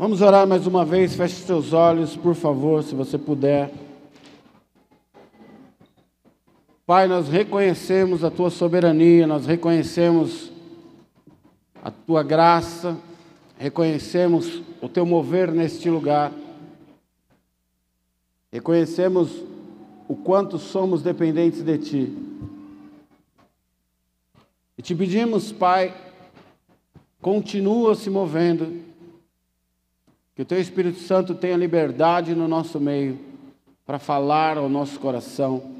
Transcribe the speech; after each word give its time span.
Vamos 0.00 0.20
orar 0.20 0.46
mais 0.46 0.64
uma 0.64 0.84
vez. 0.84 1.16
Feche 1.16 1.34
seus 1.42 1.72
olhos, 1.72 2.16
por 2.16 2.36
favor, 2.36 2.84
se 2.84 2.94
você 2.94 3.18
puder. 3.18 3.72
Pai, 6.86 7.08
nós 7.08 7.28
reconhecemos 7.28 8.22
a 8.22 8.30
tua 8.30 8.48
soberania, 8.48 9.26
nós 9.26 9.44
reconhecemos 9.44 10.52
a 11.82 11.90
tua 11.90 12.22
graça, 12.22 12.96
reconhecemos 13.58 14.62
o 14.80 14.88
teu 14.88 15.04
mover 15.04 15.50
neste 15.50 15.90
lugar, 15.90 16.32
reconhecemos 18.52 19.42
o 20.06 20.14
quanto 20.14 20.60
somos 20.60 21.02
dependentes 21.02 21.64
de 21.64 21.76
ti. 21.76 22.18
E 24.78 24.80
te 24.80 24.94
pedimos, 24.94 25.50
Pai, 25.50 25.92
continua 27.20 27.96
se 27.96 28.08
movendo, 28.08 28.86
que 30.38 30.42
o 30.42 30.44
teu 30.44 30.60
Espírito 30.60 31.00
Santo 31.00 31.34
tenha 31.34 31.56
liberdade 31.56 32.32
no 32.32 32.46
nosso 32.46 32.78
meio 32.78 33.18
para 33.84 33.98
falar 33.98 34.56
ao 34.56 34.68
nosso 34.68 35.00
coração 35.00 35.74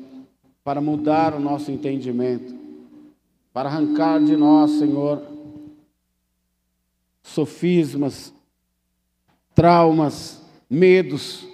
para 0.64 0.80
mudar 0.80 1.32
o 1.32 1.38
nosso 1.38 1.70
entendimento, 1.70 2.52
para 3.52 3.68
arrancar 3.68 4.18
de 4.18 4.36
nós, 4.36 4.72
Senhor, 4.72 5.22
sofismas, 7.22 8.34
traumas, 9.54 10.42
medos, 10.68 11.46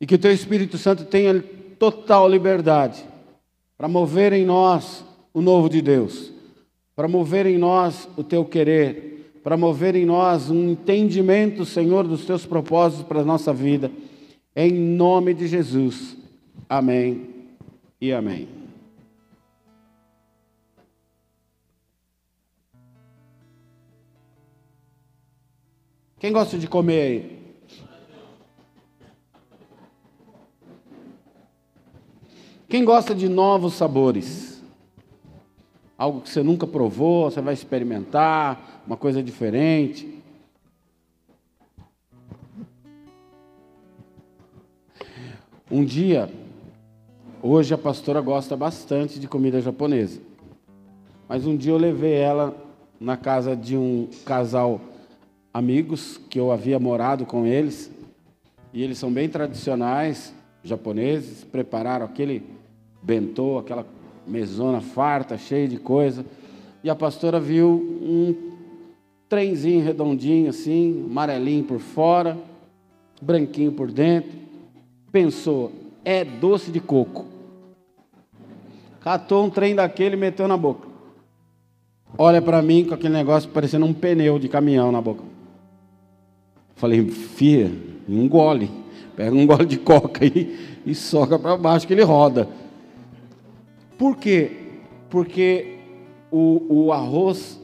e 0.00 0.06
que 0.06 0.14
o 0.14 0.18
Teu 0.18 0.32
Espírito 0.32 0.78
Santo 0.78 1.04
tenha 1.04 1.38
total 1.78 2.26
liberdade 2.30 3.04
para 3.76 3.88
mover 3.88 4.32
em 4.32 4.46
nós 4.46 5.04
o 5.34 5.42
novo 5.42 5.68
de 5.68 5.82
Deus, 5.82 6.32
para 6.96 7.06
mover 7.06 7.44
em 7.44 7.58
nós 7.58 8.08
o 8.16 8.24
Teu 8.24 8.42
querer, 8.42 9.17
para 9.48 9.56
mover 9.56 9.96
em 9.96 10.04
nós 10.04 10.50
um 10.50 10.72
entendimento, 10.72 11.64
Senhor, 11.64 12.06
dos 12.06 12.26
Teus 12.26 12.44
propósitos 12.44 13.06
para 13.06 13.22
a 13.22 13.24
nossa 13.24 13.50
vida, 13.50 13.90
em 14.54 14.70
nome 14.70 15.32
de 15.32 15.46
Jesus. 15.46 16.18
Amém 16.68 17.46
e 17.98 18.12
amém. 18.12 18.46
Quem 26.18 26.30
gosta 26.30 26.58
de 26.58 26.66
comer 26.66 27.00
aí? 27.00 27.38
Quem 32.68 32.84
gosta 32.84 33.14
de 33.14 33.30
novos 33.30 33.72
sabores? 33.72 34.47
Algo 35.98 36.20
que 36.20 36.30
você 36.30 36.42
nunca 36.42 36.66
provou, 36.66 37.30
você 37.30 37.40
vai 37.40 37.52
experimentar, 37.52 38.82
uma 38.86 38.96
coisa 38.96 39.22
diferente. 39.22 40.22
Um 45.70 45.84
dia, 45.84 46.30
Hoje 47.40 47.72
a 47.72 47.78
pastora 47.78 48.20
gosta 48.20 48.56
bastante 48.56 49.20
de 49.20 49.28
comida 49.28 49.60
japonesa. 49.60 50.20
Mas 51.28 51.46
um 51.46 51.56
dia 51.56 51.70
eu 51.70 51.78
levei 51.78 52.14
ela 52.14 52.52
na 52.98 53.16
casa 53.16 53.54
de 53.54 53.76
um 53.76 54.08
casal 54.24 54.80
amigos 55.54 56.18
que 56.28 56.40
eu 56.40 56.50
havia 56.50 56.80
morado 56.80 57.24
com 57.24 57.46
eles. 57.46 57.92
E 58.72 58.82
eles 58.82 58.98
são 58.98 59.12
bem 59.12 59.28
tradicionais, 59.28 60.34
japoneses, 60.64 61.44
prepararam 61.44 62.06
aquele 62.06 62.42
bentô, 63.00 63.56
aquela 63.56 63.86
mesona 64.28 64.80
farta, 64.80 65.38
cheia 65.38 65.66
de 65.66 65.78
coisa. 65.78 66.24
E 66.82 66.90
a 66.90 66.94
pastora 66.94 67.40
viu 67.40 67.68
um 67.68 68.34
trenzinho 69.28 69.84
redondinho 69.84 70.50
assim, 70.50 71.06
amarelinho 71.10 71.64
por 71.64 71.80
fora, 71.80 72.36
branquinho 73.20 73.72
por 73.72 73.90
dentro. 73.90 74.30
Pensou, 75.10 75.72
é 76.04 76.24
doce 76.24 76.70
de 76.70 76.80
coco. 76.80 77.26
Catou 79.00 79.44
um 79.44 79.50
trem 79.50 79.74
daquele 79.74 80.16
e 80.16 80.18
meteu 80.18 80.46
na 80.46 80.56
boca. 80.56 80.88
Olha 82.16 82.40
para 82.40 82.62
mim 82.62 82.84
com 82.84 82.94
aquele 82.94 83.12
negócio 83.12 83.50
parecendo 83.50 83.86
um 83.86 83.92
pneu 83.92 84.38
de 84.38 84.48
caminhão 84.48 84.90
na 84.90 85.00
boca. 85.00 85.22
Falei, 86.74 87.06
filha, 87.08 87.70
engole. 88.08 88.70
Pega 89.16 89.34
um 89.34 89.46
gole 89.46 89.66
de 89.66 89.78
coca 89.78 90.24
aí 90.24 90.80
e 90.86 90.94
soca 90.94 91.38
para 91.38 91.56
baixo 91.56 91.86
que 91.86 91.92
ele 91.92 92.04
roda. 92.04 92.48
Por 93.98 94.16
quê? 94.16 94.52
Porque 95.10 95.78
o, 96.30 96.84
o 96.86 96.92
arroz 96.92 97.60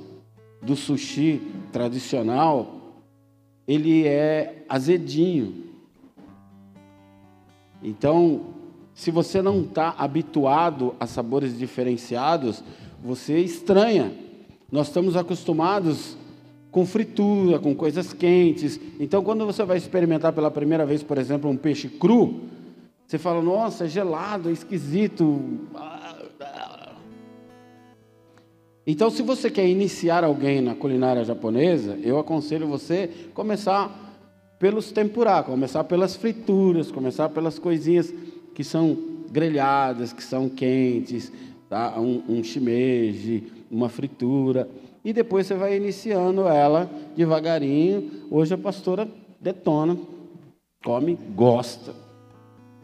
do 0.60 0.74
sushi 0.74 1.40
tradicional, 1.70 3.04
ele 3.68 4.06
é 4.06 4.64
azedinho. 4.68 5.64
Então, 7.82 8.46
se 8.94 9.10
você 9.10 9.40
não 9.40 9.62
está 9.62 9.94
habituado 9.96 10.94
a 10.98 11.06
sabores 11.06 11.56
diferenciados, 11.56 12.64
você 13.02 13.38
estranha. 13.38 14.12
Nós 14.72 14.88
estamos 14.88 15.16
acostumados 15.16 16.16
com 16.70 16.84
fritura, 16.84 17.60
com 17.60 17.74
coisas 17.74 18.12
quentes. 18.12 18.80
Então, 18.98 19.22
quando 19.22 19.46
você 19.46 19.62
vai 19.64 19.76
experimentar 19.76 20.32
pela 20.32 20.50
primeira 20.50 20.84
vez, 20.84 21.02
por 21.02 21.18
exemplo, 21.18 21.48
um 21.48 21.56
peixe 21.56 21.88
cru, 21.88 22.40
você 23.06 23.18
fala: 23.18 23.42
Nossa, 23.42 23.84
é 23.84 23.88
gelado, 23.88 24.48
é 24.48 24.52
esquisito. 24.52 25.40
Então, 28.86 29.10
se 29.10 29.22
você 29.22 29.50
quer 29.50 29.66
iniciar 29.66 30.24
alguém 30.24 30.60
na 30.60 30.74
culinária 30.74 31.24
japonesa, 31.24 31.98
eu 32.02 32.18
aconselho 32.18 32.66
você 32.66 33.08
começar 33.32 34.04
pelos 34.58 34.92
tempurá, 34.92 35.42
começar 35.42 35.84
pelas 35.84 36.14
frituras, 36.14 36.90
começar 36.90 37.30
pelas 37.30 37.58
coisinhas 37.58 38.12
que 38.54 38.62
são 38.62 38.96
grelhadas, 39.30 40.12
que 40.12 40.22
são 40.22 40.48
quentes, 40.48 41.32
tá? 41.68 41.98
um, 41.98 42.22
um 42.28 42.44
shimeji, 42.44 43.44
uma 43.70 43.88
fritura, 43.88 44.68
e 45.04 45.12
depois 45.12 45.46
você 45.46 45.54
vai 45.54 45.76
iniciando 45.76 46.42
ela 46.42 46.88
devagarinho. 47.16 48.10
Hoje 48.30 48.54
a 48.54 48.58
pastora 48.58 49.08
detona, 49.40 49.98
come, 50.84 51.18
gosta. 51.34 51.94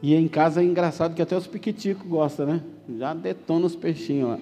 E 0.02 0.14
em 0.14 0.28
casa 0.28 0.62
é 0.62 0.64
engraçado 0.64 1.14
que 1.14 1.22
até 1.22 1.36
os 1.36 1.46
piquiticos 1.46 2.06
gostam, 2.06 2.46
né? 2.46 2.62
Já 2.98 3.14
detona 3.14 3.66
os 3.66 3.76
peixinhos 3.76 4.30
lá. 4.30 4.38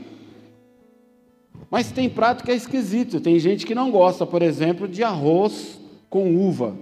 Mas 1.71 1.91
tem 1.91 2.09
prato 2.09 2.45
que 2.45 2.51
é 2.51 2.55
esquisito. 2.55 3.21
Tem 3.21 3.39
gente 3.39 3.67
que 3.67 3.75
não 3.75 3.91
gosta, 3.91 4.27
por 4.27 4.43
exemplo, 4.43 4.89
de 4.89 5.03
arroz 5.05 5.79
com 6.09 6.35
uva. 6.35 6.75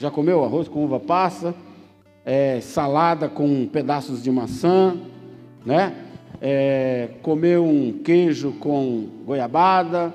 Já 0.00 0.10
comeu 0.10 0.44
arroz 0.44 0.68
com 0.68 0.84
uva 0.84 0.98
passa? 0.98 1.54
É, 2.24 2.60
salada 2.60 3.28
com 3.28 3.66
pedaços 3.66 4.22
de 4.22 4.30
maçã, 4.30 4.96
né? 5.64 5.94
É, 6.40 7.10
comeu 7.22 7.64
um 7.64 7.92
queijo 7.92 8.52
com 8.52 9.06
goiabada. 9.24 10.12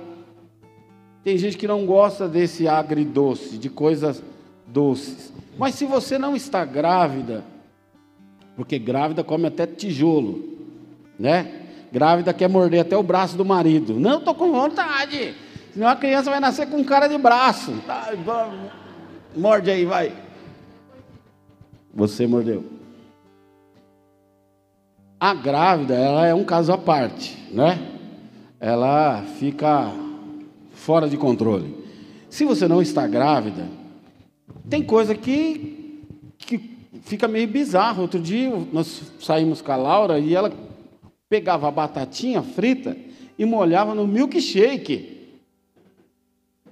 Tem 1.24 1.38
gente 1.38 1.58
que 1.58 1.68
não 1.68 1.86
gosta 1.86 2.28
desse 2.28 2.68
agridoce, 2.68 3.58
de 3.58 3.70
coisas 3.70 4.24
doces. 4.68 5.34
Mas 5.58 5.76
se 5.76 5.86
você 5.86 6.18
não 6.18 6.36
está 6.36 6.66
grávida, 6.66 7.44
porque 8.56 8.78
grávida 8.78 9.24
come 9.24 9.48
até 9.48 9.66
tijolo, 9.66 10.44
né? 11.18 11.65
Grávida 11.96 12.34
quer 12.34 12.50
morder 12.50 12.82
até 12.82 12.98
o 12.98 13.02
braço 13.02 13.38
do 13.38 13.46
marido. 13.46 13.98
Não, 13.98 14.18
estou 14.18 14.36
com 14.36 14.52
vontade. 14.52 15.34
Senão 15.72 15.88
a 15.88 15.96
criança 15.96 16.30
vai 16.30 16.42
nascer 16.42 16.68
com 16.68 16.84
cara 16.84 17.08
de 17.08 17.18
braço. 17.18 17.72
Tá, 17.88 18.12
Morde 19.34 19.72
aí, 19.72 19.86
vai. 19.86 20.12
Você 21.94 22.28
mordeu. 22.28 22.66
A 25.18 25.34
grávida, 25.34 25.94
ela 25.94 26.28
é 26.28 26.34
um 26.34 26.44
caso 26.44 26.74
à 26.74 26.78
parte, 26.78 27.42
né? 27.50 27.80
Ela 28.60 29.24
fica 29.40 29.90
fora 30.74 31.08
de 31.08 31.16
controle. 31.16 31.82
Se 32.30 32.44
você 32.44 32.68
não 32.68 32.82
está 32.82 33.08
grávida, 33.08 33.70
tem 34.70 34.84
coisa 34.84 35.16
que, 35.16 36.04
que 36.40 36.78
fica 37.04 37.26
meio 37.26 37.48
bizarro. 37.48 38.02
Outro 38.02 38.20
dia 38.20 38.52
nós 38.74 39.02
saímos 39.22 39.62
com 39.62 39.72
a 39.72 39.78
Laura 39.78 40.20
e 40.20 40.36
ela 40.36 40.52
pegava 41.30 41.68
a 41.68 41.72
batatinha 41.72 42.42
frita 42.42 42.96
e 43.38 43.46
molhava 43.46 43.94
no 43.94 44.08
milkshake. 44.08 45.16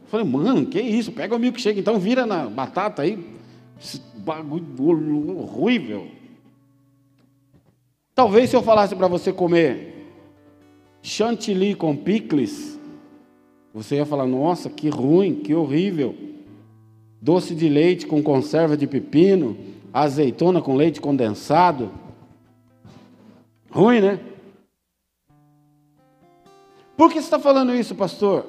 Falei, 0.07 0.25
mano, 0.25 0.65
que 0.65 0.79
isso? 0.79 1.11
Pega 1.11 1.35
o 1.35 1.39
milkshake, 1.39 1.79
então 1.79 1.99
vira 1.99 2.25
na 2.25 2.45
batata 2.45 3.01
aí. 3.01 3.33
Esse 3.81 3.99
bagulho 4.17 5.39
horrível. 5.39 6.07
Talvez 8.15 8.49
se 8.49 8.55
eu 8.55 8.61
falasse 8.61 8.95
para 8.95 9.07
você 9.07 9.33
comer 9.33 10.07
chantilly 11.01 11.73
com 11.73 11.95
picles, 11.95 12.79
você 13.73 13.95
ia 13.95 14.05
falar, 14.05 14.27
nossa, 14.27 14.69
que 14.69 14.87
ruim, 14.87 15.35
que 15.35 15.53
horrível. 15.53 16.15
Doce 17.19 17.55
de 17.55 17.67
leite 17.67 18.05
com 18.05 18.21
conserva 18.21 18.77
de 18.77 18.85
pepino, 18.85 19.57
azeitona 19.91 20.61
com 20.61 20.75
leite 20.75 21.01
condensado. 21.01 21.91
Ruim, 23.71 23.99
né? 23.99 24.19
Por 26.95 27.09
que 27.09 27.15
você 27.15 27.25
está 27.25 27.39
falando 27.39 27.73
isso, 27.73 27.95
pastor? 27.95 28.45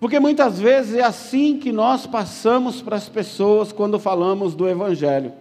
Porque 0.00 0.20
muitas 0.20 0.58
vezes 0.58 0.94
é 0.94 1.02
assim 1.02 1.58
que 1.58 1.72
nós 1.72 2.06
passamos 2.06 2.80
para 2.80 2.96
as 2.96 3.08
pessoas 3.08 3.72
quando 3.72 3.98
falamos 3.98 4.54
do 4.54 4.68
Evangelho. 4.68 5.32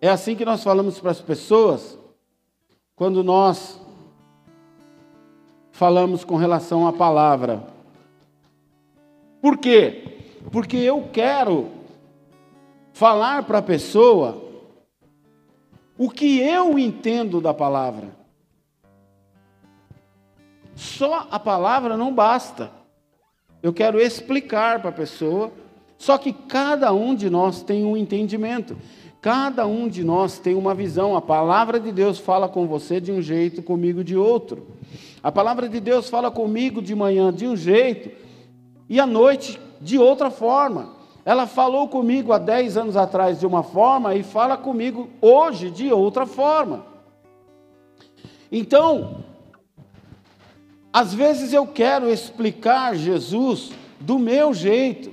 É 0.00 0.08
assim 0.08 0.34
que 0.34 0.44
nós 0.44 0.62
falamos 0.62 0.98
para 1.00 1.10
as 1.10 1.20
pessoas 1.20 1.98
quando 2.94 3.24
nós 3.24 3.80
falamos 5.72 6.24
com 6.24 6.36
relação 6.36 6.86
à 6.86 6.92
palavra. 6.92 7.66
Por 9.40 9.56
quê? 9.56 10.18
Porque 10.52 10.76
eu 10.76 11.08
quero 11.10 11.68
falar 12.92 13.44
para 13.44 13.58
a 13.58 13.62
pessoa 13.62 14.42
o 15.96 16.10
que 16.10 16.40
eu 16.40 16.78
entendo 16.78 17.40
da 17.40 17.54
palavra. 17.54 18.19
Só 20.80 21.26
a 21.30 21.38
palavra 21.38 21.94
não 21.94 22.10
basta. 22.10 22.70
Eu 23.62 23.70
quero 23.70 24.00
explicar 24.00 24.80
para 24.80 24.88
a 24.88 24.94
pessoa. 24.94 25.52
Só 25.98 26.16
que 26.16 26.32
cada 26.32 26.90
um 26.90 27.14
de 27.14 27.28
nós 27.28 27.62
tem 27.62 27.84
um 27.84 27.94
entendimento. 27.94 28.78
Cada 29.20 29.66
um 29.66 29.86
de 29.86 30.02
nós 30.02 30.38
tem 30.38 30.54
uma 30.54 30.74
visão. 30.74 31.14
A 31.14 31.20
palavra 31.20 31.78
de 31.78 31.92
Deus 31.92 32.18
fala 32.18 32.48
com 32.48 32.66
você 32.66 32.98
de 32.98 33.12
um 33.12 33.20
jeito, 33.20 33.62
comigo 33.62 34.02
de 34.02 34.16
outro. 34.16 34.68
A 35.22 35.30
palavra 35.30 35.68
de 35.68 35.80
Deus 35.80 36.08
fala 36.08 36.30
comigo 36.30 36.80
de 36.80 36.94
manhã 36.94 37.30
de 37.30 37.46
um 37.46 37.54
jeito 37.54 38.10
e 38.88 38.98
à 38.98 39.04
noite 39.04 39.60
de 39.82 39.98
outra 39.98 40.30
forma. 40.30 40.96
Ela 41.26 41.46
falou 41.46 41.88
comigo 41.88 42.32
há 42.32 42.38
10 42.38 42.78
anos 42.78 42.96
atrás 42.96 43.38
de 43.38 43.46
uma 43.46 43.62
forma 43.62 44.14
e 44.14 44.22
fala 44.22 44.56
comigo 44.56 45.10
hoje 45.20 45.70
de 45.70 45.92
outra 45.92 46.24
forma. 46.24 46.86
Então, 48.50 49.28
às 50.92 51.14
vezes 51.14 51.52
eu 51.52 51.66
quero 51.66 52.10
explicar 52.10 52.96
Jesus 52.96 53.70
do 54.00 54.18
meu 54.18 54.52
jeito, 54.52 55.12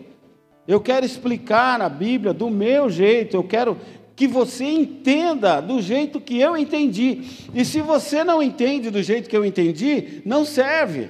eu 0.67 0.81
quero 0.81 1.05
explicar 1.05 1.81
a 1.81 1.89
Bíblia 1.89 2.33
do 2.33 2.49
meu 2.49 2.89
jeito, 2.89 3.37
eu 3.37 3.43
quero 3.43 3.77
que 4.15 4.27
você 4.27 4.65
entenda 4.65 5.61
do 5.61 5.79
jeito 5.79 6.19
que 6.19 6.39
eu 6.39 6.57
entendi. 6.57 7.23
E 7.53 7.63
se 7.63 7.81
você 7.81 8.23
não 8.23 8.41
entende 8.41 8.89
do 8.89 9.03
jeito 9.03 9.29
que 9.29 9.37
eu 9.37 9.45
entendi, 9.45 10.23
não 10.25 10.43
serve. 10.43 11.09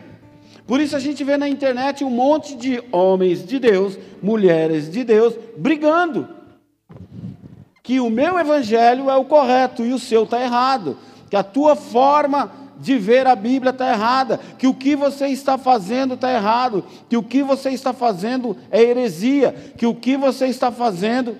Por 0.68 0.82
isso 0.82 0.94
a 0.94 1.00
gente 1.00 1.24
vê 1.24 1.38
na 1.38 1.48
internet 1.48 2.04
um 2.04 2.10
monte 2.10 2.54
de 2.54 2.84
homens 2.92 3.46
de 3.46 3.58
Deus, 3.58 3.98
mulheres 4.22 4.92
de 4.92 5.06
Deus, 5.06 5.34
brigando. 5.56 6.28
Que 7.82 8.02
o 8.02 8.10
meu 8.10 8.38
evangelho 8.38 9.10
é 9.10 9.16
o 9.16 9.24
correto 9.24 9.86
e 9.86 9.94
o 9.94 10.00
seu 10.00 10.26
está 10.26 10.42
errado. 10.42 10.98
Que 11.30 11.38
a 11.38 11.44
tua 11.44 11.78
forma 11.78 12.52
de 12.80 12.98
ver 12.98 13.28
a 13.28 13.36
Bíblia 13.36 13.72
está 13.72 13.92
errada, 13.92 14.40
que 14.58 14.68
o 14.68 14.74
que 14.74 14.96
você 14.96 15.28
está 15.28 15.58
fazendo 15.58 16.14
está 16.14 16.32
errado, 16.32 16.86
que 17.10 17.18
o 17.18 17.24
que 17.24 17.44
você 17.44 17.72
está 17.72 17.94
fazendo 17.94 18.56
é 18.72 18.82
heresia, 18.82 19.52
que 19.78 19.86
o 19.86 19.96
que 19.96 20.16
você 20.16 20.48
está 20.48 20.72
fazendo 20.72 21.38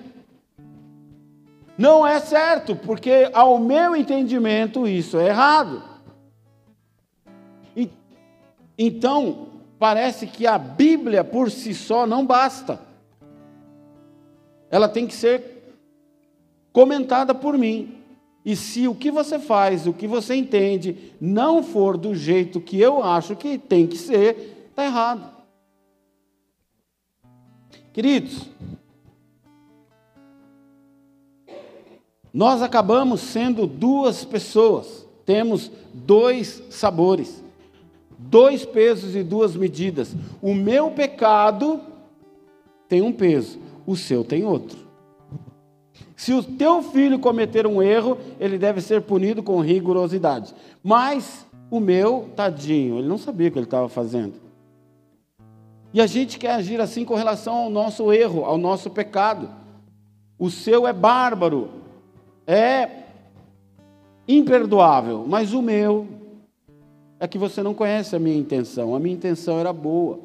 não 1.76 2.04
é 2.04 2.18
certo, 2.18 2.74
porque 2.74 3.30
ao 3.32 3.58
meu 3.60 3.94
entendimento 3.94 4.86
isso 4.86 5.16
é 5.16 5.28
errado. 5.28 5.82
E, 7.76 7.88
então, 8.76 9.46
parece 9.78 10.26
que 10.26 10.44
a 10.44 10.58
Bíblia 10.58 11.22
por 11.22 11.52
si 11.52 11.72
só 11.72 12.04
não 12.04 12.26
basta. 12.26 12.80
Ela 14.68 14.88
tem 14.88 15.06
que 15.06 15.14
ser 15.14 15.76
comentada 16.72 17.32
por 17.32 17.56
mim. 17.56 17.97
E 18.44 18.56
se 18.56 18.88
o 18.88 18.94
que 18.94 19.10
você 19.10 19.38
faz, 19.38 19.86
o 19.86 19.92
que 19.92 20.06
você 20.06 20.34
entende, 20.34 21.12
não 21.20 21.62
for 21.62 21.96
do 21.96 22.14
jeito 22.14 22.60
que 22.60 22.80
eu 22.80 23.02
acho 23.02 23.36
que 23.36 23.58
tem 23.58 23.86
que 23.86 23.96
ser, 23.96 24.68
está 24.70 24.84
errado. 24.84 25.38
Queridos, 27.92 28.48
nós 32.32 32.62
acabamos 32.62 33.20
sendo 33.20 33.66
duas 33.66 34.24
pessoas, 34.24 35.06
temos 35.26 35.70
dois 35.92 36.62
sabores, 36.70 37.42
dois 38.18 38.64
pesos 38.64 39.16
e 39.16 39.22
duas 39.22 39.56
medidas. 39.56 40.14
O 40.40 40.54
meu 40.54 40.90
pecado 40.90 41.80
tem 42.88 43.02
um 43.02 43.12
peso, 43.12 43.58
o 43.86 43.96
seu 43.96 44.22
tem 44.24 44.44
outro. 44.44 44.87
Se 46.18 46.32
o 46.32 46.42
teu 46.42 46.82
filho 46.82 47.16
cometer 47.20 47.64
um 47.64 47.80
erro, 47.80 48.18
ele 48.40 48.58
deve 48.58 48.80
ser 48.80 49.02
punido 49.02 49.40
com 49.40 49.60
rigorosidade. 49.60 50.52
Mas 50.82 51.46
o 51.70 51.78
meu, 51.78 52.28
tadinho, 52.34 52.98
ele 52.98 53.06
não 53.06 53.16
sabia 53.16 53.46
o 53.46 53.52
que 53.52 53.58
ele 53.58 53.66
estava 53.66 53.88
fazendo. 53.88 54.34
E 55.94 56.00
a 56.00 56.08
gente 56.08 56.36
quer 56.36 56.54
agir 56.54 56.80
assim 56.80 57.04
com 57.04 57.14
relação 57.14 57.54
ao 57.54 57.70
nosso 57.70 58.12
erro, 58.12 58.44
ao 58.44 58.58
nosso 58.58 58.90
pecado. 58.90 59.48
O 60.36 60.50
seu 60.50 60.88
é 60.88 60.92
bárbaro, 60.92 61.70
é 62.44 62.88
imperdoável, 64.26 65.24
mas 65.24 65.52
o 65.52 65.62
meu 65.62 66.08
é 67.20 67.28
que 67.28 67.38
você 67.38 67.62
não 67.62 67.74
conhece 67.74 68.16
a 68.16 68.18
minha 68.18 68.36
intenção. 68.36 68.92
A 68.92 68.98
minha 68.98 69.14
intenção 69.14 69.60
era 69.60 69.72
boa. 69.72 70.18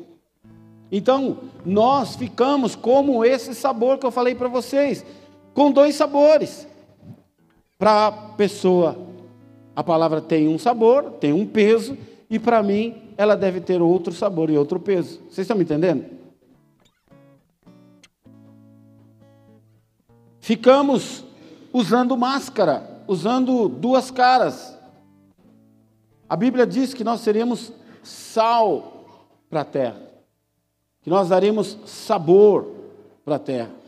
Então, 0.91 1.37
nós 1.63 2.15
ficamos 2.15 2.75
como 2.75 3.23
esse 3.23 3.53
sabor 3.53 3.99
que 3.99 4.05
eu 4.07 4.11
falei 4.11 4.33
para 4.33 4.47
vocês 4.47 5.05
com 5.53 5.71
dois 5.71 5.95
sabores. 5.95 6.67
Para 7.77 8.07
a 8.07 8.11
pessoa, 8.11 8.97
a 9.75 9.83
palavra 9.83 10.21
tem 10.21 10.47
um 10.47 10.57
sabor, 10.57 11.11
tem 11.19 11.33
um 11.33 11.45
peso, 11.45 11.97
e 12.29 12.39
para 12.39 12.63
mim, 12.63 13.13
ela 13.17 13.35
deve 13.35 13.61
ter 13.61 13.81
outro 13.81 14.13
sabor 14.13 14.49
e 14.49 14.57
outro 14.57 14.79
peso. 14.79 15.19
Vocês 15.29 15.39
estão 15.39 15.57
me 15.57 15.63
entendendo? 15.63 16.05
Ficamos 20.39 21.23
usando 21.71 22.17
máscara, 22.17 23.01
usando 23.07 23.69
duas 23.69 24.11
caras. 24.11 24.77
A 26.27 26.35
Bíblia 26.35 26.67
diz 26.67 26.93
que 26.93 27.03
nós 27.03 27.21
seremos 27.21 27.71
sal 28.01 29.05
para 29.49 29.61
a 29.61 29.65
terra, 29.65 30.01
que 31.01 31.09
nós 31.09 31.29
daremos 31.29 31.77
sabor 31.85 32.67
para 33.23 33.35
a 33.35 33.39
terra. 33.39 33.82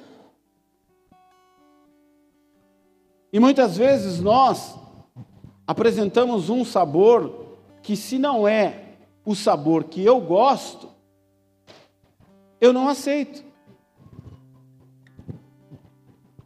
E 3.36 3.40
muitas 3.40 3.76
vezes 3.76 4.22
nós 4.22 4.80
apresentamos 5.68 6.50
um 6.50 6.64
sabor 6.64 7.58
que, 7.84 7.94
se 7.94 8.18
não 8.18 8.48
é 8.48 8.94
o 9.26 9.36
sabor 9.36 9.84
que 9.84 10.02
eu 10.02 10.22
gosto, 10.22 10.88
eu 12.62 12.72
não 12.72 12.88
aceito. 12.88 13.44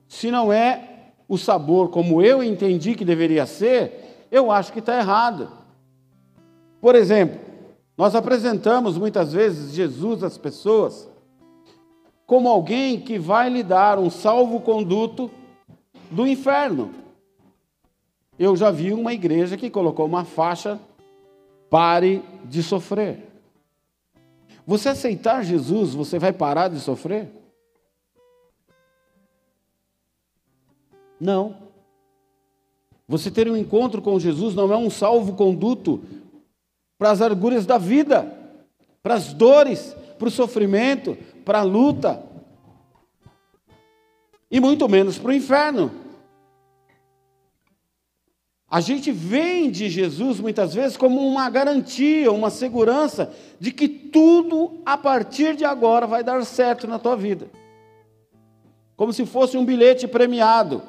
Se 0.07 0.31
não 0.31 0.51
é 0.51 1.11
o 1.27 1.37
sabor 1.37 1.89
como 1.89 2.23
eu 2.23 2.41
entendi 2.41 2.95
que 2.95 3.05
deveria 3.05 3.45
ser, 3.45 4.25
eu 4.31 4.49
acho 4.49 4.73
que 4.73 4.79
está 4.79 4.97
errado. 4.97 5.47
Por 6.81 6.95
exemplo, 6.95 7.39
nós 7.95 8.15
apresentamos 8.15 8.97
muitas 8.97 9.31
vezes 9.31 9.75
Jesus 9.75 10.23
às 10.23 10.39
pessoas 10.39 11.07
como 12.25 12.49
alguém 12.49 12.99
que 12.99 13.19
vai 13.19 13.47
lhe 13.47 13.61
dar 13.61 13.99
um 13.99 14.09
salvo-conduto 14.09 15.29
do 16.09 16.27
inferno. 16.27 16.93
Eu 18.37 18.55
já 18.55 18.71
vi 18.71 18.93
uma 18.93 19.13
igreja 19.13 19.57
que 19.57 19.69
colocou 19.69 20.05
uma 20.05 20.23
faixa: 20.23 20.79
pare 21.69 22.23
de 22.45 22.63
sofrer. 22.63 23.27
Você 24.65 24.89
aceitar 24.89 25.43
Jesus, 25.43 25.93
você 25.93 26.19
vai 26.19 26.31
parar 26.31 26.67
de 26.67 26.79
sofrer? 26.79 27.29
Não. 31.19 31.55
Você 33.07 33.31
ter 33.31 33.49
um 33.49 33.57
encontro 33.57 34.01
com 34.01 34.19
Jesus 34.19 34.53
não 34.53 34.71
é 34.71 34.77
um 34.77 34.89
salvo-conduto 34.89 36.01
para 36.97 37.09
as 37.09 37.21
arguras 37.21 37.65
da 37.65 37.77
vida, 37.77 38.31
para 39.01 39.15
as 39.15 39.33
dores, 39.33 39.95
para 40.19 40.27
o 40.27 40.31
sofrimento, 40.31 41.17
para 41.43 41.59
a 41.59 41.63
luta, 41.63 42.23
e 44.49 44.59
muito 44.59 44.87
menos 44.89 45.17
para 45.17 45.29
o 45.29 45.33
inferno. 45.33 45.91
A 48.69 48.81
gente 48.81 49.11
vende 49.11 49.89
Jesus 49.89 50.39
muitas 50.39 50.75
vezes 50.75 50.95
como 50.95 51.27
uma 51.27 51.49
garantia, 51.49 52.31
uma 52.31 52.51
segurança 52.51 53.33
de 53.59 53.71
que 53.71 53.87
tudo 53.87 54.79
a 54.85 54.95
partir 54.95 55.55
de 55.55 55.65
agora 55.65 56.05
vai 56.05 56.23
dar 56.23 56.45
certo 56.45 56.85
na 56.85 56.99
tua 56.99 57.15
vida. 57.15 57.49
Como 58.95 59.11
se 59.11 59.25
fosse 59.25 59.57
um 59.57 59.65
bilhete 59.65 60.07
premiado. 60.07 60.83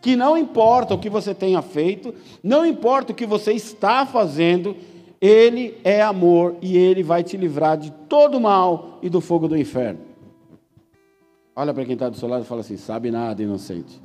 Que 0.00 0.14
não 0.14 0.38
importa 0.38 0.94
o 0.94 0.98
que 0.98 1.08
você 1.08 1.34
tenha 1.34 1.62
feito, 1.62 2.14
não 2.42 2.64
importa 2.64 3.10
o 3.10 3.14
que 3.14 3.26
você 3.26 3.54
está 3.54 4.06
fazendo, 4.06 4.76
Ele 5.20 5.80
é 5.82 6.02
amor 6.02 6.56
e 6.60 6.76
Ele 6.76 7.02
vai 7.02 7.24
te 7.24 7.36
livrar 7.36 7.76
de 7.76 7.90
todo 8.08 8.36
o 8.36 8.40
mal 8.40 8.98
e 9.02 9.08
do 9.08 9.20
fogo 9.20 9.48
do 9.48 9.56
inferno. 9.56 10.13
Olha 11.56 11.72
para 11.72 11.84
quem 11.84 11.94
está 11.94 12.08
do 12.08 12.16
seu 12.16 12.28
lado 12.28 12.44
e 12.44 12.46
fala 12.46 12.62
assim: 12.62 12.76
sabe 12.76 13.10
nada, 13.10 13.42
inocente. 13.42 14.02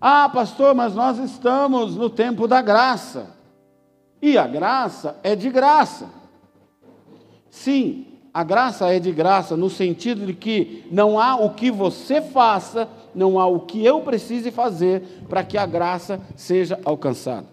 Ah, 0.00 0.28
pastor, 0.28 0.74
mas 0.74 0.94
nós 0.94 1.18
estamos 1.18 1.94
no 1.94 2.10
tempo 2.10 2.48
da 2.48 2.60
graça. 2.60 3.36
E 4.20 4.36
a 4.38 4.46
graça 4.46 5.16
é 5.22 5.36
de 5.36 5.50
graça. 5.50 6.08
Sim, 7.50 8.06
a 8.32 8.42
graça 8.42 8.92
é 8.92 8.98
de 8.98 9.12
graça 9.12 9.56
no 9.56 9.68
sentido 9.68 10.26
de 10.26 10.32
que 10.32 10.86
não 10.90 11.20
há 11.20 11.36
o 11.36 11.50
que 11.50 11.70
você 11.70 12.22
faça, 12.22 12.88
não 13.14 13.38
há 13.38 13.46
o 13.46 13.60
que 13.60 13.84
eu 13.84 14.00
precise 14.00 14.50
fazer 14.50 15.02
para 15.28 15.44
que 15.44 15.58
a 15.58 15.66
graça 15.66 16.20
seja 16.34 16.80
alcançada. 16.84 17.46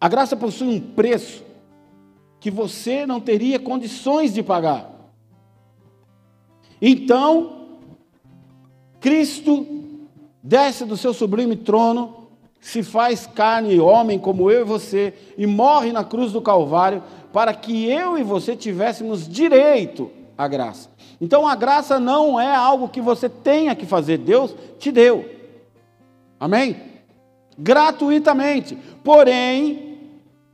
A 0.00 0.08
graça 0.08 0.36
possui 0.36 0.68
um 0.68 0.80
preço 0.80 1.42
que 2.40 2.50
você 2.50 3.06
não 3.06 3.20
teria 3.20 3.58
condições 3.58 4.32
de 4.32 4.42
pagar. 4.42 4.90
Então, 6.80 7.66
Cristo 9.00 9.66
desce 10.42 10.84
do 10.84 10.96
seu 10.96 11.12
sublime 11.12 11.56
trono, 11.56 12.28
se 12.60 12.82
faz 12.82 13.26
carne 13.26 13.74
e 13.74 13.80
homem 13.80 14.18
como 14.18 14.50
eu 14.50 14.62
e 14.62 14.64
você 14.64 15.14
e 15.36 15.46
morre 15.46 15.92
na 15.92 16.04
cruz 16.04 16.32
do 16.32 16.40
Calvário 16.40 17.02
para 17.32 17.54
que 17.54 17.86
eu 17.88 18.18
e 18.18 18.22
você 18.22 18.56
tivéssemos 18.56 19.28
direito 19.28 20.10
à 20.36 20.48
graça. 20.48 20.90
Então 21.20 21.46
a 21.46 21.54
graça 21.54 21.98
não 22.00 22.38
é 22.38 22.54
algo 22.54 22.88
que 22.88 23.00
você 23.00 23.28
tenha 23.28 23.74
que 23.74 23.86
fazer, 23.86 24.18
Deus 24.18 24.54
te 24.78 24.90
deu. 24.90 25.28
Amém? 26.38 26.76
Gratuitamente. 27.56 28.76
Porém, 29.02 29.87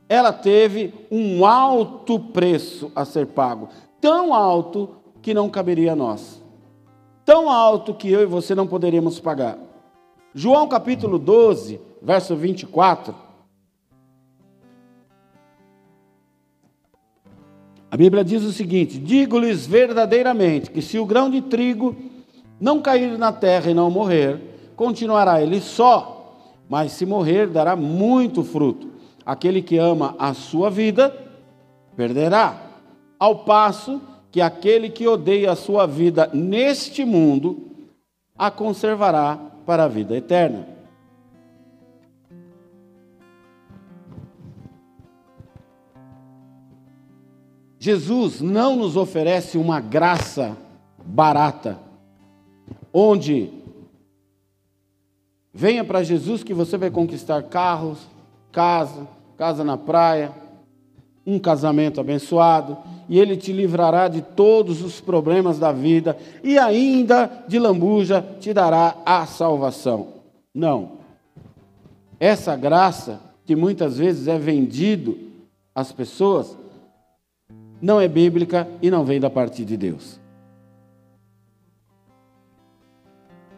ela 0.07 0.31
teve 0.31 0.93
um 1.11 1.45
alto 1.45 2.19
preço 2.19 2.91
a 2.95 3.05
ser 3.05 3.27
pago, 3.27 3.69
tão 3.99 4.33
alto 4.33 4.89
que 5.21 5.33
não 5.33 5.49
caberia 5.49 5.93
a 5.93 5.95
nós. 5.95 6.43
Tão 7.23 7.49
alto 7.49 7.93
que 7.93 8.11
eu 8.11 8.21
e 8.21 8.25
você 8.25 8.53
não 8.53 8.67
poderíamos 8.67 9.19
pagar. 9.19 9.57
João 10.33 10.67
capítulo 10.67 11.17
12, 11.17 11.81
verso 12.01 12.35
24, 12.35 13.15
A 17.95 17.97
Bíblia 17.97 18.25
diz 18.25 18.43
o 18.43 18.51
seguinte: 18.51 18.99
Digo-lhes 18.99 19.65
verdadeiramente 19.65 20.69
que 20.69 20.81
se 20.81 20.99
o 20.99 21.05
grão 21.05 21.29
de 21.29 21.39
trigo 21.39 21.95
não 22.59 22.81
cair 22.81 23.17
na 23.17 23.31
terra 23.31 23.71
e 23.71 23.73
não 23.73 23.89
morrer, 23.89 24.37
continuará 24.75 25.41
ele 25.41 25.61
só, 25.61 26.51
mas 26.67 26.91
se 26.91 27.05
morrer, 27.05 27.47
dará 27.47 27.73
muito 27.73 28.43
fruto. 28.43 28.94
Aquele 29.25 29.61
que 29.61 29.77
ama 29.77 30.15
a 30.19 30.33
sua 30.33 30.69
vida, 30.69 31.15
perderá. 31.95 32.61
Ao 33.17 33.39
passo 33.39 34.01
que 34.31 34.41
aquele 34.41 34.89
que 34.89 35.07
odeia 35.07 35.51
a 35.51 35.55
sua 35.55 35.85
vida 35.85 36.29
neste 36.33 37.03
mundo, 37.05 37.71
a 38.37 38.51
conservará 38.51 39.39
para 39.65 39.85
a 39.85 39.87
vida 39.87 40.15
eterna. 40.15 40.75
Jesus 47.79 48.41
não 48.41 48.75
nos 48.75 48.97
oferece 48.97 49.57
uma 49.57 49.79
graça 49.79 50.57
barata, 51.05 51.79
onde 52.91 53.53
venha 55.53 55.83
para 55.85 56.01
Jesus 56.01 56.43
que 56.43 56.53
você 56.53 56.77
vai 56.77 56.89
conquistar 56.89 57.43
carros, 57.43 57.99
casa, 58.51 59.07
casa 59.37 59.63
na 59.63 59.77
praia, 59.77 60.31
um 61.25 61.39
casamento 61.39 61.99
abençoado, 61.99 62.77
e 63.09 63.19
ele 63.19 63.35
te 63.35 63.51
livrará 63.51 64.07
de 64.07 64.21
todos 64.21 64.81
os 64.81 65.01
problemas 65.01 65.59
da 65.59 65.71
vida 65.71 66.17
e 66.43 66.57
ainda 66.57 67.29
de 67.47 67.59
lambuja 67.59 68.25
te 68.39 68.53
dará 68.53 68.95
a 69.05 69.25
salvação. 69.25 70.07
Não. 70.53 70.93
Essa 72.19 72.55
graça 72.55 73.19
que 73.45 73.55
muitas 73.55 73.97
vezes 73.97 74.27
é 74.27 74.37
vendido 74.37 75.17
às 75.73 75.91
pessoas 75.91 76.57
não 77.81 77.99
é 77.99 78.07
bíblica 78.07 78.67
e 78.81 78.89
não 78.89 79.03
vem 79.03 79.19
da 79.19 79.29
parte 79.29 79.63
de 79.63 79.77
Deus. 79.77 80.19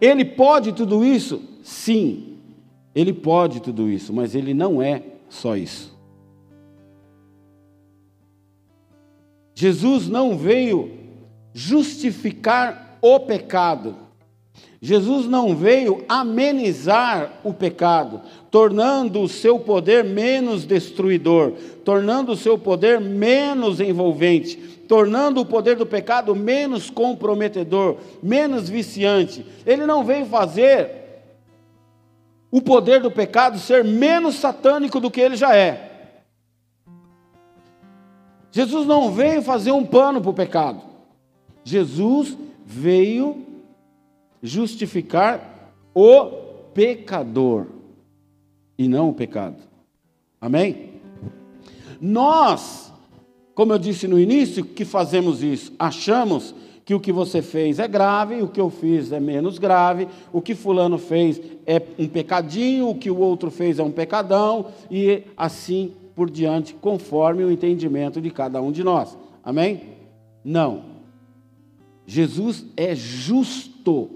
Ele 0.02 0.26
pode 0.26 0.74
tudo 0.74 1.04
isso? 1.04 1.42
Sim, 1.64 2.38
ele 2.94 3.14
pode 3.14 3.62
tudo 3.62 3.90
isso, 3.90 4.14
mas 4.14 4.36
ele 4.36 4.54
não 4.54 4.82
é 4.82 5.02
só 5.30 5.56
isso. 5.56 5.98
Jesus 9.54 10.08
não 10.08 10.38
veio 10.38 10.92
justificar 11.54 13.00
o 13.02 13.20
pecado. 13.20 13.96
Jesus 14.80 15.26
não 15.26 15.56
veio 15.56 16.06
amenizar 16.08 17.40
o 17.44 17.52
pecado, 17.52 18.22
tornando 18.52 19.22
o 19.22 19.28
seu 19.28 19.58
poder 19.58 20.04
menos 20.04 20.66
destruidor, 20.66 21.54
tornando 21.84 22.34
o 22.34 22.38
seu 22.38 22.60
poder 22.60 23.02
menos 23.02 23.80
envolvente, 23.80 24.56
tornando 24.88 25.42
o 25.42 25.46
poder 25.46 25.76
do 25.76 25.86
pecado 25.86 26.36
menos 26.36 26.92
comprometedor, 26.92 27.98
menos 28.22 28.70
viciante. 28.70 29.44
Ele 29.66 29.88
não 29.88 30.04
veio 30.04 30.28
fazer 30.28 30.97
o 32.52 32.62
poder 32.62 33.02
do 33.02 33.12
pecado 33.12 33.60
ser 33.60 33.84
menos 33.84 34.36
satânico 34.36 35.00
do 35.00 35.12
que 35.12 35.22
ele 35.22 35.36
já 35.36 35.56
é. 35.56 35.88
Jesus 38.52 38.88
não 38.88 39.12
veio 39.12 39.42
fazer 39.42 39.72
um 39.72 39.86
pano 39.86 40.22
para 40.22 40.32
o 40.32 40.34
pecado. 40.34 40.82
Jesus 41.64 42.38
veio 42.66 43.46
justificar 44.42 45.74
o 45.94 46.26
pecador 46.74 47.68
e 48.78 48.88
não 48.88 49.10
o 49.10 49.14
pecado. 49.14 49.58
Amém? 50.40 50.94
Nós, 52.00 52.92
como 53.54 53.74
eu 53.74 53.80
disse 53.80 54.08
no 54.08 54.20
início, 54.20 54.64
que 54.64 54.86
fazemos 54.86 55.44
isso, 55.44 55.74
achamos 55.78 56.54
que 56.88 56.96
o 56.96 57.02
que 57.02 57.12
você 57.12 57.42
fez 57.42 57.80
é 57.80 57.88
grave, 57.88 58.42
o 58.42 58.48
que 58.48 58.62
eu 58.62 58.70
fiz 58.70 59.12
é 59.12 59.20
menos 59.20 59.60
grave, 59.60 60.08
o 60.32 60.42
que 60.42 60.56
fulano 60.56 60.98
fez 60.98 61.42
é 61.66 61.82
um 62.00 62.08
pecadinho, 62.08 62.88
o 62.88 62.96
que 62.96 63.12
o 63.12 63.20
outro 63.20 63.52
fez 63.52 63.78
é 63.78 63.84
um 63.84 63.92
pecadão, 63.92 64.68
e 64.90 65.24
assim 65.36 65.92
por 66.16 66.30
diante, 66.30 66.74
conforme 66.76 67.44
o 67.44 67.52
entendimento 67.52 68.22
de 68.22 68.32
cada 68.32 68.62
um 68.62 68.72
de 68.72 68.86
nós. 68.86 69.18
Amém? 69.44 69.82
Não. 70.46 70.84
Jesus 72.06 72.66
é 72.78 72.96
justo. 72.96 74.10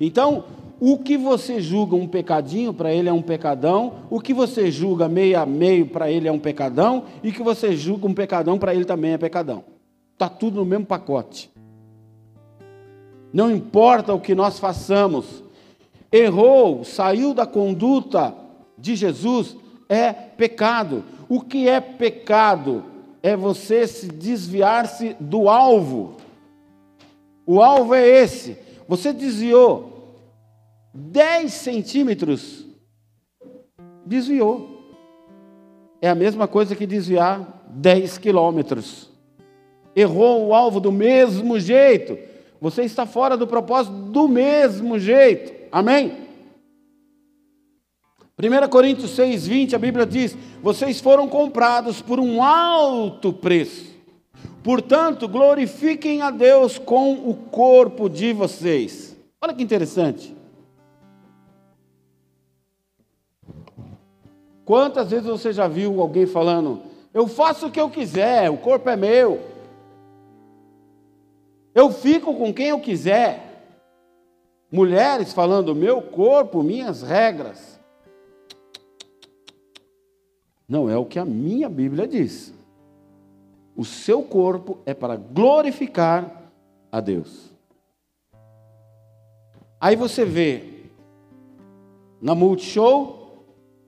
Então, 0.00 0.44
o 0.80 0.98
que 0.98 1.16
você 1.16 1.60
julga 1.60 1.94
um 1.94 2.08
pecadinho, 2.08 2.74
para 2.74 2.92
ele 2.92 3.08
é 3.08 3.12
um 3.12 3.22
pecadão, 3.22 3.92
o 4.10 4.20
que 4.20 4.34
você 4.34 4.72
julga 4.72 5.08
meio 5.08 5.38
a 5.38 5.46
meio, 5.46 5.86
para 5.86 6.10
ele 6.10 6.26
é 6.26 6.32
um 6.32 6.38
pecadão, 6.40 7.04
e 7.22 7.28
o 7.28 7.32
que 7.32 7.44
você 7.44 7.76
julga 7.76 8.08
um 8.08 8.12
pecadão, 8.12 8.58
para 8.58 8.74
ele 8.74 8.84
também 8.84 9.12
é 9.12 9.18
pecadão. 9.18 9.77
Está 10.18 10.28
tudo 10.28 10.56
no 10.56 10.64
mesmo 10.64 10.84
pacote. 10.84 11.48
Não 13.32 13.48
importa 13.48 14.12
o 14.12 14.20
que 14.20 14.34
nós 14.34 14.58
façamos, 14.58 15.44
errou, 16.10 16.82
saiu 16.82 17.32
da 17.32 17.46
conduta 17.46 18.34
de 18.76 18.96
Jesus, 18.96 19.56
é 19.88 20.12
pecado. 20.12 21.04
O 21.28 21.40
que 21.40 21.68
é 21.68 21.80
pecado? 21.80 22.84
É 23.22 23.36
você 23.36 23.86
se 23.86 24.08
desviar-se 24.08 25.14
do 25.20 25.48
alvo. 25.48 26.16
O 27.46 27.62
alvo 27.62 27.94
é 27.94 28.04
esse. 28.04 28.58
Você 28.88 29.12
desviou 29.12 30.16
10 30.92 31.52
centímetros, 31.52 32.66
desviou. 34.04 34.82
É 36.02 36.10
a 36.10 36.14
mesma 36.16 36.48
coisa 36.48 36.74
que 36.74 36.88
desviar 36.88 37.62
10 37.68 38.18
quilômetros. 38.18 39.07
Errou 39.98 40.46
o 40.46 40.54
alvo 40.54 40.78
do 40.78 40.92
mesmo 40.92 41.58
jeito. 41.58 42.16
Você 42.60 42.82
está 42.82 43.04
fora 43.04 43.36
do 43.36 43.48
propósito 43.48 43.96
do 43.96 44.28
mesmo 44.28 44.96
jeito. 44.96 45.52
Amém? 45.72 46.28
1 48.40 48.68
Coríntios 48.68 49.10
6, 49.10 49.48
20, 49.48 49.74
a 49.74 49.78
Bíblia 49.80 50.06
diz: 50.06 50.38
Vocês 50.62 51.00
foram 51.00 51.26
comprados 51.26 52.00
por 52.00 52.20
um 52.20 52.40
alto 52.40 53.32
preço. 53.32 53.86
Portanto, 54.62 55.26
glorifiquem 55.26 56.22
a 56.22 56.30
Deus 56.30 56.78
com 56.78 57.14
o 57.14 57.34
corpo 57.34 58.08
de 58.08 58.32
vocês. 58.32 59.16
Olha 59.42 59.52
que 59.52 59.64
interessante. 59.64 60.32
Quantas 64.64 65.10
vezes 65.10 65.26
você 65.26 65.52
já 65.52 65.66
viu 65.66 66.00
alguém 66.00 66.24
falando: 66.24 66.82
Eu 67.12 67.26
faço 67.26 67.66
o 67.66 67.70
que 67.72 67.80
eu 67.80 67.90
quiser, 67.90 68.48
o 68.48 68.58
corpo 68.58 68.88
é 68.88 68.94
meu. 68.94 69.57
Eu 71.74 71.90
fico 71.90 72.34
com 72.34 72.52
quem 72.52 72.68
eu 72.68 72.80
quiser. 72.80 73.48
Mulheres 74.70 75.32
falando: 75.32 75.74
Meu 75.74 76.02
corpo, 76.02 76.62
minhas 76.62 77.02
regras. 77.02 77.78
Não 80.68 80.90
é 80.90 80.96
o 80.96 81.06
que 81.06 81.18
a 81.18 81.24
minha 81.24 81.68
Bíblia 81.68 82.06
diz. 82.06 82.52
O 83.74 83.84
seu 83.84 84.22
corpo 84.22 84.78
é 84.84 84.92
para 84.92 85.16
glorificar 85.16 86.50
a 86.90 87.00
Deus. 87.00 87.52
Aí 89.80 89.94
você 89.94 90.24
vê 90.24 90.78
na 92.20 92.34
Multishow, 92.34 93.44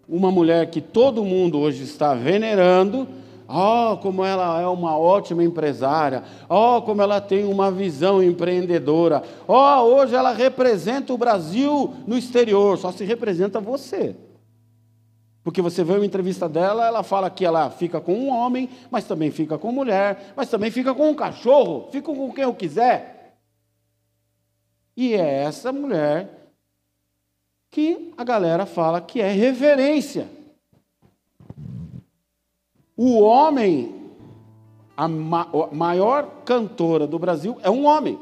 uma 0.08 0.30
mulher 0.30 0.70
que 0.70 0.80
todo 0.80 1.24
mundo 1.24 1.58
hoje 1.58 1.82
está 1.82 2.14
venerando, 2.14 3.06
Oh, 3.52 3.96
como 3.96 4.24
ela 4.24 4.60
é 4.60 4.66
uma 4.66 4.96
ótima 4.96 5.42
empresária. 5.42 6.22
Oh, 6.48 6.80
como 6.82 7.02
ela 7.02 7.20
tem 7.20 7.44
uma 7.44 7.70
visão 7.70 8.22
empreendedora. 8.22 9.24
Oh, 9.48 9.80
hoje 9.82 10.14
ela 10.14 10.32
representa 10.32 11.12
o 11.12 11.18
Brasil 11.18 11.92
no 12.06 12.16
exterior. 12.16 12.78
Só 12.78 12.92
se 12.92 13.04
representa 13.04 13.60
você. 13.60 14.14
Porque 15.42 15.60
você 15.60 15.82
vê 15.82 15.94
uma 15.94 16.06
entrevista 16.06 16.48
dela, 16.48 16.86
ela 16.86 17.02
fala 17.02 17.28
que 17.28 17.44
ela 17.44 17.70
fica 17.70 18.00
com 18.00 18.14
um 18.14 18.28
homem, 18.28 18.68
mas 18.90 19.04
também 19.04 19.30
fica 19.30 19.58
com 19.58 19.72
mulher, 19.72 20.32
mas 20.36 20.48
também 20.48 20.70
fica 20.70 20.94
com 20.94 21.10
um 21.10 21.14
cachorro, 21.14 21.88
fica 21.90 22.12
com 22.12 22.32
quem 22.32 22.44
eu 22.44 22.54
quiser. 22.54 23.36
E 24.96 25.14
é 25.14 25.44
essa 25.44 25.72
mulher 25.72 26.52
que 27.70 28.12
a 28.18 28.22
galera 28.22 28.66
fala 28.66 29.00
que 29.00 29.20
é 29.20 29.30
referência. 29.30 30.28
O 33.02 33.18
homem, 33.20 34.12
a 34.94 35.08
maior 35.08 36.42
cantora 36.44 37.06
do 37.06 37.18
Brasil 37.18 37.56
é 37.62 37.70
um 37.70 37.86
homem. 37.86 38.20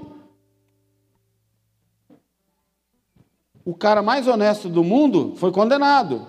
O 3.65 3.75
cara 3.75 4.03
mais 4.03 4.29
honesto 4.29 4.69
do 4.69 4.85
mundo 4.85 5.35
foi 5.35 5.51
condenado. 5.51 6.25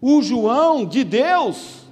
O 0.00 0.22
João 0.22 0.86
de 0.86 1.04
Deus 1.04 1.86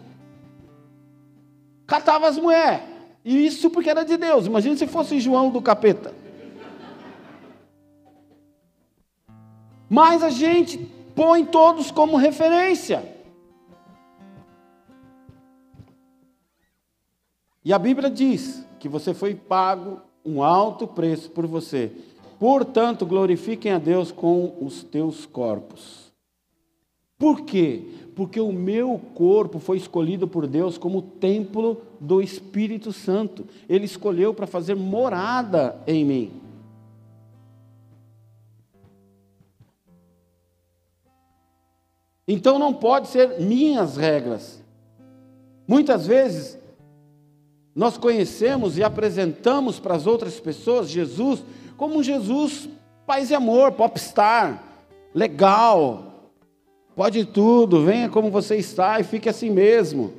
catava 1.87 2.27
as 2.27 2.39
mulheres. 2.39 2.89
E 3.23 3.45
isso 3.45 3.69
porque 3.69 3.91
era 3.91 4.03
de 4.03 4.17
Deus. 4.17 4.47
Imagina 4.47 4.79
se 4.79 4.87
fosse 4.87 5.21
João 5.21 5.51
do 5.51 5.61
capeta. 5.61 6.15
Mas 9.91 10.23
a 10.23 10.31
gente 10.31 10.91
põe 11.15 11.45
todos 11.45 11.91
como 11.91 12.17
referência. 12.17 13.05
E 17.65 17.73
a 17.73 17.79
Bíblia 17.79 18.11
diz 18.11 18.67
que 18.81 18.89
você 18.89 19.15
foi 19.15 19.35
pago 19.35 20.01
um 20.25 20.43
alto 20.43 20.87
preço 20.87 21.31
por 21.31 21.47
você. 21.47 21.93
Portanto, 22.39 23.07
glorifiquem 23.07 23.73
a 23.73 23.79
Deus 23.79 24.11
com 24.11 24.57
os 24.61 24.83
teus 24.83 25.25
corpos. 25.25 26.13
Por 27.17 27.43
quê? 27.43 27.85
Porque 28.17 28.41
o 28.41 28.51
meu 28.51 29.01
corpo 29.15 29.61
foi 29.61 29.77
escolhido 29.77 30.27
por 30.27 30.49
Deus 30.49 30.77
como 30.77 31.03
templo 31.03 31.81
do 32.01 32.21
Espírito 32.21 32.93
Santo. 32.93 33.47
Ele 33.69 33.85
escolheu 33.85 34.35
para 34.35 34.49
fazer 34.49 34.75
morada 34.75 35.81
em 35.87 36.05
mim. 36.05 36.42
Então 42.27 42.59
não 42.59 42.73
pode 42.73 43.09
ser 43.09 43.41
minhas 43.41 43.97
regras. 43.97 44.63
Muitas 45.67 46.07
vezes 46.07 46.59
nós 47.75 47.97
conhecemos 47.97 48.77
e 48.77 48.85
apresentamos 48.85 49.81
para 49.81 49.95
as 49.95 50.07
outras 50.07 50.39
pessoas 50.39 50.91
Jesus 50.91 51.43
como 51.77 51.99
um 51.99 52.03
Jesus 52.03 52.69
paz 53.07 53.31
e 53.31 53.35
amor, 53.35 53.73
popstar, 53.73 54.63
legal, 55.15 56.31
pode 56.95 57.25
tudo, 57.25 57.85
venha 57.85 58.09
como 58.09 58.31
você 58.31 58.57
está 58.57 59.01
e 59.01 59.05
fique 59.05 59.29
assim 59.29 59.51
mesmo. 59.51 60.13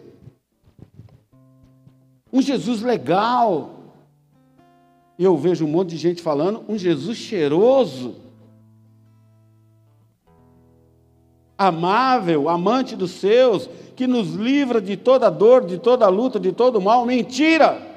Um 2.31 2.41
Jesus 2.41 2.81
legal. 2.81 3.79
E 5.17 5.23
eu 5.23 5.37
vejo 5.37 5.65
um 5.65 5.69
monte 5.69 5.89
de 5.89 5.97
gente 5.97 6.21
falando, 6.21 6.65
um 6.67 6.77
Jesus 6.77 7.17
cheiroso. 7.17 8.15
Amável, 11.57 12.49
amante 12.49 12.95
dos 12.95 13.11
seus, 13.11 13.69
que 13.95 14.07
nos 14.07 14.33
livra 14.33 14.81
de 14.81 14.97
toda 14.97 15.29
dor, 15.29 15.65
de 15.65 15.77
toda 15.77 16.07
luta, 16.07 16.39
de 16.39 16.51
todo 16.51 16.81
mal. 16.81 17.05
Mentira! 17.05 17.93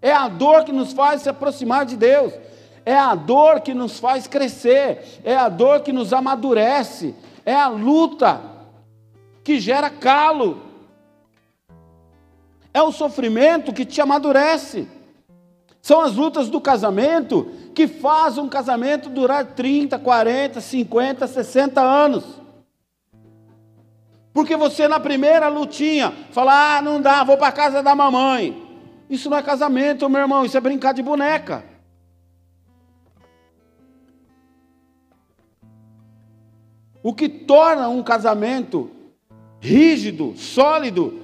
É 0.00 0.12
a 0.12 0.28
dor 0.28 0.64
que 0.64 0.72
nos 0.72 0.92
faz 0.92 1.22
se 1.22 1.28
aproximar 1.28 1.84
de 1.84 1.96
Deus. 1.96 2.32
É 2.84 2.96
a 2.96 3.14
dor 3.14 3.60
que 3.60 3.74
nos 3.74 3.98
faz 3.98 4.26
crescer. 4.26 5.20
É 5.22 5.36
a 5.36 5.48
dor 5.48 5.80
que 5.80 5.92
nos 5.92 6.12
amadurece. 6.12 7.14
É 7.44 7.54
a 7.54 7.68
luta 7.68 8.40
que 9.44 9.60
gera 9.60 9.90
calo. 9.90 10.62
É 12.72 12.80
o 12.80 12.92
sofrimento 12.92 13.72
que 13.72 13.84
te 13.84 14.00
amadurece. 14.00 14.88
São 15.82 16.00
as 16.00 16.14
lutas 16.14 16.48
do 16.48 16.60
casamento 16.60 17.50
que 17.74 17.86
fazem 17.86 18.42
um 18.42 18.48
casamento 18.48 19.08
durar 19.08 19.44
30, 19.54 19.98
40, 19.98 20.60
50, 20.60 21.26
60 21.26 21.80
anos. 21.80 22.24
Porque 24.32 24.56
você 24.56 24.86
na 24.86 25.00
primeira 25.00 25.48
lutinha 25.48 26.12
fala: 26.30 26.76
"Ah, 26.76 26.82
não 26.82 27.00
dá, 27.00 27.24
vou 27.24 27.36
para 27.36 27.52
casa 27.52 27.82
da 27.82 27.94
mamãe". 27.94 28.70
Isso 29.08 29.28
não 29.28 29.36
é 29.36 29.42
casamento, 29.42 30.08
meu 30.08 30.20
irmão, 30.20 30.44
isso 30.44 30.56
é 30.56 30.60
brincar 30.60 30.94
de 30.94 31.02
boneca. 31.02 31.64
O 37.02 37.14
que 37.14 37.28
torna 37.28 37.88
um 37.88 38.02
casamento 38.02 38.90
rígido, 39.58 40.34
sólido, 40.36 41.20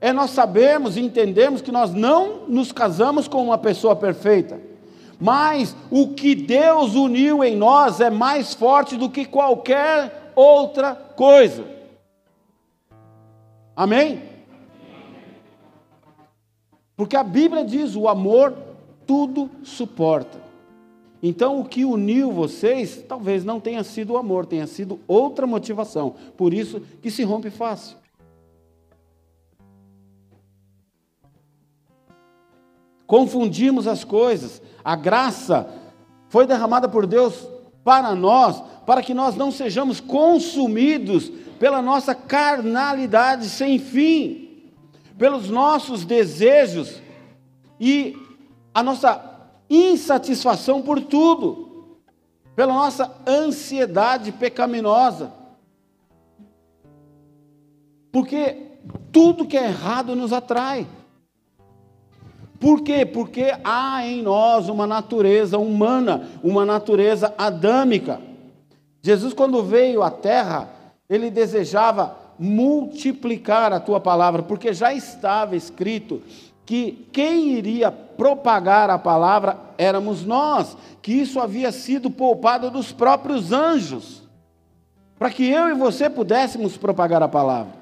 é 0.00 0.12
nós 0.12 0.30
sabermos 0.30 0.96
e 0.96 1.00
entendermos 1.00 1.60
que 1.60 1.72
nós 1.72 1.92
não 1.92 2.46
nos 2.48 2.72
casamos 2.72 3.28
com 3.28 3.44
uma 3.44 3.58
pessoa 3.58 3.94
perfeita, 3.96 4.60
mas 5.20 5.74
o 5.90 6.14
que 6.14 6.34
Deus 6.34 6.94
uniu 6.94 7.42
em 7.42 7.56
nós 7.56 8.00
é 8.00 8.08
mais 8.08 8.54
forte 8.54 8.96
do 8.96 9.10
que 9.10 9.24
qualquer 9.24 10.32
outra 10.36 10.94
coisa. 10.94 11.64
Amém? 13.74 14.22
Porque 16.96 17.16
a 17.16 17.24
Bíblia 17.24 17.64
diz: 17.64 17.96
o 17.96 18.08
amor 18.08 18.56
tudo 19.06 19.50
suporta. 19.64 20.46
Então, 21.20 21.60
o 21.60 21.64
que 21.64 21.84
uniu 21.84 22.30
vocês 22.30 23.04
talvez 23.08 23.44
não 23.44 23.58
tenha 23.58 23.82
sido 23.82 24.12
o 24.12 24.16
amor, 24.16 24.46
tenha 24.46 24.68
sido 24.68 25.00
outra 25.08 25.48
motivação. 25.48 26.14
Por 26.36 26.54
isso 26.54 26.80
que 27.02 27.10
se 27.10 27.24
rompe 27.24 27.50
fácil. 27.50 27.96
confundimos 33.08 33.88
as 33.88 34.04
coisas. 34.04 34.62
A 34.84 34.96
graça 34.96 35.68
foi 36.28 36.46
derramada 36.46 36.88
por 36.88 37.06
Deus 37.06 37.48
para 37.84 38.14
nós, 38.14 38.62
para 38.86 39.02
que 39.02 39.14
nós 39.14 39.34
não 39.34 39.50
sejamos 39.50 40.00
consumidos 40.00 41.30
pela 41.58 41.82
nossa 41.82 42.14
carnalidade 42.14 43.48
sem 43.48 43.78
fim, 43.78 44.70
pelos 45.16 45.50
nossos 45.50 46.04
desejos 46.04 47.02
e 47.80 48.16
a 48.72 48.82
nossa 48.82 49.38
insatisfação 49.68 50.80
por 50.80 51.00
tudo, 51.00 51.98
pela 52.54 52.72
nossa 52.72 53.14
ansiedade 53.26 54.32
pecaminosa. 54.32 55.32
Porque 58.10 58.68
tudo 59.12 59.46
que 59.46 59.56
é 59.56 59.66
errado 59.66 60.14
nos 60.14 60.32
atrai. 60.32 60.86
Por 62.60 62.82
quê? 62.82 63.06
Porque 63.06 63.54
há 63.62 64.04
em 64.04 64.22
nós 64.22 64.68
uma 64.68 64.86
natureza 64.86 65.58
humana, 65.58 66.28
uma 66.42 66.64
natureza 66.64 67.32
adâmica. 67.38 68.20
Jesus, 69.00 69.32
quando 69.32 69.62
veio 69.62 70.02
à 70.02 70.10
terra, 70.10 70.68
ele 71.08 71.30
desejava 71.30 72.16
multiplicar 72.38 73.72
a 73.72 73.80
tua 73.80 74.00
palavra, 74.00 74.42
porque 74.42 74.72
já 74.72 74.92
estava 74.92 75.56
escrito 75.56 76.22
que 76.66 77.08
quem 77.12 77.52
iria 77.52 77.90
propagar 77.90 78.90
a 78.90 78.98
palavra 78.98 79.56
éramos 79.78 80.24
nós, 80.24 80.76
que 81.00 81.12
isso 81.12 81.40
havia 81.40 81.72
sido 81.72 82.10
poupado 82.10 82.70
dos 82.70 82.92
próprios 82.92 83.52
anjos, 83.52 84.22
para 85.18 85.30
que 85.30 85.48
eu 85.48 85.68
e 85.68 85.74
você 85.74 86.10
pudéssemos 86.10 86.76
propagar 86.76 87.22
a 87.22 87.28
palavra. 87.28 87.72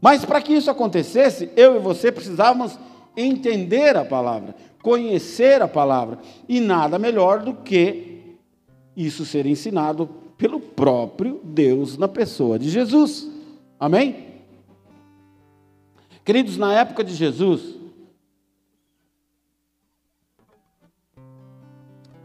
Mas 0.00 0.24
para 0.24 0.40
que 0.40 0.54
isso 0.54 0.70
acontecesse, 0.70 1.50
eu 1.56 1.76
e 1.76 1.78
você 1.80 2.12
precisávamos 2.12 2.78
entender 3.20 3.96
a 3.96 4.04
palavra, 4.04 4.54
conhecer 4.82 5.60
a 5.60 5.68
palavra, 5.68 6.18
e 6.48 6.60
nada 6.60 6.98
melhor 6.98 7.42
do 7.42 7.54
que 7.54 8.36
isso 8.96 9.24
ser 9.24 9.46
ensinado 9.46 10.06
pelo 10.36 10.60
próprio 10.60 11.40
Deus 11.42 11.98
na 11.98 12.08
pessoa 12.08 12.58
de 12.58 12.70
Jesus. 12.70 13.28
Amém? 13.78 14.28
Queridos, 16.24 16.56
na 16.56 16.72
época 16.74 17.02
de 17.02 17.14
Jesus, 17.14 17.76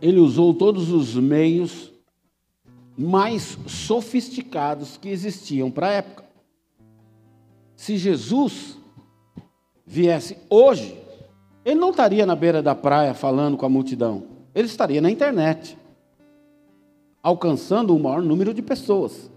ele 0.01 0.19
usou 0.19 0.53
todos 0.53 0.91
os 0.91 1.15
meios 1.15 1.91
mais 2.97 3.57
sofisticados 3.65 4.97
que 4.97 5.09
existiam 5.09 5.71
para 5.71 5.87
a 5.87 5.91
época. 5.93 6.25
Se 7.75 7.97
Jesus 7.97 8.77
viesse 9.85 10.37
hoje, 10.49 10.97
ele 11.65 11.79
não 11.79 11.91
estaria 11.91 12.25
na 12.25 12.35
beira 12.35 12.61
da 12.61 12.75
praia 12.75 13.13
falando 13.13 13.57
com 13.57 13.65
a 13.65 13.69
multidão. 13.69 14.23
ele 14.55 14.67
estaria 14.67 15.01
na 15.01 15.09
internet, 15.09 15.77
alcançando 17.21 17.95
o 17.95 17.99
maior 17.99 18.21
número 18.21 18.53
de 18.53 18.61
pessoas. 18.61 19.31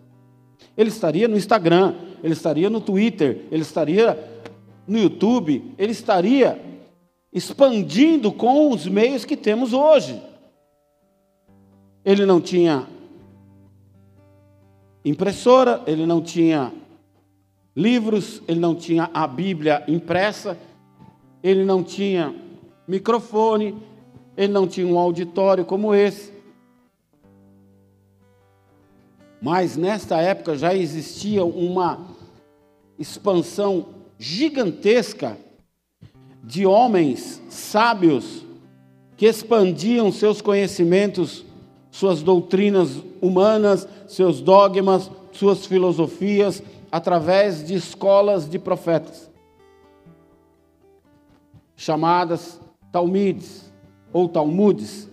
Ele 0.77 0.91
estaria 0.91 1.27
no 1.27 1.37
Instagram, 1.37 1.95
ele 2.23 2.35
estaria 2.35 2.69
no 2.69 2.81
Twitter, 2.81 3.47
ele 3.51 3.63
estaria 3.63 4.19
no 4.87 4.99
YouTube, 4.99 5.75
ele 5.79 5.93
estaria 5.93 6.61
expandindo 7.33 8.31
com 8.33 8.71
os 8.71 8.87
meios 8.87 9.25
que 9.25 9.37
temos 9.37 9.73
hoje. 9.73 10.23
Ele 12.05 12.27
não 12.27 12.41
tinha 12.41 12.87
impressora, 15.05 15.83
ele 15.87 16.05
não 16.05 16.21
tinha 16.21 16.73
livros, 17.77 18.43
ele 18.49 18.59
não 18.59 18.75
tinha 18.75 19.11
a 19.13 19.27
Bíblia 19.27 19.85
impressa, 19.87 20.59
ele 21.43 21.63
não 21.63 21.85
tinha 21.85 22.35
microfone, 22.89 23.77
ele 24.37 24.53
não 24.53 24.67
tinha 24.67 24.87
um 24.87 24.99
auditório 24.99 25.65
como 25.65 25.95
esse. 25.95 26.33
Mas 29.43 29.77
nesta 29.77 30.21
época 30.21 30.57
já 30.57 30.75
existia 30.75 31.45
uma 31.45 32.07
expansão 32.99 33.87
gigantesca 34.19 35.37
de 36.43 36.65
homens 36.65 37.43
sábios 37.51 38.45
que 39.17 39.27
expandiam 39.27 40.11
seus 40.11 40.41
conhecimentos, 40.41 41.45
suas 41.91 42.23
doutrinas 42.23 43.03
humanas, 43.21 43.87
seus 44.07 44.41
dogmas, 44.41 45.11
suas 45.33 45.67
filosofias, 45.67 46.63
através 46.91 47.65
de 47.65 47.75
escolas 47.75 48.49
de 48.49 48.59
profetas, 48.59 49.31
chamadas 51.77 52.61
Talmides 52.91 53.73
ou 54.13 54.29
Talmudes. 54.29 55.09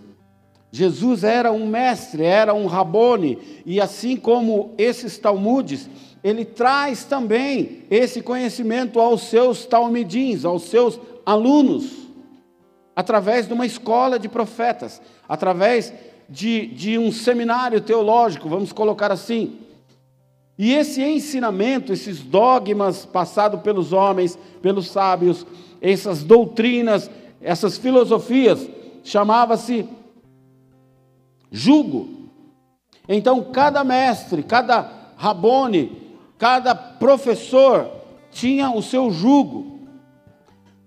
Jesus 0.72 1.22
era 1.22 1.52
um 1.52 1.66
mestre, 1.66 2.24
era 2.24 2.52
um 2.52 2.66
rabone, 2.66 3.38
e 3.64 3.80
assim 3.80 4.16
como 4.16 4.74
esses 4.76 5.18
Talmudes, 5.18 5.88
ele 6.22 6.44
traz 6.44 7.04
também 7.04 7.82
esse 7.90 8.22
conhecimento 8.22 8.98
aos 8.98 9.22
seus 9.24 9.66
talmidins, 9.66 10.44
aos 10.44 10.62
seus 10.62 10.98
alunos, 11.24 12.08
através 12.96 13.46
de 13.46 13.52
uma 13.52 13.66
escola 13.66 14.18
de 14.18 14.28
profetas, 14.28 15.02
através 15.28 15.92
de, 16.28 16.66
de 16.68 16.98
um 16.98 17.12
seminário 17.12 17.80
teológico, 17.80 18.48
vamos 18.48 18.72
colocar 18.72 19.12
assim. 19.12 19.58
E 20.58 20.72
esse 20.72 21.02
ensinamento, 21.02 21.92
esses 21.92 22.20
dogmas 22.20 23.04
passados 23.04 23.60
pelos 23.60 23.92
homens, 23.92 24.38
pelos 24.62 24.88
sábios, 24.88 25.44
essas 25.80 26.22
doutrinas, 26.22 27.10
essas 27.40 27.76
filosofias, 27.76 28.68
chamava-se 29.02 29.86
jugo. 31.50 32.30
Então, 33.08 33.42
cada 33.52 33.82
mestre, 33.82 34.42
cada 34.42 34.90
rabone, 35.16 36.00
cada 36.38 36.74
professor 36.74 37.90
tinha 38.30 38.70
o 38.70 38.80
seu 38.80 39.10
jugo. 39.10 39.80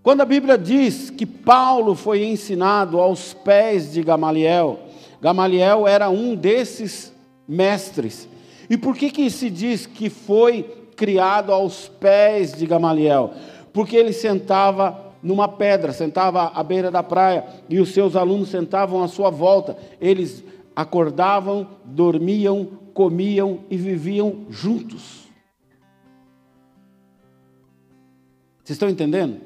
Quando 0.02 0.22
a 0.22 0.26
Bíblia 0.26 0.58
diz 0.58 1.10
que 1.10 1.26
Paulo 1.26 1.94
foi 1.94 2.24
ensinado 2.24 3.00
aos 3.00 3.34
pés 3.34 3.92
de 3.92 4.02
Gamaliel, 4.02 4.80
Gamaliel 5.22 5.86
era 5.86 6.10
um 6.10 6.36
desses 6.36 7.14
mestres 7.46 8.28
e 8.70 8.78
por 8.78 8.96
que, 8.96 9.10
que 9.10 9.30
se 9.30 9.50
diz 9.50 9.86
que 9.86 10.10
foi 10.10 10.64
criado 10.96 11.52
aos 11.52 11.88
pés 11.88 12.54
de 12.54 12.66
Gamaliel? 12.66 13.34
Porque 13.72 13.96
ele 13.96 14.12
sentava 14.12 15.14
numa 15.22 15.48
pedra, 15.48 15.94
sentava 15.94 16.52
à 16.54 16.64
beira 16.64 16.92
da 16.92 17.02
praia, 17.04 17.46
e 17.70 17.80
os 17.80 17.90
seus 17.90 18.16
alunos 18.16 18.50
sentavam 18.50 19.04
à 19.04 19.08
sua 19.08 19.30
volta. 19.30 19.78
Eles 20.00 20.44
acordavam, 20.76 21.68
dormiam, 21.86 22.66
comiam 22.94 23.60
e 23.70 23.78
viviam 23.78 24.46
juntos. 24.50 25.28
Vocês 28.64 28.76
estão 28.76 28.90
entendendo? 28.90 29.40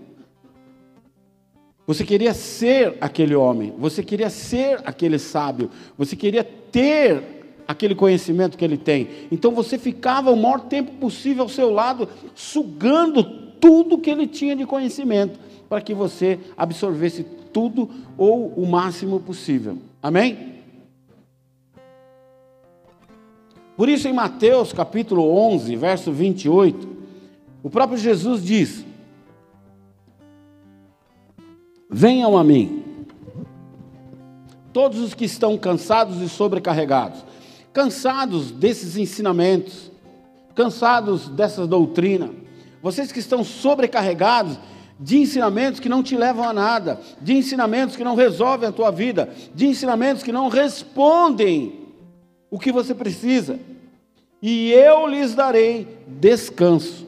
Você 1.85 2.03
queria 2.03 2.33
ser 2.33 2.97
aquele 3.01 3.35
homem, 3.35 3.73
você 3.77 4.03
queria 4.03 4.29
ser 4.29 4.81
aquele 4.85 5.19
sábio, 5.19 5.69
você 5.97 6.15
queria 6.15 6.43
ter 6.43 7.40
aquele 7.71 7.95
conhecimento 7.95 8.57
que 8.57 8.65
ele 8.65 8.77
tem. 8.77 9.07
Então 9.31 9.51
você 9.51 9.77
ficava 9.77 10.31
o 10.31 10.35
maior 10.35 10.61
tempo 10.61 10.91
possível 10.93 11.43
ao 11.43 11.49
seu 11.49 11.71
lado, 11.71 12.07
sugando 12.35 13.23
tudo 13.23 13.97
que 13.97 14.09
ele 14.09 14.27
tinha 14.27 14.55
de 14.55 14.65
conhecimento, 14.65 15.39
para 15.69 15.81
que 15.81 15.93
você 15.93 16.39
absorvesse 16.57 17.23
tudo 17.53 17.89
ou 18.17 18.47
o 18.49 18.65
máximo 18.65 19.19
possível. 19.19 19.77
Amém? 20.01 20.51
Por 23.77 23.89
isso, 23.89 24.07
em 24.07 24.13
Mateus 24.13 24.73
capítulo 24.73 25.35
11, 25.35 25.75
verso 25.75 26.11
28, 26.11 26.87
o 27.63 27.69
próprio 27.69 27.97
Jesus 27.97 28.43
diz: 28.43 28.85
Venham 31.89 32.37
a 32.37 32.43
mim, 32.43 32.83
todos 34.71 34.99
os 34.99 35.13
que 35.13 35.25
estão 35.25 35.57
cansados 35.57 36.21
e 36.21 36.29
sobrecarregados, 36.29 37.23
cansados 37.73 38.51
desses 38.51 38.97
ensinamentos, 38.97 39.91
cansados 40.55 41.29
dessa 41.29 41.65
doutrina, 41.65 42.29
vocês 42.81 43.11
que 43.11 43.19
estão 43.19 43.43
sobrecarregados 43.43 44.59
de 44.99 45.17
ensinamentos 45.17 45.79
que 45.79 45.89
não 45.89 46.03
te 46.03 46.15
levam 46.15 46.47
a 46.47 46.53
nada, 46.53 46.99
de 47.21 47.33
ensinamentos 47.33 47.95
que 47.95 48.03
não 48.03 48.15
resolvem 48.15 48.69
a 48.69 48.71
tua 48.71 48.91
vida, 48.91 49.29
de 49.53 49.65
ensinamentos 49.65 50.21
que 50.21 50.31
não 50.31 50.47
respondem 50.47 51.87
o 52.49 52.59
que 52.59 52.71
você 52.71 52.93
precisa, 52.93 53.59
e 54.41 54.71
eu 54.71 55.07
lhes 55.07 55.33
darei 55.33 55.87
descanso. 56.07 57.07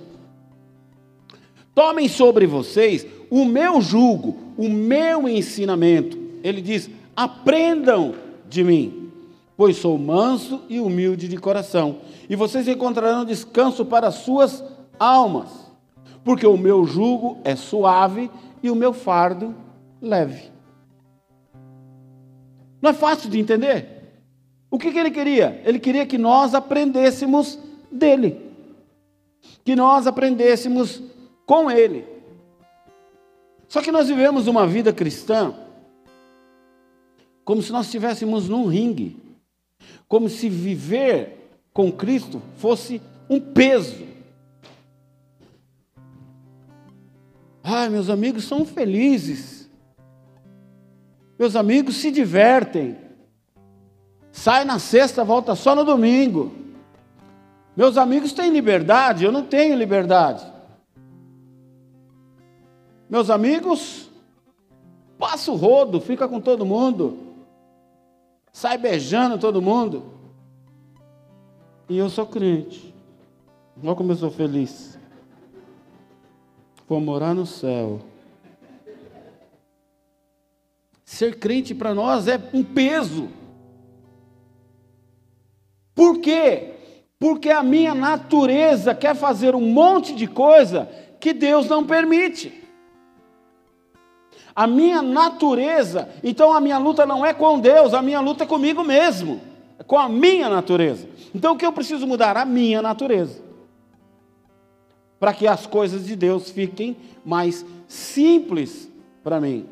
Tomem 1.76 2.08
sobre 2.08 2.46
vocês 2.46 3.06
o 3.30 3.46
meu 3.46 3.82
jugo, 3.82 4.38
o 4.56 4.70
meu 4.70 5.28
ensinamento. 5.28 6.18
Ele 6.44 6.62
diz: 6.62 6.90
aprendam 7.16 8.14
de 8.48 8.64
mim 8.64 9.03
pois 9.56 9.78
sou 9.78 9.98
manso 9.98 10.62
e 10.68 10.80
humilde 10.80 11.28
de 11.28 11.38
coração, 11.38 11.98
e 12.30 12.36
vocês 12.36 12.68
encontrarão 12.68 13.26
descanso 13.26 13.86
para 13.86 14.08
as 14.08 14.16
suas 14.16 14.64
almas, 15.00 15.50
porque 16.24 16.48
o 16.48 16.58
meu 16.58 16.86
jugo 16.86 17.38
é 17.44 17.56
suave 17.56 18.32
e 18.62 18.72
o 18.72 18.76
meu 18.76 18.94
fardo 18.94 19.54
leve. 20.02 20.52
Não 22.82 22.90
é 22.90 22.94
fácil 22.94 23.30
de 23.30 23.40
entender? 23.40 23.94
O 24.70 24.78
que, 24.80 24.92
que 24.92 24.98
ele 24.98 25.12
queria? 25.12 25.62
Ele 25.66 25.80
queria 25.80 26.06
que 26.06 26.18
nós 26.18 26.56
aprendêssemos 26.56 27.60
dele, 27.92 28.42
que 29.64 29.76
nós 29.76 30.08
aprendêssemos 30.08 31.02
com 31.46 31.70
ele. 31.70 32.06
Só 33.68 33.82
que 33.82 33.92
nós 33.92 34.08
vivemos 34.08 34.48
uma 34.48 34.66
vida 34.66 34.92
cristã 34.92 35.54
como 37.46 37.62
se 37.62 37.72
nós 37.72 37.86
estivéssemos 37.86 38.48
num 38.48 38.68
ringue 38.68 39.22
como 40.14 40.30
se 40.30 40.48
viver 40.48 41.58
com 41.74 41.92
Cristo 41.92 42.40
fosse 42.58 43.02
um 43.28 43.40
peso. 43.40 44.06
Ai, 47.64 47.90
meus 47.90 48.12
amigos 48.12 48.44
são 48.44 48.64
felizes. 48.64 49.68
Meus 51.40 51.56
amigos 51.56 51.96
se 51.96 52.12
divertem. 52.12 52.96
Sai 54.32 54.64
na 54.64 54.78
sexta, 54.78 55.24
volta 55.24 55.56
só 55.56 55.74
no 55.74 55.84
domingo. 55.84 56.54
Meus 57.76 57.98
amigos 57.98 58.34
têm 58.34 58.52
liberdade, 58.52 59.26
eu 59.26 59.32
não 59.32 59.42
tenho 59.42 59.76
liberdade. 59.76 60.46
Meus 63.10 63.32
amigos, 63.32 64.12
passa 65.18 65.52
o 65.52 65.56
rodo, 65.56 66.00
fica 66.00 66.28
com 66.28 66.40
todo 66.40 66.64
mundo 66.64 67.23
sai 68.54 68.78
beijando 68.78 69.40
todo 69.40 69.62
mundo. 69.62 70.14
E 71.90 71.98
eu 71.98 72.08
sou 72.10 72.26
crente. 72.26 72.94
Olha 73.84 73.96
como 73.96 74.12
eu 74.12 74.16
sou 74.16 74.30
feliz. 74.30 74.98
Vou 76.88 77.02
morar 77.02 77.34
no 77.34 77.46
céu. 77.46 78.00
Ser 81.04 81.40
crente 81.40 81.74
para 81.74 81.94
nós 81.94 82.28
é 82.28 82.40
um 82.54 82.64
peso. 82.64 83.30
Por 85.96 86.20
quê? 86.20 86.74
Porque 87.20 87.50
a 87.50 87.64
minha 87.64 87.94
natureza 87.96 88.94
quer 88.94 89.16
fazer 89.16 89.56
um 89.56 89.72
monte 89.72 90.16
de 90.16 90.28
coisa 90.28 90.90
que 91.20 91.34
Deus 91.34 91.68
não 91.68 91.86
permite 91.86 92.63
a 94.56 94.68
minha 94.68 95.02
natureza. 95.02 96.10
Então 96.24 96.54
a 96.54 96.62
minha 96.62 96.78
luta 96.78 97.06
não 97.06 97.26
é 97.26 97.34
com 97.34 97.60
Deus, 97.60 97.94
a 97.94 98.02
minha 98.02 98.20
luta 98.20 98.44
é 98.44 98.48
comigo 98.48 98.84
mesmo, 98.84 99.42
é 99.80 99.84
com 99.84 99.98
a 99.98 100.08
minha 100.08 100.50
natureza. 100.50 101.08
Então 101.34 101.54
o 101.54 101.58
que 101.58 101.66
eu 101.66 101.72
preciso 101.72 102.06
mudar? 102.06 102.38
A 102.38 102.46
minha 102.46 102.82
natureza. 102.82 103.42
Para 105.20 105.34
que 105.34 105.48
as 105.48 105.66
coisas 105.66 106.06
de 106.06 106.16
Deus 106.16 106.50
fiquem 106.50 106.98
mais 107.26 107.66
simples 107.88 108.90
para 109.24 109.40
mim. 109.40 109.66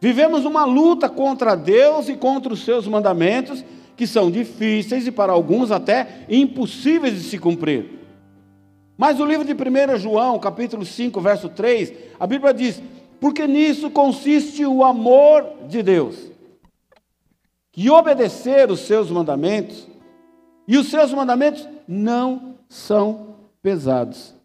Vivemos 0.00 0.44
uma 0.44 0.64
luta 0.64 1.08
contra 1.08 1.54
Deus 1.54 2.08
e 2.08 2.16
contra 2.16 2.52
os 2.52 2.64
seus 2.64 2.88
mandamentos, 2.88 3.64
que 3.96 4.04
são 4.04 4.32
difíceis 4.32 5.06
e 5.06 5.12
para 5.12 5.32
alguns 5.32 5.70
até 5.70 6.26
impossíveis 6.28 7.14
de 7.14 7.20
se 7.20 7.38
cumprir. 7.38 8.01
Mas 9.02 9.18
o 9.18 9.24
livro 9.24 9.44
de 9.44 9.52
1 9.52 9.98
João, 9.98 10.38
capítulo 10.38 10.86
5, 10.86 11.20
verso 11.20 11.48
3, 11.48 11.92
a 12.20 12.24
Bíblia 12.24 12.54
diz: 12.54 12.80
Porque 13.18 13.48
nisso 13.48 13.90
consiste 13.90 14.64
o 14.64 14.84
amor 14.84 15.44
de 15.66 15.82
Deus, 15.82 16.30
que 17.72 17.90
obedecer 17.90 18.70
os 18.70 18.78
seus 18.78 19.10
mandamentos, 19.10 19.88
e 20.68 20.78
os 20.78 20.86
seus 20.86 21.12
mandamentos 21.12 21.68
não 21.88 22.54
são 22.68 23.34
pesados. 23.60 24.36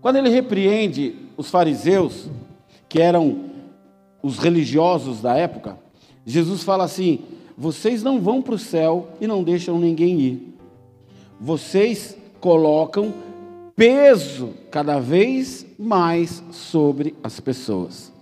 Quando 0.00 0.16
ele 0.16 0.30
repreende 0.30 1.16
os 1.36 1.50
fariseus, 1.50 2.30
que 2.88 2.98
eram 2.98 3.50
os 4.22 4.38
religiosos 4.38 5.20
da 5.20 5.36
época, 5.36 5.78
Jesus 6.24 6.62
fala 6.62 6.84
assim: 6.84 7.26
vocês 7.58 8.02
não 8.02 8.18
vão 8.18 8.40
para 8.40 8.54
o 8.54 8.58
céu 8.58 9.08
e 9.20 9.26
não 9.26 9.44
deixam 9.44 9.78
ninguém 9.78 10.18
ir. 10.18 10.54
Vocês 11.38 12.18
colocam 12.40 13.12
peso 13.76 14.54
cada 14.70 14.98
vez 14.98 15.66
mais 15.78 16.42
sobre 16.50 17.14
as 17.22 17.40
pessoas. 17.40 18.12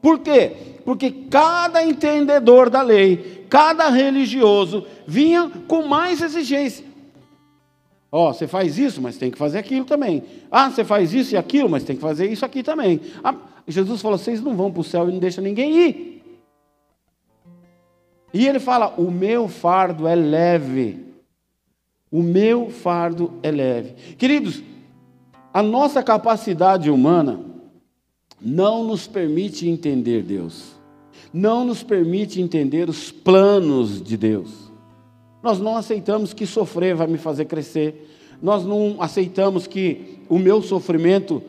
Por 0.00 0.20
quê? 0.20 0.52
Porque 0.84 1.10
cada 1.10 1.84
entendedor 1.84 2.70
da 2.70 2.82
lei, 2.82 3.46
cada 3.48 3.88
religioso, 3.88 4.86
vinha 5.06 5.50
com 5.66 5.86
mais 5.86 6.22
exigência. 6.22 6.84
Ó, 8.10 8.30
oh, 8.30 8.32
você 8.32 8.46
faz 8.46 8.78
isso, 8.78 9.02
mas 9.02 9.18
tem 9.18 9.30
que 9.30 9.36
fazer 9.36 9.58
aquilo 9.58 9.84
também. 9.84 10.22
Ah, 10.50 10.70
você 10.70 10.82
faz 10.82 11.12
isso 11.12 11.34
e 11.34 11.36
aquilo, 11.36 11.68
mas 11.68 11.84
tem 11.84 11.94
que 11.94 12.02
fazer 12.02 12.26
isso 12.30 12.44
aqui 12.44 12.62
também. 12.62 13.00
Ah, 13.22 13.34
Jesus 13.66 14.00
falou: 14.00 14.16
vocês 14.16 14.40
não 14.40 14.56
vão 14.56 14.72
para 14.72 14.80
o 14.80 14.84
céu 14.84 15.08
e 15.08 15.12
não 15.12 15.18
deixam 15.18 15.44
ninguém 15.44 15.76
ir. 15.76 16.42
E 18.32 18.46
ele 18.46 18.58
fala: 18.58 18.94
o 18.96 19.10
meu 19.10 19.46
fardo 19.46 20.06
é 20.06 20.14
leve. 20.14 21.07
O 22.10 22.22
meu 22.22 22.70
fardo 22.70 23.34
é 23.42 23.50
leve. 23.50 23.94
Queridos, 24.16 24.62
a 25.52 25.62
nossa 25.62 26.02
capacidade 26.02 26.90
humana 26.90 27.40
não 28.40 28.84
nos 28.84 29.06
permite 29.06 29.68
entender 29.68 30.22
Deus, 30.22 30.78
não 31.32 31.64
nos 31.64 31.82
permite 31.82 32.40
entender 32.40 32.88
os 32.88 33.10
planos 33.10 34.02
de 34.02 34.16
Deus. 34.16 34.72
Nós 35.42 35.58
não 35.58 35.76
aceitamos 35.76 36.32
que 36.32 36.46
sofrer 36.46 36.94
vai 36.94 37.06
me 37.06 37.18
fazer 37.18 37.44
crescer, 37.44 38.08
nós 38.40 38.64
não 38.64 38.96
aceitamos 39.00 39.66
que 39.66 40.20
o 40.28 40.38
meu 40.38 40.62
sofrimento 40.62 41.42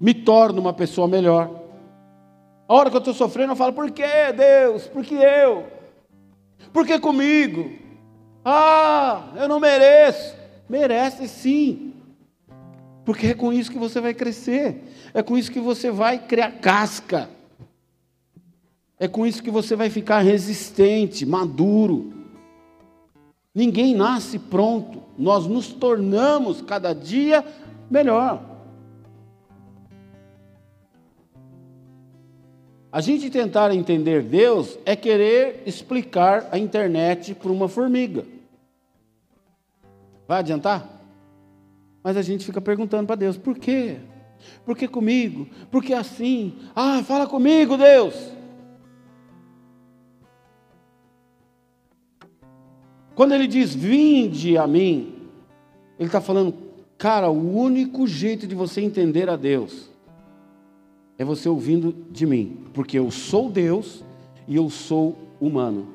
me 0.00 0.14
torne 0.14 0.58
uma 0.58 0.72
pessoa 0.72 1.06
melhor. 1.06 1.50
A 2.68 2.74
hora 2.74 2.90
que 2.90 2.96
eu 2.96 3.00
estou 3.00 3.14
sofrendo, 3.14 3.52
eu 3.52 3.56
falo: 3.56 3.72
por 3.72 3.90
que 3.90 4.32
Deus? 4.36 4.86
Por 4.86 5.04
que 5.04 5.14
eu? 5.14 5.75
Por 6.76 6.86
que 6.86 6.98
comigo? 6.98 7.70
Ah, 8.44 9.32
eu 9.36 9.48
não 9.48 9.58
mereço. 9.58 10.36
Merece 10.68 11.26
sim. 11.26 11.94
Porque 13.02 13.28
é 13.28 13.34
com 13.34 13.50
isso 13.50 13.70
que 13.70 13.78
você 13.78 13.98
vai 13.98 14.12
crescer. 14.12 14.84
É 15.14 15.22
com 15.22 15.38
isso 15.38 15.50
que 15.50 15.58
você 15.58 15.90
vai 15.90 16.18
criar 16.18 16.50
casca. 16.50 17.30
É 19.00 19.08
com 19.08 19.26
isso 19.26 19.42
que 19.42 19.50
você 19.50 19.74
vai 19.74 19.88
ficar 19.88 20.20
resistente, 20.20 21.24
maduro. 21.24 22.12
Ninguém 23.54 23.94
nasce 23.94 24.38
pronto. 24.38 25.02
Nós 25.16 25.46
nos 25.46 25.68
tornamos 25.68 26.60
cada 26.60 26.92
dia 26.92 27.42
melhor. 27.90 28.55
A 32.96 33.02
gente 33.02 33.28
tentar 33.28 33.74
entender 33.74 34.22
Deus 34.22 34.78
é 34.86 34.96
querer 34.96 35.62
explicar 35.66 36.48
a 36.50 36.58
internet 36.58 37.34
para 37.34 37.52
uma 37.52 37.68
formiga. 37.68 38.24
Vai 40.26 40.38
adiantar? 40.38 40.88
Mas 42.02 42.16
a 42.16 42.22
gente 42.22 42.46
fica 42.46 42.58
perguntando 42.58 43.06
para 43.06 43.16
Deus: 43.16 43.36
por 43.36 43.58
quê? 43.58 43.98
Por 44.64 44.74
que 44.74 44.88
comigo? 44.88 45.46
Por 45.70 45.84
que 45.84 45.92
assim? 45.92 46.54
Ah, 46.74 47.02
fala 47.02 47.26
comigo, 47.26 47.76
Deus. 47.76 48.32
Quando 53.14 53.34
ele 53.34 53.46
diz 53.46 53.74
vinde 53.74 54.56
a 54.56 54.66
mim, 54.66 55.28
ele 55.98 56.08
está 56.08 56.22
falando, 56.22 56.54
cara, 56.96 57.28
o 57.28 57.58
único 57.58 58.06
jeito 58.06 58.46
de 58.46 58.54
você 58.54 58.80
entender 58.80 59.28
a 59.28 59.36
Deus 59.36 59.94
é 61.18 61.24
você 61.24 61.48
ouvindo 61.48 61.94
de 62.10 62.26
mim, 62.26 62.58
porque 62.72 62.98
eu 62.98 63.10
sou 63.10 63.50
Deus 63.50 64.04
e 64.46 64.56
eu 64.56 64.68
sou 64.68 65.16
humano. 65.40 65.88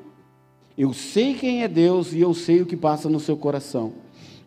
Eu 0.76 0.92
sei 0.92 1.34
quem 1.34 1.62
é 1.62 1.68
Deus 1.68 2.12
e 2.12 2.20
eu 2.20 2.34
sei 2.34 2.62
o 2.62 2.66
que 2.66 2.76
passa 2.76 3.08
no 3.08 3.20
seu 3.20 3.36
coração. 3.36 3.92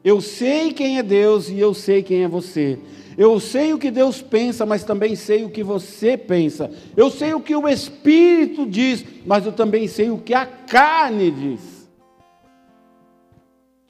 Eu 0.03 0.21
sei 0.21 0.73
quem 0.73 0.97
é 0.97 1.03
Deus 1.03 1.49
e 1.49 1.59
eu 1.59 1.73
sei 1.73 2.03
quem 2.03 2.23
é 2.23 2.27
você. 2.27 2.79
Eu 3.17 3.39
sei 3.39 3.73
o 3.73 3.79
que 3.79 3.89
Deus 3.89 4.21
pensa, 4.21 4.65
mas 4.65 4.83
também 4.83 5.15
sei 5.15 5.45
o 5.45 5.49
que 5.49 5.63
você 5.63 6.17
pensa. 6.17 6.69
Eu 6.95 7.09
sei 7.09 7.33
o 7.33 7.39
que 7.39 7.55
o 7.55 7.67
Espírito 7.67 8.65
diz, 8.65 9.05
mas 9.25 9.45
eu 9.45 9.53
também 9.53 9.87
sei 9.87 10.09
o 10.09 10.17
que 10.17 10.33
a 10.33 10.45
carne 10.45 11.31
diz. 11.31 11.89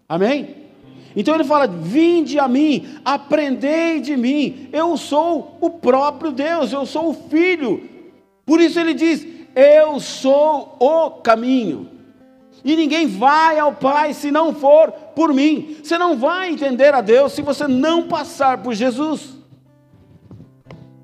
Amém? 0.08 0.65
Então 1.16 1.36
ele 1.36 1.44
fala: 1.44 1.68
Vinde 1.68 2.38
a 2.38 2.48
mim, 2.48 2.86
aprendei 3.04 4.00
de 4.00 4.18
mim, 4.18 4.70
eu 4.74 4.98
sou 4.98 5.58
o 5.62 5.70
próprio 5.70 6.32
Deus, 6.32 6.74
eu 6.74 6.86
sou 6.86 7.10
o 7.10 7.14
Filho. 7.14 7.90
Por 8.46 8.60
isso 8.60 8.80
ele 8.80 8.94
diz: 8.94 9.26
Eu 9.56 10.00
sou 10.00 10.76
o 10.80 11.12
caminho. 11.22 11.90
E 12.64 12.76
ninguém 12.76 13.06
vai 13.06 13.60
ao 13.60 13.74
Pai 13.74 14.14
se 14.14 14.32
não 14.32 14.54
for 14.54 14.92
por 14.92 15.32
mim. 15.34 15.78
Você 15.84 15.98
não 15.98 16.18
vai 16.18 16.50
entender 16.50 16.94
a 16.94 17.02
Deus 17.02 17.34
se 17.34 17.44
você 17.44 17.68
não 17.68 18.08
passar 18.08 18.58
por 18.64 18.74
Jesus. 18.74 19.36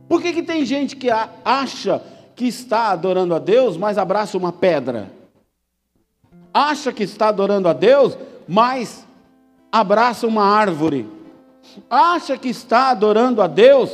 Por 0.10 0.22
que, 0.22 0.34
que 0.34 0.44
tem 0.44 0.66
gente 0.66 0.96
que 0.96 1.08
acha 1.46 2.02
que 2.36 2.46
está 2.46 2.90
adorando 2.90 3.36
a 3.36 3.40
Deus, 3.40 3.78
mas 3.78 3.98
abraça 3.98 4.38
uma 4.38 4.52
pedra? 4.52 5.12
Acha 6.54 6.92
que 6.92 7.04
está 7.04 7.30
adorando 7.30 7.70
a 7.70 7.74
Deus, 7.74 8.18
mas 8.48 9.06
abraça 9.72 10.28
uma 10.28 10.44
árvore, 10.44 11.10
acha 11.90 12.38
que 12.38 12.50
está 12.50 12.90
adorando 12.90 13.42
a 13.42 13.48
Deus, 13.48 13.90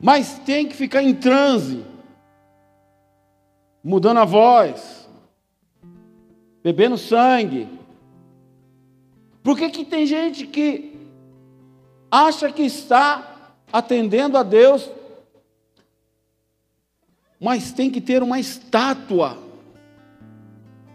mas 0.00 0.38
tem 0.38 0.66
que 0.66 0.74
ficar 0.74 1.02
em 1.02 1.14
transe, 1.14 1.84
mudando 3.84 4.18
a 4.18 4.24
voz, 4.24 5.08
bebendo 6.62 6.96
sangue. 6.96 7.68
Por 9.42 9.56
que, 9.58 9.68
que 9.70 9.84
tem 9.84 10.06
gente 10.06 10.46
que 10.46 10.98
acha 12.10 12.50
que 12.50 12.62
está 12.62 13.54
atendendo 13.72 14.38
a 14.38 14.42
Deus, 14.42 14.90
mas 17.40 17.72
tem 17.72 17.90
que 17.90 18.00
ter 18.00 18.22
uma 18.22 18.38
estátua 18.38 19.36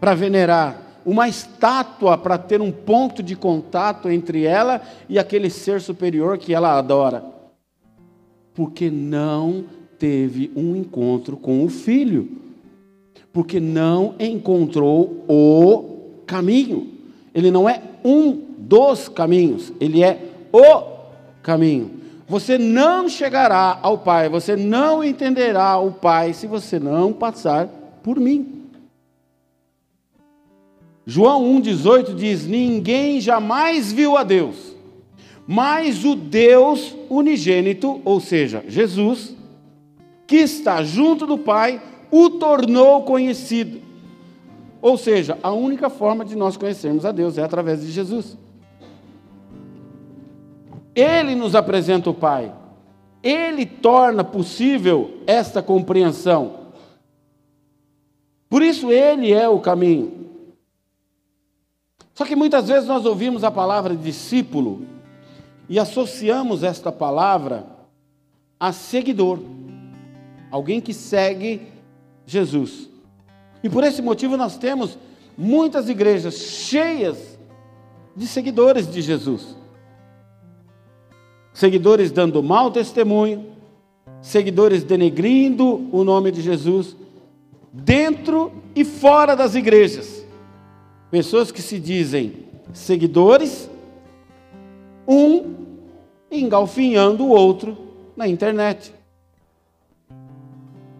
para 0.00 0.14
venerar? 0.14 0.87
Uma 1.08 1.26
estátua 1.26 2.18
para 2.18 2.36
ter 2.36 2.60
um 2.60 2.70
ponto 2.70 3.22
de 3.22 3.34
contato 3.34 4.10
entre 4.10 4.44
ela 4.44 4.82
e 5.08 5.18
aquele 5.18 5.48
ser 5.48 5.80
superior 5.80 6.36
que 6.36 6.52
ela 6.52 6.76
adora. 6.76 7.24
Porque 8.52 8.90
não 8.90 9.64
teve 9.98 10.52
um 10.54 10.76
encontro 10.76 11.38
com 11.38 11.64
o 11.64 11.70
filho. 11.70 12.28
Porque 13.32 13.58
não 13.58 14.16
encontrou 14.20 15.24
o 15.26 16.20
caminho. 16.26 16.88
Ele 17.34 17.50
não 17.50 17.66
é 17.66 17.80
um 18.04 18.32
dos 18.58 19.08
caminhos, 19.08 19.72
ele 19.80 20.04
é 20.04 20.30
o 20.52 20.82
caminho. 21.42 21.90
Você 22.26 22.58
não 22.58 23.08
chegará 23.08 23.78
ao 23.80 23.96
Pai, 23.96 24.28
você 24.28 24.56
não 24.56 25.02
entenderá 25.02 25.78
o 25.78 25.90
Pai 25.90 26.34
se 26.34 26.46
você 26.46 26.78
não 26.78 27.14
passar 27.14 27.66
por 28.02 28.20
mim. 28.20 28.57
João 31.10 31.42
1,18 31.58 32.14
diz: 32.14 32.46
Ninguém 32.46 33.18
jamais 33.18 33.90
viu 33.90 34.14
a 34.14 34.22
Deus, 34.22 34.76
mas 35.46 36.04
o 36.04 36.14
Deus 36.14 36.94
unigênito, 37.08 38.02
ou 38.04 38.20
seja, 38.20 38.62
Jesus, 38.68 39.34
que 40.26 40.36
está 40.36 40.82
junto 40.82 41.26
do 41.26 41.38
Pai, 41.38 41.80
o 42.10 42.28
tornou 42.28 43.04
conhecido. 43.04 43.80
Ou 44.82 44.98
seja, 44.98 45.38
a 45.42 45.50
única 45.50 45.88
forma 45.88 46.26
de 46.26 46.36
nós 46.36 46.58
conhecermos 46.58 47.06
a 47.06 47.10
Deus 47.10 47.38
é 47.38 47.42
através 47.42 47.80
de 47.80 47.90
Jesus. 47.90 48.36
Ele 50.94 51.34
nos 51.34 51.54
apresenta 51.54 52.10
o 52.10 52.14
Pai, 52.14 52.52
ele 53.22 53.64
torna 53.64 54.22
possível 54.22 55.22
esta 55.26 55.62
compreensão. 55.62 56.68
Por 58.50 58.60
isso, 58.60 58.92
ele 58.92 59.32
é 59.32 59.48
o 59.48 59.58
caminho. 59.58 60.17
Só 62.18 62.24
que 62.24 62.34
muitas 62.34 62.66
vezes 62.66 62.88
nós 62.88 63.06
ouvimos 63.06 63.44
a 63.44 63.50
palavra 63.50 63.94
discípulo 63.94 64.84
e 65.68 65.78
associamos 65.78 66.64
esta 66.64 66.90
palavra 66.90 67.64
a 68.58 68.72
seguidor, 68.72 69.38
alguém 70.50 70.80
que 70.80 70.92
segue 70.92 71.68
Jesus. 72.26 72.90
E 73.62 73.70
por 73.70 73.84
esse 73.84 74.02
motivo 74.02 74.36
nós 74.36 74.58
temos 74.58 74.98
muitas 75.36 75.88
igrejas 75.88 76.34
cheias 76.34 77.38
de 78.16 78.26
seguidores 78.26 78.90
de 78.90 79.00
Jesus. 79.00 79.56
Seguidores 81.52 82.10
dando 82.10 82.42
mau 82.42 82.72
testemunho, 82.72 83.46
seguidores 84.20 84.82
denegrindo 84.82 85.88
o 85.92 86.02
nome 86.02 86.32
de 86.32 86.42
Jesus, 86.42 86.96
dentro 87.72 88.52
e 88.74 88.84
fora 88.84 89.36
das 89.36 89.54
igrejas. 89.54 90.17
Pessoas 91.10 91.50
que 91.50 91.62
se 91.62 91.78
dizem 91.78 92.44
seguidores, 92.72 93.70
um 95.06 95.54
engalfinhando 96.30 97.24
o 97.24 97.30
outro 97.30 97.76
na 98.14 98.28
internet. 98.28 98.92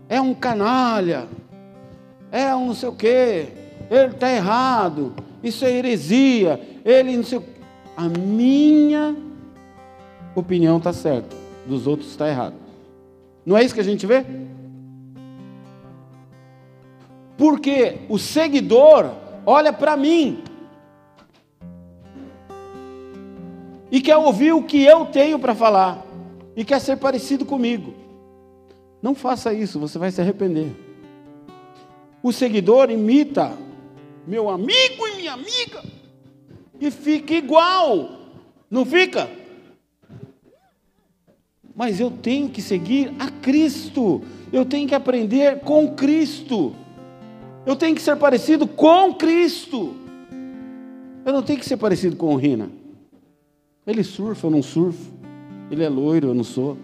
É 0.09 0.18
um 0.18 0.33
canalha, 0.33 1.29
é 2.33 2.55
um 2.55 2.68
não 2.68 2.75
sei 2.75 2.88
o 2.88 2.94
quê, 2.94 3.49
ele 3.90 4.14
está 4.14 4.31
errado, 4.33 5.14
isso 5.42 5.64
é 5.66 5.71
heresia, 5.71 6.59
ele 6.85 7.14
não 7.14 7.25
sei 7.25 7.38
o 7.38 7.42
quê. 7.42 7.49
A 7.94 8.09
minha 8.09 9.14
opinião 10.35 10.79
está 10.79 10.92
certa, 10.92 11.37
dos 11.66 11.87
outros 11.87 12.09
está 12.11 12.29
errado. 12.29 12.55
Não 13.44 13.57
é 13.57 13.64
isso 13.64 13.75
que 13.75 13.81
a 13.81 13.85
gente 13.85 14.07
vê? 14.07 14.25
Porque 17.37 17.99
o 18.09 18.18
seguidor 18.18 19.11
olha 19.48 19.72
para 19.72 19.96
mim 19.96 20.42
e 23.90 23.98
quer 23.98 24.18
ouvir 24.18 24.52
o 24.52 24.62
que 24.62 24.82
eu 24.82 25.06
tenho 25.06 25.38
para 25.38 25.54
falar 25.54 26.04
e 26.54 26.62
quer 26.66 26.78
ser 26.78 26.98
parecido 26.98 27.46
comigo. 27.46 27.94
Não 29.00 29.14
faça 29.14 29.54
isso, 29.54 29.80
você 29.80 29.98
vai 29.98 30.11
se 30.11 30.20
arrepender. 30.20 30.70
O 32.22 32.30
seguidor 32.30 32.90
imita 32.90 33.56
meu 34.26 34.50
amigo 34.50 35.06
e 35.06 35.16
minha 35.16 35.32
amiga 35.32 35.82
e 36.78 36.90
fica 36.90 37.32
igual, 37.32 38.11
não 38.70 38.84
fica? 38.84 39.30
Mas 41.74 41.98
eu 41.98 42.11
tenho 42.11 42.50
que 42.50 42.61
seguir 42.61 43.14
a 43.18 43.30
Cristo, 43.30 44.20
eu 44.52 44.66
tenho 44.66 44.87
que 44.87 44.94
aprender 44.94 45.61
com 45.61 45.94
Cristo, 45.94 46.76
eu 47.66 47.77
tenho 47.77 47.94
que 47.94 48.03
ser 48.03 48.16
parecido 48.16 48.66
com 48.66 49.14
Cristo. 49.14 49.94
Eu 51.25 51.33
não 51.33 51.42
tenho 51.42 51.59
que 51.59 51.66
ser 51.66 51.77
parecido 51.77 52.16
com 52.16 52.35
o 52.35 52.37
Rina. 52.37 52.71
Ele 53.87 54.03
surfa, 54.03 54.47
eu 54.47 54.51
não 54.51 54.62
surfo. 54.62 55.12
Ele 55.71 55.85
é 55.85 55.88
loiro, 55.88 56.29
eu 56.29 56.35
não 56.35 56.44
sou. 56.44 56.77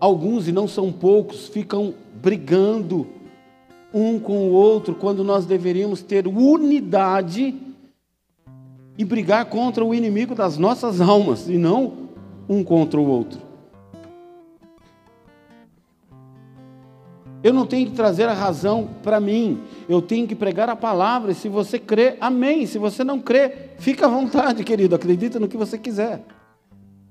Alguns, 0.00 0.48
e 0.48 0.52
não 0.52 0.66
são 0.66 0.90
poucos, 0.90 1.46
ficam 1.46 1.94
brigando 2.20 3.06
um 3.92 4.18
com 4.18 4.48
o 4.48 4.52
outro, 4.52 4.94
quando 4.94 5.22
nós 5.22 5.44
deveríamos 5.44 6.02
ter 6.02 6.26
unidade 6.26 7.54
e 8.96 9.04
brigar 9.04 9.44
contra 9.46 9.84
o 9.84 9.94
inimigo 9.94 10.34
das 10.34 10.56
nossas 10.56 11.00
almas, 11.00 11.48
e 11.48 11.58
não 11.58 12.09
um 12.48 12.64
contra 12.64 13.00
o 13.00 13.06
outro. 13.06 13.50
Eu 17.42 17.54
não 17.54 17.66
tenho 17.66 17.86
que 17.88 17.96
trazer 17.96 18.28
a 18.28 18.34
razão 18.34 18.88
para 19.02 19.18
mim, 19.18 19.62
eu 19.88 20.02
tenho 20.02 20.26
que 20.26 20.34
pregar 20.34 20.68
a 20.68 20.76
palavra, 20.76 21.32
e 21.32 21.34
se 21.34 21.48
você 21.48 21.78
crê, 21.78 22.16
amém. 22.20 22.66
Se 22.66 22.78
você 22.78 23.02
não 23.02 23.18
crê, 23.18 23.70
fica 23.78 24.06
à 24.06 24.08
vontade, 24.08 24.62
querido, 24.62 24.94
acredita 24.94 25.40
no 25.40 25.48
que 25.48 25.56
você 25.56 25.78
quiser. 25.78 26.22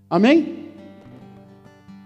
Amém? 0.07 0.69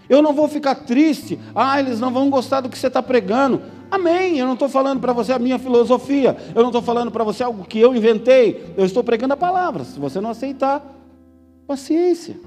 Eu 0.10 0.22
não 0.22 0.34
vou 0.34 0.48
ficar 0.48 0.76
triste, 0.76 1.38
ah, 1.54 1.80
eles 1.80 2.00
não 2.00 2.12
vão 2.12 2.30
gostar 2.30 2.62
do 2.62 2.70
que 2.70 2.78
você 2.78 2.88
está 2.88 3.02
pregando. 3.02 3.62
Amém. 3.92 4.40
Eu 4.40 4.46
não 4.46 4.54
estou 4.54 4.68
falando 4.68 5.00
para 5.00 5.14
você 5.14 5.34
a 5.34 5.40
minha 5.40 5.60
filosofia, 5.60 6.36
eu 6.56 6.62
não 6.62 6.70
estou 6.70 6.82
falando 6.82 7.12
para 7.12 7.24
você 7.24 7.44
algo 7.44 7.66
que 7.66 7.80
eu 7.80 7.94
inventei, 7.94 8.74
eu 8.78 8.86
estou 8.86 9.04
pregando 9.04 9.34
a 9.34 9.38
palavra. 9.38 9.84
Se 9.84 10.00
você 10.00 10.22
não 10.22 10.30
aceitar, 10.30 10.82
paciência. 11.68 12.38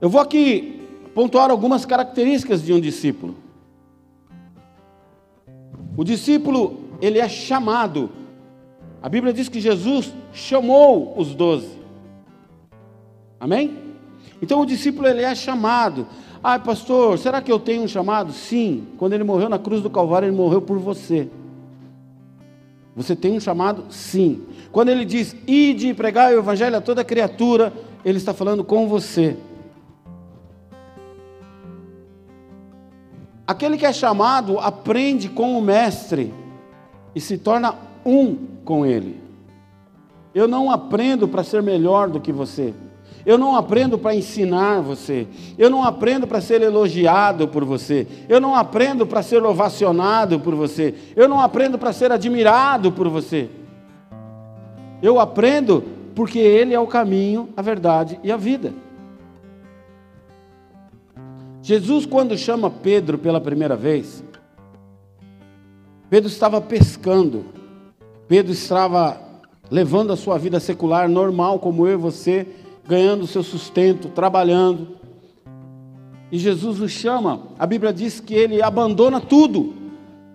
Eu 0.00 0.08
vou 0.08 0.20
aqui 0.20 0.82
pontuar 1.14 1.50
algumas 1.50 1.86
características 1.86 2.62
de 2.62 2.72
um 2.72 2.80
discípulo. 2.80 3.34
O 5.96 6.04
discípulo, 6.04 6.80
ele 7.00 7.18
é 7.18 7.28
chamado. 7.28 8.10
A 9.02 9.08
Bíblia 9.08 9.32
diz 9.32 9.48
que 9.48 9.60
Jesus 9.60 10.12
chamou 10.32 11.14
os 11.16 11.34
doze. 11.34 11.70
Amém? 13.40 13.78
Então 14.42 14.60
o 14.60 14.66
discípulo, 14.66 15.08
ele 15.08 15.22
é 15.22 15.34
chamado. 15.34 16.06
Ah, 16.42 16.58
pastor, 16.58 17.18
será 17.18 17.40
que 17.40 17.50
eu 17.50 17.58
tenho 17.58 17.82
um 17.82 17.88
chamado? 17.88 18.32
Sim. 18.32 18.86
Quando 18.98 19.14
ele 19.14 19.24
morreu 19.24 19.48
na 19.48 19.58
cruz 19.58 19.80
do 19.80 19.88
Calvário, 19.88 20.28
ele 20.28 20.36
morreu 20.36 20.60
por 20.60 20.78
você. 20.78 21.28
Você 22.94 23.16
tem 23.16 23.32
um 23.32 23.40
chamado? 23.40 23.84
Sim. 23.88 24.42
Quando 24.70 24.90
ele 24.90 25.04
diz, 25.04 25.34
ide 25.46 25.88
e 25.88 25.94
pregar 25.94 26.32
o 26.32 26.38
evangelho 26.38 26.76
a 26.76 26.80
toda 26.80 27.04
criatura, 27.04 27.72
ele 28.04 28.18
está 28.18 28.34
falando 28.34 28.62
com 28.62 28.86
você. 28.86 29.36
Aquele 33.46 33.76
que 33.78 33.86
é 33.86 33.92
chamado 33.92 34.58
aprende 34.58 35.28
com 35.28 35.56
o 35.56 35.62
mestre 35.62 36.34
e 37.14 37.20
se 37.20 37.38
torna 37.38 37.74
um 38.04 38.36
com 38.64 38.84
ele. 38.84 39.20
Eu 40.34 40.48
não 40.48 40.70
aprendo 40.70 41.28
para 41.28 41.44
ser 41.44 41.62
melhor 41.62 42.10
do 42.10 42.20
que 42.20 42.32
você. 42.32 42.74
Eu 43.24 43.38
não 43.38 43.56
aprendo 43.56 43.98
para 43.98 44.14
ensinar 44.14 44.80
você. 44.80 45.26
Eu 45.56 45.70
não 45.70 45.82
aprendo 45.82 46.26
para 46.26 46.40
ser 46.40 46.60
elogiado 46.60 47.48
por 47.48 47.64
você. 47.64 48.06
Eu 48.28 48.40
não 48.40 48.54
aprendo 48.54 49.06
para 49.06 49.22
ser 49.22 49.42
ovacionado 49.44 50.38
por 50.38 50.54
você. 50.54 50.94
Eu 51.16 51.28
não 51.28 51.40
aprendo 51.40 51.78
para 51.78 51.92
ser 51.92 52.12
admirado 52.12 52.92
por 52.92 53.08
você. 53.08 53.48
Eu 55.02 55.18
aprendo 55.18 55.82
porque 56.14 56.38
Ele 56.38 56.74
é 56.74 56.80
o 56.80 56.86
caminho, 56.86 57.48
a 57.56 57.62
verdade 57.62 58.18
e 58.22 58.30
a 58.30 58.36
vida. 58.36 58.72
Jesus, 61.66 62.06
quando 62.06 62.38
chama 62.38 62.70
Pedro 62.70 63.18
pela 63.18 63.40
primeira 63.40 63.74
vez, 63.74 64.22
Pedro 66.08 66.28
estava 66.28 66.60
pescando, 66.60 67.46
Pedro 68.28 68.52
estava 68.52 69.20
levando 69.68 70.12
a 70.12 70.16
sua 70.16 70.38
vida 70.38 70.60
secular 70.60 71.08
normal, 71.08 71.58
como 71.58 71.84
eu 71.84 71.94
e 71.94 71.96
você, 71.96 72.46
ganhando 72.86 73.24
o 73.24 73.26
seu 73.26 73.42
sustento, 73.42 74.10
trabalhando. 74.10 74.90
E 76.30 76.38
Jesus 76.38 76.80
o 76.80 76.88
chama, 76.88 77.48
a 77.58 77.66
Bíblia 77.66 77.92
diz 77.92 78.20
que 78.20 78.34
ele 78.34 78.62
abandona 78.62 79.20
tudo, 79.20 79.74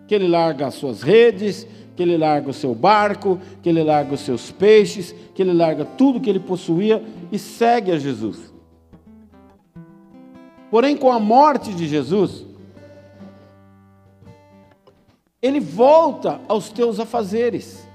que 0.09 0.13
ele 0.13 0.27
larga 0.27 0.67
as 0.67 0.73
suas 0.73 1.01
redes, 1.01 1.65
que 1.95 2.03
ele 2.03 2.17
larga 2.17 2.49
o 2.49 2.53
seu 2.53 2.75
barco, 2.75 3.39
que 3.63 3.69
ele 3.69 3.85
larga 3.85 4.15
os 4.15 4.19
seus 4.19 4.51
peixes, 4.51 5.15
que 5.33 5.41
ele 5.41 5.53
larga 5.53 5.85
tudo 5.85 6.19
que 6.19 6.29
ele 6.29 6.41
possuía 6.41 7.01
e 7.31 7.39
segue 7.39 7.89
a 7.89 7.97
Jesus. 7.97 8.50
Porém, 10.71 10.95
com 10.95 11.11
a 11.11 11.19
morte 11.19 11.73
de 11.73 11.85
Jesus, 11.85 12.45
ele 15.41 15.59
volta 15.59 16.39
aos 16.47 16.69
teus 16.69 16.97
afazeres, 16.97 17.85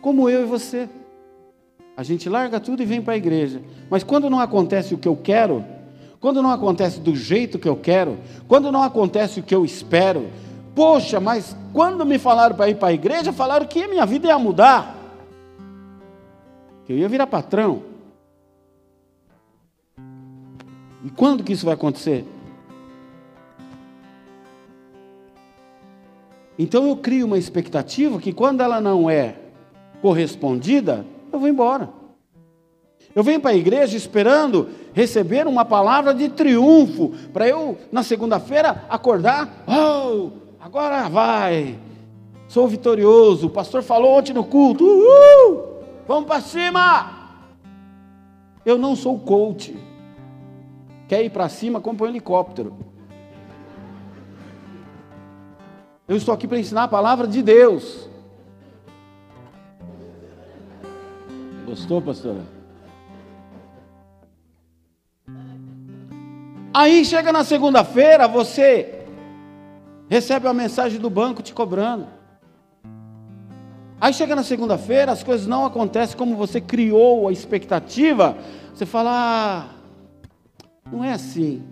como 0.00 0.28
eu 0.28 0.42
e 0.42 0.46
você. 0.46 0.88
A 1.96 2.02
gente 2.02 2.28
larga 2.28 2.58
tudo 2.58 2.82
e 2.82 2.86
vem 2.86 3.00
para 3.00 3.14
a 3.14 3.16
igreja, 3.16 3.62
mas 3.88 4.02
quando 4.02 4.28
não 4.28 4.40
acontece 4.40 4.94
o 4.94 4.98
que 4.98 5.06
eu 5.06 5.14
quero, 5.14 5.64
quando 6.18 6.42
não 6.42 6.50
acontece 6.50 6.98
do 6.98 7.14
jeito 7.14 7.58
que 7.58 7.68
eu 7.68 7.76
quero, 7.76 8.18
quando 8.48 8.72
não 8.72 8.82
acontece 8.82 9.38
o 9.38 9.42
que 9.44 9.54
eu 9.54 9.64
espero, 9.64 10.28
poxa, 10.74 11.20
mas 11.20 11.56
quando 11.72 12.04
me 12.04 12.18
falaram 12.18 12.56
para 12.56 12.68
ir 12.68 12.76
para 12.76 12.88
a 12.88 12.92
igreja, 12.92 13.32
falaram 13.32 13.66
que 13.66 13.86
minha 13.86 14.04
vida 14.04 14.26
ia 14.26 14.38
mudar, 14.40 14.96
que 16.84 16.92
eu 16.92 16.98
ia 16.98 17.08
virar 17.08 17.28
patrão. 17.28 17.91
E 21.04 21.10
quando 21.10 21.42
que 21.42 21.52
isso 21.52 21.64
vai 21.64 21.74
acontecer? 21.74 22.24
Então 26.58 26.88
eu 26.88 26.96
crio 26.96 27.26
uma 27.26 27.38
expectativa 27.38 28.18
que 28.18 28.32
quando 28.32 28.60
ela 28.60 28.80
não 28.80 29.10
é 29.10 29.36
correspondida, 30.00 31.04
eu 31.32 31.38
vou 31.38 31.48
embora. 31.48 31.88
Eu 33.14 33.22
venho 33.22 33.40
para 33.40 33.50
a 33.50 33.56
igreja 33.56 33.96
esperando 33.96 34.68
receber 34.92 35.46
uma 35.46 35.64
palavra 35.64 36.14
de 36.14 36.28
triunfo, 36.28 37.10
para 37.32 37.48
eu, 37.48 37.76
na 37.90 38.02
segunda-feira, 38.02 38.84
acordar, 38.88 39.64
oh, 39.66 40.30
agora 40.60 41.08
vai, 41.08 41.78
sou 42.48 42.68
vitorioso, 42.68 43.48
o 43.48 43.50
pastor 43.50 43.82
falou 43.82 44.18
ontem 44.18 44.32
no 44.32 44.44
culto, 44.44 44.84
uhul, 44.84 45.82
vamos 46.06 46.26
para 46.26 46.40
cima. 46.40 47.20
Eu 48.64 48.78
não 48.78 48.94
sou 48.94 49.18
coach. 49.18 49.76
Quer 51.12 51.24
ir 51.24 51.28
para 51.28 51.46
cima, 51.46 51.78
compra 51.78 52.06
um 52.06 52.08
helicóptero. 52.08 52.74
Eu 56.08 56.16
estou 56.16 56.32
aqui 56.32 56.48
para 56.48 56.58
ensinar 56.58 56.84
a 56.84 56.88
palavra 56.88 57.28
de 57.28 57.42
Deus. 57.42 58.08
Gostou, 61.66 62.00
pastora? 62.00 62.40
Aí 66.72 67.04
chega 67.04 67.30
na 67.30 67.44
segunda-feira, 67.44 68.26
você 68.26 69.04
recebe 70.08 70.46
uma 70.46 70.54
mensagem 70.54 70.98
do 70.98 71.10
banco 71.10 71.42
te 71.42 71.52
cobrando. 71.52 72.06
Aí 74.00 74.14
chega 74.14 74.34
na 74.34 74.42
segunda-feira, 74.42 75.12
as 75.12 75.22
coisas 75.22 75.46
não 75.46 75.66
acontecem 75.66 76.16
como 76.16 76.36
você 76.36 76.58
criou 76.58 77.28
a 77.28 77.32
expectativa. 77.32 78.34
Você 78.72 78.86
fala, 78.86 79.10
ah, 79.12 79.81
não 80.90 81.04
é 81.04 81.12
assim. 81.12 81.62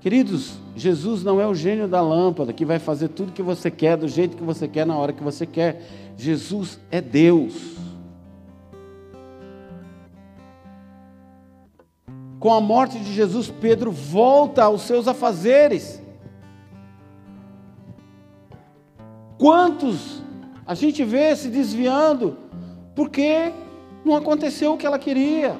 Queridos, 0.00 0.54
Jesus 0.74 1.22
não 1.22 1.40
é 1.40 1.46
o 1.46 1.54
gênio 1.54 1.86
da 1.86 2.00
lâmpada 2.00 2.52
que 2.52 2.64
vai 2.64 2.80
fazer 2.80 3.08
tudo 3.08 3.30
que 3.30 3.42
você 3.42 3.70
quer, 3.70 3.96
do 3.96 4.08
jeito 4.08 4.36
que 4.36 4.42
você 4.42 4.66
quer, 4.66 4.84
na 4.84 4.96
hora 4.96 5.12
que 5.12 5.22
você 5.22 5.46
quer. 5.46 5.80
Jesus 6.16 6.80
é 6.90 7.00
Deus. 7.00 7.76
Com 12.40 12.52
a 12.52 12.60
morte 12.60 12.98
de 12.98 13.12
Jesus, 13.14 13.48
Pedro 13.48 13.92
volta 13.92 14.64
aos 14.64 14.82
seus 14.82 15.06
afazeres. 15.06 16.02
Quantos 19.38 20.20
a 20.66 20.74
gente 20.74 21.04
vê 21.04 21.36
se 21.36 21.48
desviando 21.48 22.36
porque 22.96 23.52
não 24.04 24.16
aconteceu 24.16 24.72
o 24.74 24.76
que 24.76 24.84
ela 24.84 24.98
queria? 24.98 25.56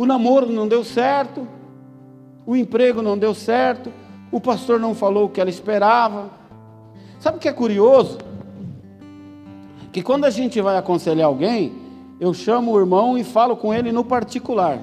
O 0.00 0.06
namoro 0.06 0.46
não 0.46 0.66
deu 0.66 0.82
certo, 0.82 1.46
o 2.46 2.56
emprego 2.56 3.02
não 3.02 3.18
deu 3.18 3.34
certo, 3.34 3.92
o 4.32 4.40
pastor 4.40 4.80
não 4.80 4.94
falou 4.94 5.26
o 5.26 5.28
que 5.28 5.38
ela 5.38 5.50
esperava. 5.50 6.30
Sabe 7.18 7.36
o 7.36 7.38
que 7.38 7.46
é 7.46 7.52
curioso? 7.52 8.16
Que 9.92 10.02
quando 10.02 10.24
a 10.24 10.30
gente 10.30 10.58
vai 10.58 10.78
aconselhar 10.78 11.26
alguém, 11.26 11.74
eu 12.18 12.32
chamo 12.32 12.72
o 12.72 12.80
irmão 12.80 13.18
e 13.18 13.22
falo 13.22 13.58
com 13.58 13.74
ele 13.74 13.92
no 13.92 14.02
particular. 14.02 14.80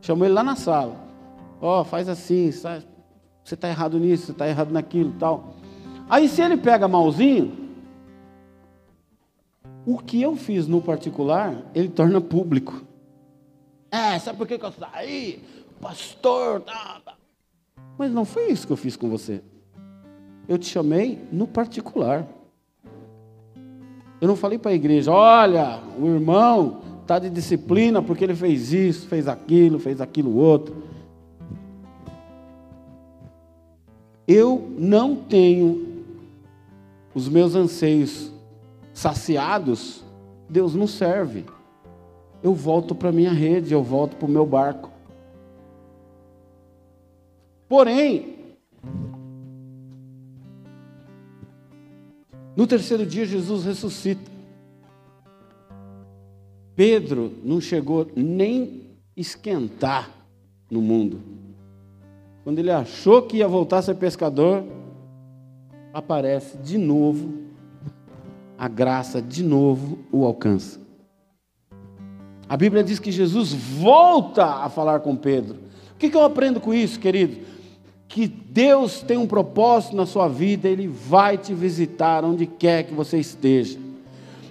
Chamo 0.00 0.24
ele 0.24 0.32
lá 0.32 0.42
na 0.42 0.56
sala. 0.56 0.96
Ó, 1.60 1.82
oh, 1.82 1.84
faz 1.84 2.08
assim, 2.08 2.50
você 2.50 2.82
está 3.52 3.68
errado 3.68 3.98
nisso, 3.98 4.24
você 4.24 4.32
está 4.32 4.48
errado 4.48 4.72
naquilo 4.72 5.12
tal. 5.18 5.56
Aí 6.08 6.26
se 6.26 6.40
ele 6.40 6.56
pega 6.56 6.88
malzinho, 6.88 7.52
o 9.84 9.98
que 9.98 10.22
eu 10.22 10.36
fiz 10.36 10.66
no 10.66 10.80
particular, 10.80 11.54
ele 11.74 11.90
torna 11.90 12.18
público. 12.18 12.88
É, 13.90 14.18
sabe 14.18 14.38
por 14.38 14.46
que, 14.46 14.58
que 14.58 14.64
eu 14.64 14.72
saí? 14.72 15.42
pastor. 15.80 16.60
Tá, 16.60 17.00
tá. 17.04 17.14
Mas 17.98 18.12
não 18.12 18.24
foi 18.24 18.50
isso 18.50 18.66
que 18.66 18.72
eu 18.72 18.76
fiz 18.76 18.96
com 18.96 19.08
você. 19.08 19.42
Eu 20.46 20.58
te 20.58 20.66
chamei 20.66 21.18
no 21.32 21.46
particular. 21.46 22.26
Eu 24.20 24.28
não 24.28 24.36
falei 24.36 24.58
para 24.58 24.70
a 24.72 24.74
igreja, 24.74 25.10
olha, 25.10 25.80
o 25.98 26.06
irmão 26.06 26.82
está 27.00 27.18
de 27.18 27.30
disciplina 27.30 28.02
porque 28.02 28.22
ele 28.22 28.34
fez 28.34 28.70
isso, 28.70 29.08
fez 29.08 29.26
aquilo, 29.26 29.78
fez 29.78 30.00
aquilo 30.00 30.36
outro. 30.36 30.84
Eu 34.28 34.72
não 34.78 35.16
tenho 35.16 36.04
os 37.14 37.28
meus 37.28 37.54
anseios 37.54 38.30
saciados, 38.92 40.04
Deus 40.48 40.74
não 40.74 40.86
serve. 40.86 41.46
Eu 42.42 42.54
volto 42.54 42.94
para 42.94 43.12
minha 43.12 43.32
rede, 43.32 43.72
eu 43.72 43.82
volto 43.82 44.16
para 44.16 44.26
o 44.26 44.30
meu 44.30 44.46
barco. 44.46 44.90
Porém, 47.68 48.56
no 52.56 52.66
terceiro 52.66 53.06
dia 53.06 53.24
Jesus 53.24 53.64
ressuscita. 53.64 54.30
Pedro 56.74 57.32
não 57.44 57.60
chegou 57.60 58.10
nem 58.16 58.90
esquentar 59.14 60.10
no 60.70 60.80
mundo. 60.80 61.20
Quando 62.42 62.58
ele 62.58 62.70
achou 62.70 63.22
que 63.22 63.36
ia 63.36 63.46
voltar 63.46 63.78
a 63.78 63.82
ser 63.82 63.96
pescador, 63.96 64.64
aparece 65.92 66.56
de 66.56 66.78
novo, 66.78 67.34
a 68.56 68.66
graça 68.66 69.20
de 69.20 69.42
novo 69.42 69.98
o 70.10 70.24
alcança. 70.24 70.79
A 72.50 72.56
Bíblia 72.56 72.84
diz 72.84 72.98
que 72.98 73.10
Jesus 73.10 73.54
volta 73.54 74.44
a 74.44 74.68
falar 74.68 75.00
com 75.00 75.16
Pedro. 75.16 75.56
O 75.94 75.98
que, 75.98 76.14
eu 76.14 76.24
aprendo 76.24 76.60
com 76.60 76.74
isso, 76.74 77.00
querido? 77.00 77.48
que 78.10 78.26
Deus 78.26 79.02
tem 79.02 79.16
um 79.16 79.26
propósito 79.26 79.94
na 79.94 80.04
sua 80.04 80.26
vida, 80.26 80.68
Ele 80.68 80.88
vai 80.88 81.38
te 81.38 81.54
visitar 81.54 82.24
onde 82.24 82.44
quer 82.44 82.82
que 82.82 82.92
você 82.92 83.18
esteja. 83.18 83.78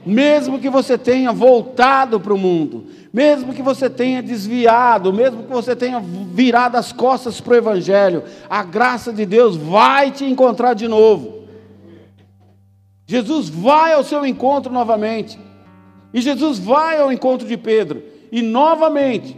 Mesmo 0.06 0.60
que 0.60 0.70
você 0.70 0.98
tenha 0.98 1.34
voltado 1.34 2.22
para 2.22 2.34
o 2.34 2.38
mundo, 2.38 2.86
mesmo 3.12 3.54
que 3.54 3.62
você 3.62 3.90
tenha 3.90 4.24
desviado, 4.24 5.12
mesmo 5.12 5.44
que 5.44 5.52
você 5.52 5.76
tenha 5.76 6.00
virado 6.00 6.78
as 6.78 6.94
costas 6.94 7.42
para 7.42 7.52
o 7.52 7.58
Evangelho, 7.58 8.24
a 8.50 8.64
graça 8.64 9.12
de 9.12 9.26
Deus 9.26 9.58
vai 9.58 10.10
te 10.10 10.24
encontrar 10.24 10.74
de 10.74 10.88
novo. 10.88 11.40
Jesus 13.06 13.50
vai 13.50 13.92
ao 13.92 14.06
seu 14.06 14.26
encontro 14.26 14.72
novamente. 14.72 15.38
E 16.14 16.22
Jesus 16.22 16.60
vai 16.60 17.00
ao 17.00 17.12
encontro 17.12 17.48
de 17.48 17.58
Pedro. 17.58 18.04
E 18.32 18.42
novamente, 18.42 19.38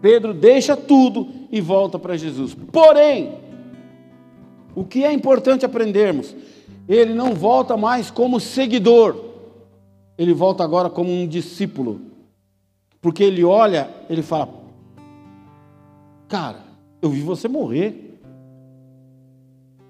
Pedro 0.00 0.34
deixa 0.34 0.76
tudo 0.76 1.28
e 1.50 1.60
volta 1.60 1.98
para 1.98 2.16
Jesus. 2.16 2.54
Porém, 2.72 3.38
o 4.74 4.84
que 4.84 5.04
é 5.04 5.12
importante 5.12 5.64
aprendermos? 5.64 6.34
Ele 6.88 7.14
não 7.14 7.34
volta 7.34 7.76
mais 7.76 8.10
como 8.10 8.40
seguidor, 8.40 9.16
ele 10.18 10.32
volta 10.32 10.64
agora 10.64 10.90
como 10.90 11.10
um 11.10 11.26
discípulo. 11.26 12.00
Porque 13.00 13.22
ele 13.22 13.44
olha, 13.44 13.90
ele 14.08 14.22
fala: 14.22 14.48
Cara, 16.28 16.64
eu 17.00 17.10
vi 17.10 17.20
você 17.20 17.46
morrer, 17.46 18.20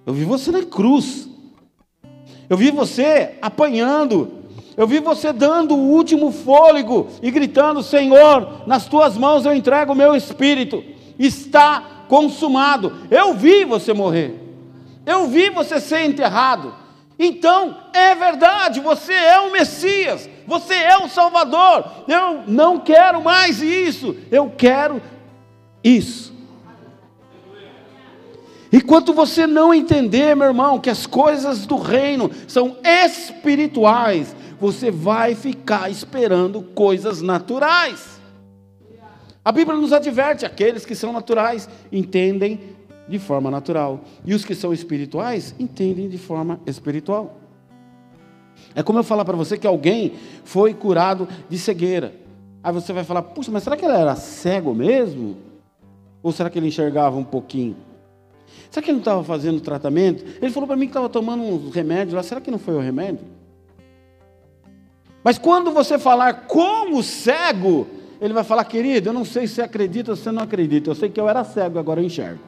eu 0.05 0.13
vi 0.13 0.25
você 0.25 0.51
na 0.51 0.65
cruz, 0.65 1.29
eu 2.51 2.57
vi 2.57 2.71
você 2.71 3.39
apanhando, 3.41 4.42
eu 4.77 4.87
vi 4.87 5.01
você 5.01 5.33
dando 5.33 5.75
o 5.75 5.91
último 5.91 6.33
fôlego 6.33 7.09
e 7.23 7.31
gritando: 7.31 7.83
Senhor, 7.83 8.63
nas 8.67 8.87
tuas 8.87 9.17
mãos 9.17 9.45
eu 9.45 9.55
entrego 9.55 9.93
o 9.93 9.97
meu 9.97 10.15
espírito, 10.15 10.83
está 11.19 12.05
consumado. 12.09 12.93
Eu 13.11 13.35
vi 13.35 13.65
você 13.65 13.93
morrer, 13.93 14.35
eu 15.05 15.27
vi 15.27 15.51
você 15.51 15.81
ser 15.81 16.05
enterrado. 16.05 16.75
Então, 17.19 17.77
é 17.93 18.15
verdade, 18.15 18.81
você 18.81 19.13
é 19.13 19.39
o 19.41 19.53
Messias, 19.53 20.29
você 20.47 20.75
é 20.75 20.97
o 20.97 21.09
Salvador. 21.09 21.85
Eu 22.09 22.43
não 22.47 22.79
quero 22.79 23.23
mais 23.23 23.61
isso, 23.61 24.17
eu 24.31 24.51
quero 24.57 25.01
isso. 25.85 26.33
Enquanto 28.73 29.13
você 29.13 29.47
não 29.47 29.75
entender, 29.75 30.35
meu 30.35 30.47
irmão, 30.47 30.81
que 30.81 30.89
as 30.89 31.07
coisas 31.07 31.67
do 31.67 31.77
reino 31.77 32.31
são 32.49 32.79
espirituais, 32.83 34.35
você 34.63 34.93
vai 34.93 35.35
ficar 35.35 35.91
esperando 35.91 36.63
coisas 36.63 37.21
naturais. 37.21 38.21
A 39.45 39.51
Bíblia 39.51 39.77
nos 39.77 39.93
adverte: 39.93 40.47
aqueles 40.47 40.87
que 40.87 40.95
são 40.95 41.13
naturais 41.13 41.69
entendem 41.91 42.61
de 43.09 43.19
forma 43.19 43.51
natural, 43.51 44.03
e 44.25 44.33
os 44.33 44.45
que 44.45 44.55
são 44.55 44.73
espirituais 44.73 45.53
entendem 45.59 46.09
de 46.09 46.17
forma 46.17 46.61
espiritual. 46.65 47.41
É 48.73 48.85
como 48.85 49.01
eu 49.01 49.03
falar 49.03 49.25
para 49.25 49.37
você 49.37 49.59
que 49.59 49.67
alguém 49.67 50.13
foi 50.45 50.73
curado 50.73 51.27
de 51.49 51.59
cegueira. 51.59 52.15
Aí 52.63 52.73
você 52.73 52.93
vai 52.93 53.03
falar: 53.03 53.23
puxa, 53.23 53.51
mas 53.51 53.65
será 53.65 53.77
que 53.77 53.85
ele 53.85 53.97
era 53.97 54.15
cego 54.15 54.73
mesmo? 54.73 55.39
Ou 56.23 56.31
será 56.31 56.49
que 56.49 56.57
ele 56.57 56.69
enxergava 56.69 57.17
um 57.17 57.25
pouquinho? 57.25 57.75
Será 58.71 58.81
que 58.81 58.91
ele 58.91 58.99
não 58.99 59.01
estava 59.01 59.25
fazendo 59.25 59.61
tratamento? 59.61 60.25
Ele 60.41 60.53
falou 60.53 60.69
para 60.69 60.77
mim 60.77 60.87
que 60.87 60.91
estava 60.91 61.09
tomando 61.09 61.43
uns 61.43 61.75
remédios 61.75 62.15
lá. 62.15 62.23
Será 62.23 62.41
que 62.41 62.49
não 62.49 62.61
foi 62.61 62.77
o 62.77 62.81
remédio? 62.81 63.42
Mas 65.23 65.39
quando 65.39 65.71
você 65.71 65.99
falar 65.99 66.47
como 66.47 67.03
cego, 67.03 67.87
ele 68.21 68.35
vai 68.35 68.45
falar, 68.45 68.65
querido, 68.65 69.09
eu 69.09 69.13
não 69.13 69.25
sei 69.25 69.47
se 69.47 69.55
você 69.55 69.63
acredita 69.63 70.13
ou 70.13 70.17
se 70.17 70.25
você 70.25 70.33
não 70.33 70.43
acredita. 70.43 70.91
Eu 70.91 70.95
sei 70.95 71.09
que 71.09 71.21
eu 71.21 71.29
era 71.29 71.45
cego, 71.45 71.79
agora 71.79 72.01
eu 72.01 72.07
enxergo. 72.07 72.41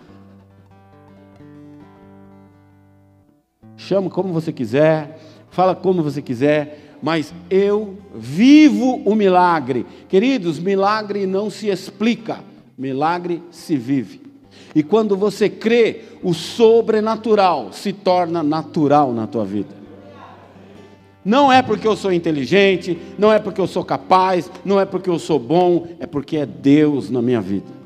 Chama 3.76 4.08
como 4.08 4.32
você 4.32 4.52
quiser, 4.52 5.20
fala 5.50 5.74
como 5.74 6.02
você 6.02 6.22
quiser, 6.22 6.96
mas 7.02 7.34
eu 7.50 7.98
vivo 8.14 9.02
o 9.04 9.14
milagre. 9.14 9.84
Queridos, 10.08 10.58
milagre 10.58 11.26
não 11.26 11.50
se 11.50 11.68
explica, 11.68 12.38
milagre 12.78 13.42
se 13.50 13.76
vive. 13.76 14.22
E 14.74 14.82
quando 14.82 15.16
você 15.16 15.48
crê, 15.48 16.02
o 16.22 16.32
sobrenatural 16.32 17.72
se 17.72 17.92
torna 17.92 18.42
natural 18.42 19.12
na 19.12 19.26
tua 19.26 19.44
vida. 19.44 19.83
Não 21.24 21.50
é 21.50 21.62
porque 21.62 21.88
eu 21.88 21.96
sou 21.96 22.12
inteligente, 22.12 22.98
não 23.16 23.32
é 23.32 23.38
porque 23.38 23.60
eu 23.60 23.66
sou 23.66 23.84
capaz, 23.84 24.50
não 24.64 24.78
é 24.78 24.84
porque 24.84 25.08
eu 25.08 25.18
sou 25.18 25.38
bom, 25.38 25.86
é 25.98 26.06
porque 26.06 26.36
é 26.36 26.44
Deus 26.44 27.10
na 27.10 27.22
minha 27.22 27.40
vida. 27.40 27.84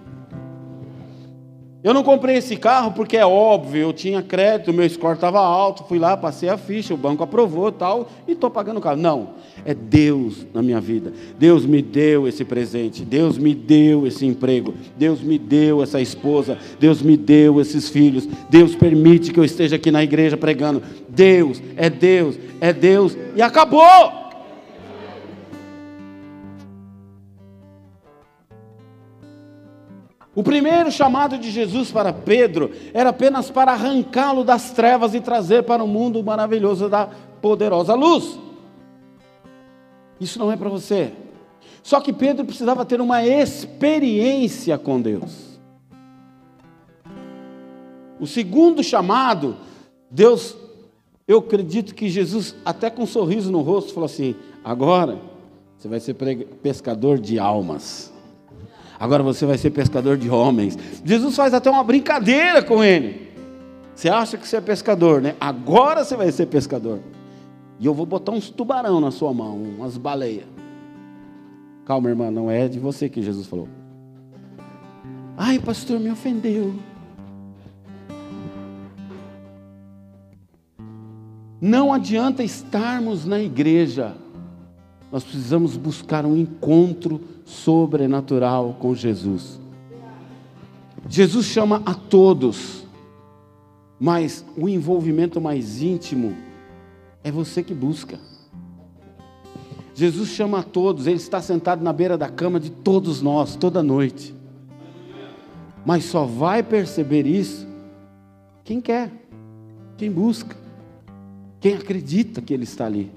Eu 1.80 1.94
não 1.94 2.02
comprei 2.02 2.36
esse 2.36 2.56
carro 2.56 2.90
porque 2.90 3.16
é 3.16 3.24
óbvio, 3.24 3.80
eu 3.80 3.92
tinha 3.92 4.20
crédito, 4.20 4.72
meu 4.72 4.88
score 4.90 5.14
estava 5.14 5.38
alto, 5.38 5.84
fui 5.84 5.96
lá, 5.96 6.16
passei 6.16 6.48
a 6.48 6.58
ficha, 6.58 6.92
o 6.92 6.96
banco 6.96 7.22
aprovou 7.22 7.70
tal, 7.70 8.10
e 8.26 8.32
estou 8.32 8.50
pagando 8.50 8.78
o 8.78 8.80
carro. 8.80 8.96
Não, 8.96 9.28
é 9.64 9.72
Deus 9.72 10.44
na 10.52 10.60
minha 10.60 10.80
vida. 10.80 11.12
Deus 11.38 11.64
me 11.64 11.80
deu 11.80 12.26
esse 12.26 12.44
presente, 12.44 13.04
Deus 13.04 13.38
me 13.38 13.54
deu 13.54 14.08
esse 14.08 14.26
emprego, 14.26 14.74
Deus 14.96 15.20
me 15.20 15.38
deu 15.38 15.80
essa 15.80 16.00
esposa, 16.00 16.58
Deus 16.80 17.00
me 17.00 17.16
deu 17.16 17.60
esses 17.60 17.88
filhos, 17.88 18.28
Deus 18.50 18.74
permite 18.74 19.32
que 19.32 19.38
eu 19.38 19.44
esteja 19.44 19.76
aqui 19.76 19.92
na 19.92 20.02
igreja 20.02 20.36
pregando. 20.36 20.82
Deus, 21.18 21.60
é 21.76 21.90
Deus, 21.90 22.38
é 22.60 22.72
Deus, 22.72 23.16
e 23.34 23.42
acabou! 23.42 23.82
O 30.32 30.44
primeiro 30.44 30.92
chamado 30.92 31.36
de 31.36 31.50
Jesus 31.50 31.90
para 31.90 32.12
Pedro 32.12 32.70
era 32.94 33.10
apenas 33.10 33.50
para 33.50 33.72
arrancá-lo 33.72 34.44
das 34.44 34.70
trevas 34.70 35.12
e 35.12 35.20
trazer 35.20 35.64
para 35.64 35.82
o 35.82 35.88
mundo 35.88 36.22
maravilhoso 36.22 36.88
da 36.88 37.08
poderosa 37.42 37.94
luz. 37.94 38.38
Isso 40.20 40.38
não 40.38 40.52
é 40.52 40.56
para 40.56 40.68
você. 40.68 41.12
Só 41.82 42.00
que 42.00 42.12
Pedro 42.12 42.44
precisava 42.44 42.84
ter 42.84 43.00
uma 43.00 43.26
experiência 43.26 44.78
com 44.78 45.00
Deus. 45.00 45.58
O 48.20 48.26
segundo 48.28 48.84
chamado, 48.84 49.56
Deus, 50.08 50.67
eu 51.28 51.38
acredito 51.38 51.94
que 51.94 52.08
Jesus, 52.08 52.56
até 52.64 52.90
com 52.90 53.02
um 53.02 53.06
sorriso 53.06 53.52
no 53.52 53.60
rosto, 53.60 53.94
falou 53.94 54.06
assim: 54.06 54.34
agora 54.64 55.18
você 55.76 55.86
vai 55.86 56.00
ser 56.00 56.14
pescador 56.14 57.18
de 57.18 57.38
almas 57.38 58.12
agora 58.98 59.22
você 59.22 59.46
vai 59.46 59.56
ser 59.56 59.70
pescador 59.70 60.16
de 60.16 60.28
homens. 60.28 60.76
Jesus 61.04 61.36
faz 61.36 61.54
até 61.54 61.70
uma 61.70 61.84
brincadeira 61.84 62.62
com 62.62 62.82
ele. 62.82 63.28
Você 63.94 64.08
acha 64.08 64.36
que 64.36 64.46
você 64.46 64.56
é 64.56 64.60
pescador, 64.60 65.20
né? 65.20 65.34
Agora 65.40 66.04
você 66.04 66.16
vai 66.16 66.30
ser 66.32 66.46
pescador. 66.46 67.00
E 67.78 67.86
eu 67.86 67.94
vou 67.94 68.06
botar 68.06 68.32
uns 68.32 68.50
tubarão 68.50 69.00
na 69.00 69.10
sua 69.10 69.32
mão, 69.32 69.56
umas 69.56 69.96
baleias. 69.96 70.46
Calma, 71.84 72.08
irmã, 72.08 72.30
não 72.30 72.50
é 72.50 72.68
de 72.68 72.78
você 72.78 73.08
que 73.08 73.22
Jesus 73.22 73.46
falou. 73.46 73.68
Ai, 75.36 75.58
pastor, 75.58 76.00
me 76.00 76.10
ofendeu. 76.10 76.74
Não 81.60 81.92
adianta 81.92 82.42
estarmos 82.42 83.24
na 83.24 83.40
igreja 83.40 84.14
nós 85.10 85.24
precisamos 85.24 85.76
buscar 85.76 86.26
um 86.26 86.36
encontro 86.36 87.20
sobrenatural 87.44 88.76
com 88.78 88.94
Jesus. 88.94 89.58
Jesus 91.08 91.46
chama 91.46 91.82
a 91.86 91.94
todos, 91.94 92.84
mas 93.98 94.44
o 94.56 94.68
envolvimento 94.68 95.40
mais 95.40 95.80
íntimo 95.80 96.36
é 97.24 97.30
você 97.30 97.62
que 97.62 97.72
busca. 97.72 98.18
Jesus 99.94 100.28
chama 100.28 100.60
a 100.60 100.62
todos, 100.62 101.06
ele 101.06 101.16
está 101.16 101.40
sentado 101.40 101.82
na 101.82 101.92
beira 101.92 102.16
da 102.18 102.28
cama 102.28 102.60
de 102.60 102.70
todos 102.70 103.22
nós, 103.22 103.56
toda 103.56 103.82
noite. 103.82 104.34
Mas 105.86 106.04
só 106.04 106.24
vai 106.24 106.62
perceber 106.62 107.26
isso 107.26 107.66
quem 108.62 108.80
quer, 108.80 109.10
quem 109.96 110.10
busca, 110.10 110.54
quem 111.60 111.74
acredita 111.74 112.40
que 112.40 112.54
ele 112.54 112.64
está 112.64 112.86
ali. 112.86 113.10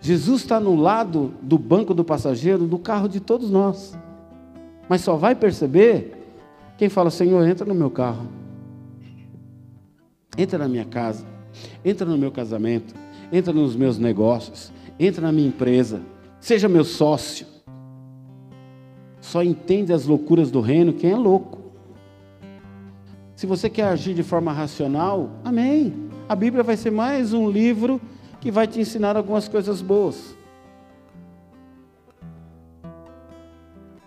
Jesus 0.00 0.42
está 0.42 0.58
no 0.58 0.74
lado 0.74 1.32
do 1.40 1.56
banco 1.56 1.94
do 1.94 2.04
passageiro 2.04 2.66
do 2.66 2.78
carro 2.78 3.08
de 3.08 3.20
todos 3.20 3.50
nós. 3.50 3.96
Mas 4.88 5.00
só 5.00 5.16
vai 5.16 5.34
perceber 5.34 6.12
quem 6.76 6.88
fala: 6.88 7.10
Senhor, 7.10 7.46
entra 7.46 7.64
no 7.64 7.74
meu 7.74 7.90
carro, 7.90 8.26
entra 10.36 10.58
na 10.58 10.68
minha 10.68 10.84
casa, 10.84 11.24
entra 11.84 12.04
no 12.04 12.18
meu 12.18 12.32
casamento, 12.32 12.94
entra 13.32 13.52
nos 13.52 13.76
meus 13.76 13.96
negócios, 13.96 14.72
entra 14.98 15.22
na 15.22 15.32
minha 15.32 15.48
empresa, 15.48 16.02
seja 16.40 16.68
meu 16.68 16.84
sócio. 16.84 17.46
Só 19.20 19.40
entende 19.42 19.92
as 19.92 20.04
loucuras 20.04 20.50
do 20.50 20.60
reino 20.60 20.92
quem 20.92 21.12
é 21.12 21.16
louco. 21.16 21.60
Se 23.36 23.46
você 23.46 23.70
quer 23.70 23.84
agir 23.84 24.14
de 24.14 24.22
forma 24.24 24.52
racional, 24.52 25.30
amém. 25.44 26.11
A 26.32 26.34
Bíblia 26.34 26.62
vai 26.62 26.78
ser 26.78 26.90
mais 26.90 27.34
um 27.34 27.50
livro 27.50 28.00
que 28.40 28.50
vai 28.50 28.66
te 28.66 28.80
ensinar 28.80 29.18
algumas 29.18 29.48
coisas 29.48 29.82
boas. 29.82 30.34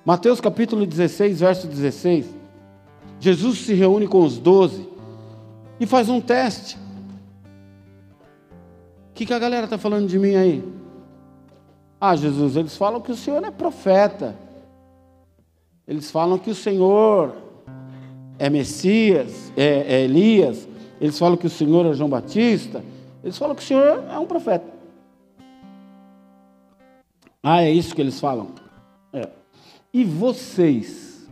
Mateus 0.03 0.41
capítulo 0.41 0.87
16, 0.87 1.41
verso 1.41 1.67
16. 1.67 2.25
Jesus 3.19 3.59
se 3.59 3.75
reúne 3.75 4.07
com 4.07 4.23
os 4.23 4.39
doze 4.39 4.89
e 5.79 5.85
faz 5.85 6.09
um 6.09 6.19
teste. 6.19 6.79
O 9.11 9.13
que, 9.13 9.27
que 9.27 9.33
a 9.33 9.37
galera 9.37 9.65
está 9.65 9.77
falando 9.77 10.07
de 10.07 10.17
mim 10.17 10.33
aí? 10.33 10.67
Ah, 12.01 12.15
Jesus, 12.15 12.55
eles 12.55 12.75
falam 12.75 13.01
que 13.01 13.11
o 13.11 13.15
Senhor 13.15 13.43
é 13.43 13.51
profeta. 13.51 14.35
Eles 15.87 16.09
falam 16.09 16.39
que 16.39 16.49
o 16.49 16.55
Senhor 16.55 17.35
é 18.39 18.49
Messias, 18.49 19.53
é, 19.55 19.97
é 19.97 20.01
Elias. 20.01 20.67
Eles 21.05 21.19
falam 21.19 21.37
que 21.37 21.45
o 21.45 21.51
Senhor 21.51 21.85
é 21.85 21.93
João 21.93 22.09
Batista. 22.09 22.83
Eles 23.23 23.37
falam 23.37 23.55
que 23.55 23.61
o 23.61 23.65
Senhor 23.65 24.03
é 24.09 24.17
um 24.17 24.25
profeta. 24.25 24.65
Ah, 27.43 27.61
é 27.61 27.69
isso 27.69 27.93
que 27.93 28.01
eles 28.01 28.19
falam? 28.19 28.47
É. 29.13 29.29
E 29.93 30.03
vocês? 30.03 31.29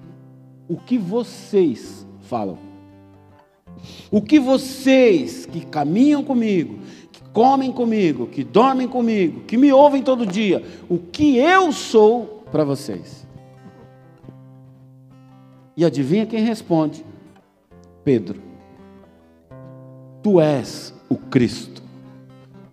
O 0.70 0.78
que 0.78 0.96
vocês 0.96 2.06
falam? 2.22 2.60
O 4.12 4.22
que 4.22 4.40
vocês 4.40 5.48
que 5.48 5.66
caminham 5.66 6.24
comigo, 6.24 6.78
que 7.12 7.24
comem 7.32 7.72
comigo, 7.72 8.28
que 8.28 8.44
dormem 8.44 8.88
comigo, 8.88 9.42
que 9.42 9.58
me 9.58 9.74
ouvem 9.74 10.04
todo 10.04 10.24
dia, 10.24 10.64
o 10.88 11.00
que 11.00 11.38
eu 11.38 11.72
sou 11.72 12.44
para 12.52 12.64
vocês? 12.64 13.26
E 15.76 15.84
adivinha 15.84 16.28
quem 16.28 16.44
responde? 16.44 17.04
Pedro. 18.04 18.53
Tu 20.24 20.40
és 20.40 20.94
o 21.10 21.18
Cristo 21.18 21.84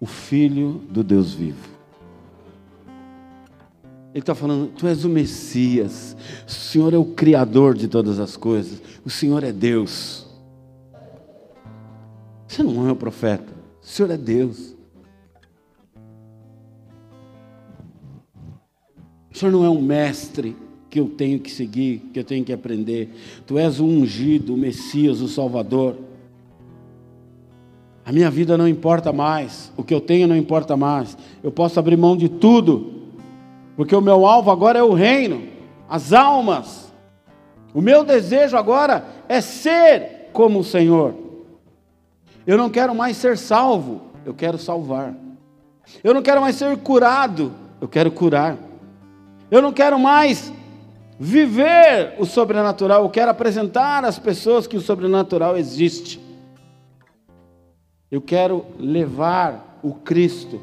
o 0.00 0.06
Filho 0.06 0.80
do 0.90 1.04
Deus 1.04 1.34
vivo. 1.34 1.68
Ele 4.12 4.22
está 4.22 4.34
falando, 4.34 4.72
tu 4.72 4.88
és 4.88 5.04
o 5.04 5.08
Messias, 5.08 6.16
o 6.48 6.50
Senhor 6.50 6.94
é 6.94 6.98
o 6.98 7.04
Criador 7.04 7.76
de 7.76 7.86
todas 7.86 8.18
as 8.18 8.36
coisas, 8.36 8.82
o 9.04 9.10
Senhor 9.10 9.44
é 9.44 9.52
Deus. 9.52 10.26
Você 12.48 12.62
não 12.62 12.88
é 12.88 12.92
o 12.92 12.96
profeta, 12.96 13.52
o 13.80 13.86
Senhor 13.86 14.10
é 14.10 14.16
Deus. 14.16 14.74
O 19.32 19.38
Senhor 19.38 19.52
não 19.52 19.64
é 19.64 19.70
um 19.70 19.80
mestre 19.80 20.56
que 20.88 20.98
eu 20.98 21.08
tenho 21.08 21.38
que 21.38 21.50
seguir, 21.52 22.00
que 22.12 22.18
eu 22.18 22.24
tenho 22.24 22.44
que 22.44 22.52
aprender. 22.52 23.14
Tu 23.46 23.56
és 23.58 23.78
o 23.78 23.84
ungido, 23.84 24.54
o 24.54 24.56
Messias, 24.56 25.20
o 25.20 25.28
Salvador. 25.28 25.96
A 28.04 28.12
minha 28.12 28.30
vida 28.30 28.56
não 28.56 28.66
importa 28.66 29.12
mais, 29.12 29.72
o 29.76 29.84
que 29.84 29.94
eu 29.94 30.00
tenho 30.00 30.26
não 30.26 30.36
importa 30.36 30.76
mais. 30.76 31.16
Eu 31.42 31.50
posso 31.50 31.78
abrir 31.78 31.96
mão 31.96 32.16
de 32.16 32.28
tudo, 32.28 32.92
porque 33.76 33.94
o 33.94 34.00
meu 34.00 34.26
alvo 34.26 34.50
agora 34.50 34.78
é 34.78 34.82
o 34.82 34.94
reino, 34.94 35.48
as 35.88 36.12
almas. 36.12 36.92
O 37.72 37.80
meu 37.80 38.04
desejo 38.04 38.56
agora 38.56 39.04
é 39.28 39.40
ser 39.40 40.30
como 40.32 40.58
o 40.60 40.64
Senhor. 40.64 41.14
Eu 42.46 42.56
não 42.56 42.70
quero 42.70 42.94
mais 42.94 43.16
ser 43.16 43.36
salvo, 43.36 44.02
eu 44.24 44.34
quero 44.34 44.58
salvar. 44.58 45.14
Eu 46.02 46.14
não 46.14 46.22
quero 46.22 46.40
mais 46.40 46.56
ser 46.56 46.76
curado, 46.78 47.52
eu 47.80 47.88
quero 47.88 48.10
curar. 48.10 48.56
Eu 49.50 49.60
não 49.60 49.72
quero 49.72 49.98
mais 49.98 50.52
viver 51.18 52.14
o 52.18 52.24
sobrenatural, 52.24 53.02
eu 53.02 53.10
quero 53.10 53.30
apresentar 53.30 54.04
às 54.04 54.18
pessoas 54.18 54.66
que 54.66 54.76
o 54.76 54.80
sobrenatural 54.80 55.56
existe. 55.56 56.29
Eu 58.10 58.20
quero 58.20 58.66
levar 58.78 59.78
o 59.82 59.94
Cristo 59.94 60.60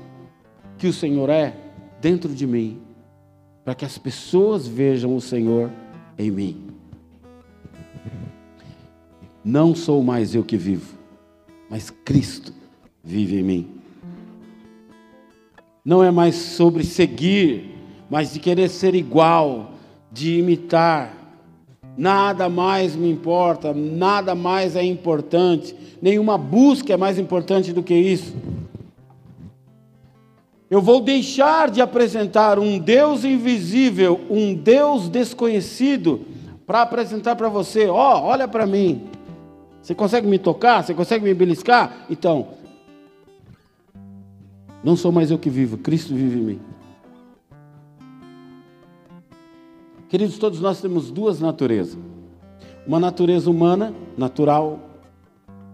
que 0.78 0.88
o 0.88 0.94
Senhor 0.94 1.30
é 1.30 1.56
dentro 2.02 2.34
de 2.34 2.46
mim, 2.46 2.82
para 3.64 3.74
que 3.74 3.86
as 3.86 3.98
pessoas 3.98 4.68
vejam 4.68 5.16
o 5.16 5.22
Senhor 5.22 5.72
em 6.18 6.30
mim. 6.30 6.68
Não 9.44 9.74
sou 9.74 10.04
mais 10.04 10.36
eu 10.36 10.44
que 10.44 10.58
vivo, 10.58 10.98
mas 11.70 11.90
Cristo 11.90 12.54
vive 13.02 13.40
em 13.40 13.44
mim. 13.44 13.72
Não 15.84 16.04
é 16.04 16.12
mais 16.12 16.36
sobre 16.36 16.84
seguir, 16.84 17.78
mas 18.10 18.34
de 18.34 18.40
querer 18.40 18.70
ser 18.70 18.94
igual, 18.94 19.72
de 20.12 20.38
imitar, 20.38 21.17
Nada 21.98 22.48
mais 22.48 22.96
me 22.96 23.10
importa, 23.10 23.74
nada 23.74 24.36
mais 24.36 24.76
é 24.76 24.84
importante, 24.84 25.76
nenhuma 26.00 26.38
busca 26.38 26.94
é 26.94 26.98
mais 26.98 27.18
importante 27.18 27.74
do 27.74 27.82
que 27.82 27.96
isso. 27.96 28.36
Eu 30.70 30.82
vou 30.82 31.02
deixar 31.02 31.72
de 31.72 31.82
apresentar 31.82 32.60
um 32.60 32.78
Deus 32.78 33.24
invisível, 33.24 34.20
um 34.30 34.54
Deus 34.54 35.10
desconhecido, 35.10 36.22
para 36.68 36.82
apresentar 36.82 37.36
para 37.36 37.50
você: 37.50 37.88
ó, 37.88 38.20
oh, 38.20 38.26
olha 38.26 38.48
para 38.48 38.68
mim. 38.68 39.08
Você 39.82 39.96
consegue 39.96 40.28
me 40.28 40.38
tocar? 40.38 40.84
Você 40.84 40.94
consegue 40.94 41.24
me 41.24 41.34
beliscar? 41.34 42.06
Então, 42.10 42.50
não 44.84 44.98
sou 44.98 45.12
mais 45.12 45.32
eu 45.32 45.40
que 45.40 45.50
vivo, 45.50 45.78
Cristo 45.78 46.14
vive 46.14 46.38
em 46.38 46.44
mim. 46.44 46.60
Queridos, 50.10 50.38
todos 50.38 50.60
nós 50.60 50.80
temos 50.82 51.12
duas 51.12 51.40
naturezas: 51.40 51.98
uma 52.86 53.00
natureza 53.00 53.50
humana, 53.50 53.94
natural, 54.18 54.80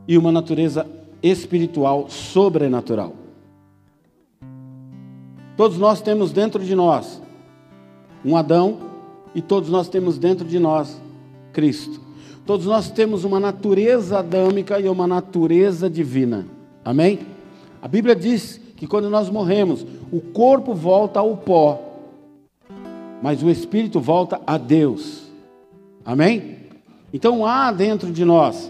e 0.08 0.18
uma 0.18 0.32
natureza 0.32 0.86
espiritual, 1.22 2.10
sobrenatural. 2.10 3.14
Todos 5.56 5.78
nós 5.78 6.02
temos 6.02 6.32
dentro 6.32 6.64
de 6.64 6.76
nós 6.76 7.22
um 8.26 8.36
Adão 8.36 8.80
e 9.36 9.42
todos 9.42 9.70
nós 9.70 9.88
temos 9.88 10.18
dentro 10.18 10.46
de 10.48 10.60
nós 10.60 11.00
Cristo. 11.52 12.02
Todos 12.46 12.66
nós 12.66 12.90
temos 12.92 13.24
uma 13.24 13.40
natureza 13.40 14.20
adâmica 14.20 14.80
e 14.80 14.90
uma 14.90 15.08
natureza 15.08 15.90
divina. 15.90 16.46
Amém? 16.84 17.20
A 17.82 17.88
Bíblia 17.88 18.16
diz 18.16 18.60
que 18.76 18.88
quando 18.88 19.10
nós 19.10 19.30
morremos, 19.30 19.86
o 20.12 20.20
corpo 20.20 20.74
volta 20.74 21.20
ao 21.20 21.38
pó, 21.38 21.83
mas 23.24 23.42
o 23.42 23.50
espírito 23.50 24.02
volta 24.02 24.42
a 24.46 24.58
Deus. 24.58 25.32
Amém? 26.04 26.58
Então 27.14 27.46
há 27.46 27.72
dentro 27.72 28.12
de 28.12 28.26
nós 28.26 28.70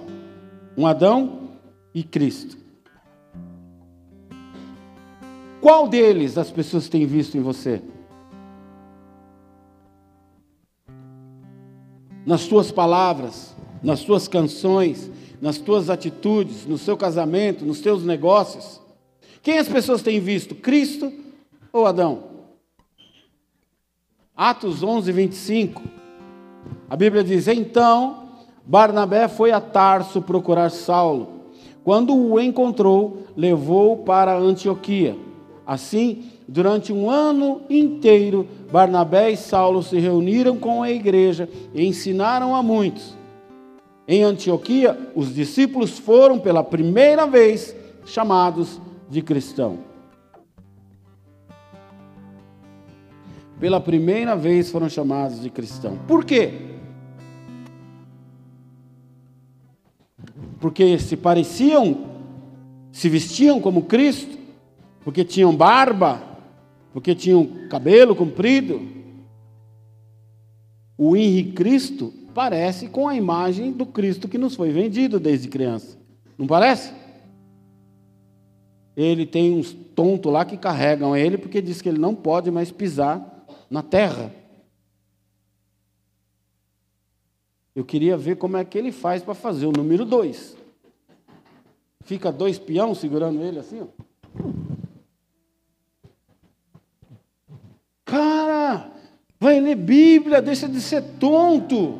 um 0.78 0.86
Adão 0.86 1.50
e 1.92 2.04
Cristo. 2.04 2.56
Qual 5.60 5.88
deles 5.88 6.38
as 6.38 6.52
pessoas 6.52 6.88
têm 6.88 7.04
visto 7.08 7.36
em 7.36 7.42
você? 7.42 7.82
Nas 12.24 12.46
tuas 12.46 12.72
palavras, 12.72 13.56
nas 13.82 14.02
tuas 14.02 14.28
canções, 14.28 15.10
nas 15.42 15.58
tuas 15.58 15.90
atitudes, 15.90 16.68
no 16.68 16.78
seu 16.78 16.96
casamento, 16.96 17.66
nos 17.66 17.82
teus 17.82 18.06
negócios? 18.06 18.80
Quem 19.42 19.58
as 19.58 19.68
pessoas 19.68 20.04
têm 20.04 20.20
visto? 20.20 20.54
Cristo 20.54 21.12
ou 21.72 21.88
Adão? 21.88 22.33
Atos 24.44 24.84
11, 24.84 25.10
25. 25.10 25.82
A 26.90 26.98
Bíblia 26.98 27.24
diz: 27.24 27.48
Então 27.48 28.24
Barnabé 28.66 29.30
foi 29.30 29.54
a 29.54 29.62
Tarso 29.62 30.22
procurar 30.22 30.70
Saulo. 30.70 31.30
Quando 31.82 32.14
o 32.14 32.38
encontrou, 32.38 33.20
levou-o 33.38 34.04
para 34.04 34.38
Antioquia. 34.38 35.16
Assim, 35.66 36.26
durante 36.46 36.92
um 36.92 37.10
ano 37.10 37.62
inteiro, 37.70 38.46
Barnabé 38.70 39.32
e 39.32 39.38
Saulo 39.38 39.82
se 39.82 39.98
reuniram 39.98 40.58
com 40.58 40.84
a 40.84 40.92
igreja 40.92 41.48
e 41.74 41.86
ensinaram 41.86 42.54
a 42.54 42.62
muitos. 42.62 43.16
Em 44.06 44.24
Antioquia, 44.24 45.10
os 45.16 45.34
discípulos 45.34 45.98
foram 45.98 46.38
pela 46.38 46.66
primeira 46.66 47.26
vez 47.26 47.74
chamados 48.06 48.78
de 49.10 49.22
cristão. 49.22 49.93
Pela 53.64 53.80
primeira 53.80 54.36
vez 54.36 54.70
foram 54.70 54.90
chamados 54.90 55.40
de 55.40 55.50
cristão. 55.50 55.98
Por 56.06 56.26
quê? 56.26 56.52
Porque 60.60 61.00
se 61.00 61.16
pareciam, 61.16 62.10
se 62.92 63.08
vestiam 63.08 63.62
como 63.62 63.84
Cristo, 63.84 64.38
porque 65.02 65.24
tinham 65.24 65.56
barba, 65.56 66.22
porque 66.92 67.16
tinham 67.16 67.48
cabelo 67.70 68.14
comprido. 68.14 68.82
O 70.98 71.16
Henri 71.16 71.54
Cristo 71.54 72.14
parece 72.34 72.90
com 72.90 73.08
a 73.08 73.16
imagem 73.16 73.72
do 73.72 73.86
Cristo 73.86 74.28
que 74.28 74.38
nos 74.38 74.56
foi 74.56 74.72
vendido 74.72 75.22
desde 75.22 75.48
criança. 75.48 75.98
Não 76.38 76.46
parece? 76.46 76.92
Ele 78.94 79.26
tem 79.26 79.58
uns 79.58 79.72
tontos 79.96 80.34
lá 80.34 80.44
que 80.44 80.58
carregam 80.58 81.16
ele 81.16 81.38
porque 81.38 81.62
diz 81.62 81.82
que 81.82 81.88
ele 81.88 81.98
não 81.98 82.14
pode 82.14 82.52
mais 82.52 82.70
pisar 82.70 83.33
na 83.70 83.82
terra. 83.82 84.34
Eu 87.76 87.84
queria 87.84 88.16
ver 88.16 88.38
como 88.38 88.58
é 88.58 88.64
que 88.64 88.78
ele 88.78 88.92
faz 88.92 89.24
para 89.24 89.34
fazer 89.34 89.66
o 89.66 89.72
número 89.72 90.06
dois. 90.06 90.56
Fica 92.02 92.32
dois 92.32 92.60
peão 92.60 92.94
segurando 92.94 93.42
ele 93.42 93.60
assim, 93.60 93.82
ó. 93.82 93.88
Cara, 98.06 98.92
vai 99.40 99.60
ler 99.60 99.76
Bíblia, 99.76 100.42
deixa 100.42 100.68
de 100.68 100.80
ser 100.80 101.02
tonto. 101.20 102.00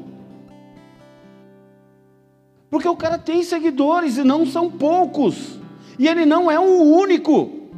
Porque 2.70 2.88
o 2.88 2.98
cara 2.98 3.18
tem 3.18 3.42
seguidores 3.44 4.18
e 4.18 4.24
não 4.24 4.46
são 4.46 4.70
poucos. 4.70 5.60
E 5.98 6.08
ele 6.08 6.26
não 6.26 6.52
é 6.52 6.60
o 6.60 6.84
único. 6.84 7.70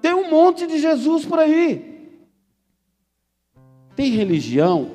Tem 0.00 0.12
um 0.12 0.30
monte 0.30 0.66
de 0.66 0.78
Jesus 0.78 1.24
por 1.24 1.38
aí. 1.38 1.87
Tem 3.98 4.12
religião 4.12 4.92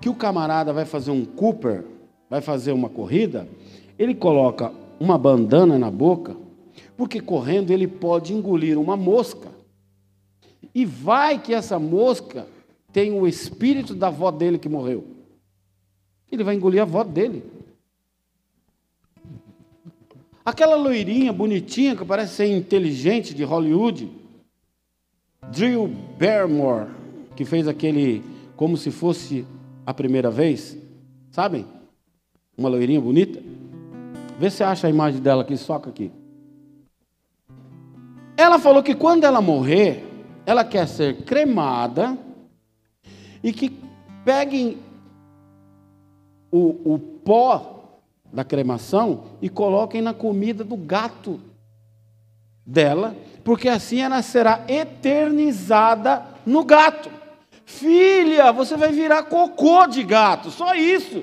que 0.00 0.08
o 0.08 0.14
camarada 0.14 0.72
vai 0.72 0.84
fazer 0.84 1.12
um 1.12 1.24
Cooper, 1.24 1.84
vai 2.28 2.40
fazer 2.40 2.72
uma 2.72 2.88
corrida, 2.88 3.48
ele 3.96 4.16
coloca 4.16 4.72
uma 4.98 5.16
bandana 5.16 5.78
na 5.78 5.92
boca, 5.92 6.36
porque 6.96 7.20
correndo 7.20 7.70
ele 7.70 7.86
pode 7.86 8.32
engolir 8.32 8.80
uma 8.80 8.96
mosca. 8.96 9.48
E 10.74 10.84
vai 10.84 11.40
que 11.40 11.54
essa 11.54 11.78
mosca 11.78 12.48
tem 12.92 13.12
o 13.12 13.28
espírito 13.28 13.94
da 13.94 14.08
avó 14.08 14.32
dele 14.32 14.58
que 14.58 14.68
morreu. 14.68 15.04
Ele 16.28 16.42
vai 16.42 16.56
engolir 16.56 16.80
a 16.80 16.82
avó 16.82 17.04
dele. 17.04 17.44
Aquela 20.44 20.74
loirinha 20.74 21.32
bonitinha 21.32 21.94
que 21.94 22.04
parece 22.04 22.34
ser 22.34 22.46
inteligente 22.46 23.32
de 23.32 23.44
Hollywood, 23.44 24.10
Drew 25.52 25.86
Barrymore, 26.18 27.05
que 27.36 27.44
fez 27.44 27.68
aquele 27.68 28.24
como 28.56 28.76
se 28.76 28.90
fosse 28.90 29.46
a 29.84 29.92
primeira 29.92 30.30
vez, 30.30 30.76
sabem? 31.30 31.66
Uma 32.56 32.68
loirinha 32.68 33.00
bonita. 33.00 33.40
Vê 34.38 34.50
se 34.50 34.64
acha 34.64 34.86
a 34.86 34.90
imagem 34.90 35.20
dela 35.20 35.42
aqui, 35.42 35.56
soca 35.56 35.90
aqui. 35.90 36.10
Ela 38.36 38.58
falou 38.58 38.82
que 38.82 38.94
quando 38.94 39.24
ela 39.24 39.40
morrer, 39.40 40.04
ela 40.44 40.64
quer 40.64 40.88
ser 40.88 41.24
cremada 41.24 42.18
e 43.42 43.52
que 43.52 43.72
peguem 44.24 44.78
o, 46.50 46.94
o 46.94 46.98
pó 46.98 48.00
da 48.32 48.44
cremação 48.44 49.24
e 49.40 49.48
coloquem 49.48 50.02
na 50.02 50.12
comida 50.12 50.64
do 50.64 50.76
gato 50.76 51.40
dela, 52.64 53.16
porque 53.44 53.68
assim 53.68 54.00
ela 54.00 54.20
será 54.22 54.64
eternizada 54.68 56.24
no 56.44 56.64
gato. 56.64 57.15
Filha, 57.66 58.52
você 58.52 58.76
vai 58.76 58.92
virar 58.92 59.24
cocô 59.24 59.88
de 59.88 60.04
gato, 60.04 60.52
só 60.52 60.72
isso. 60.76 61.22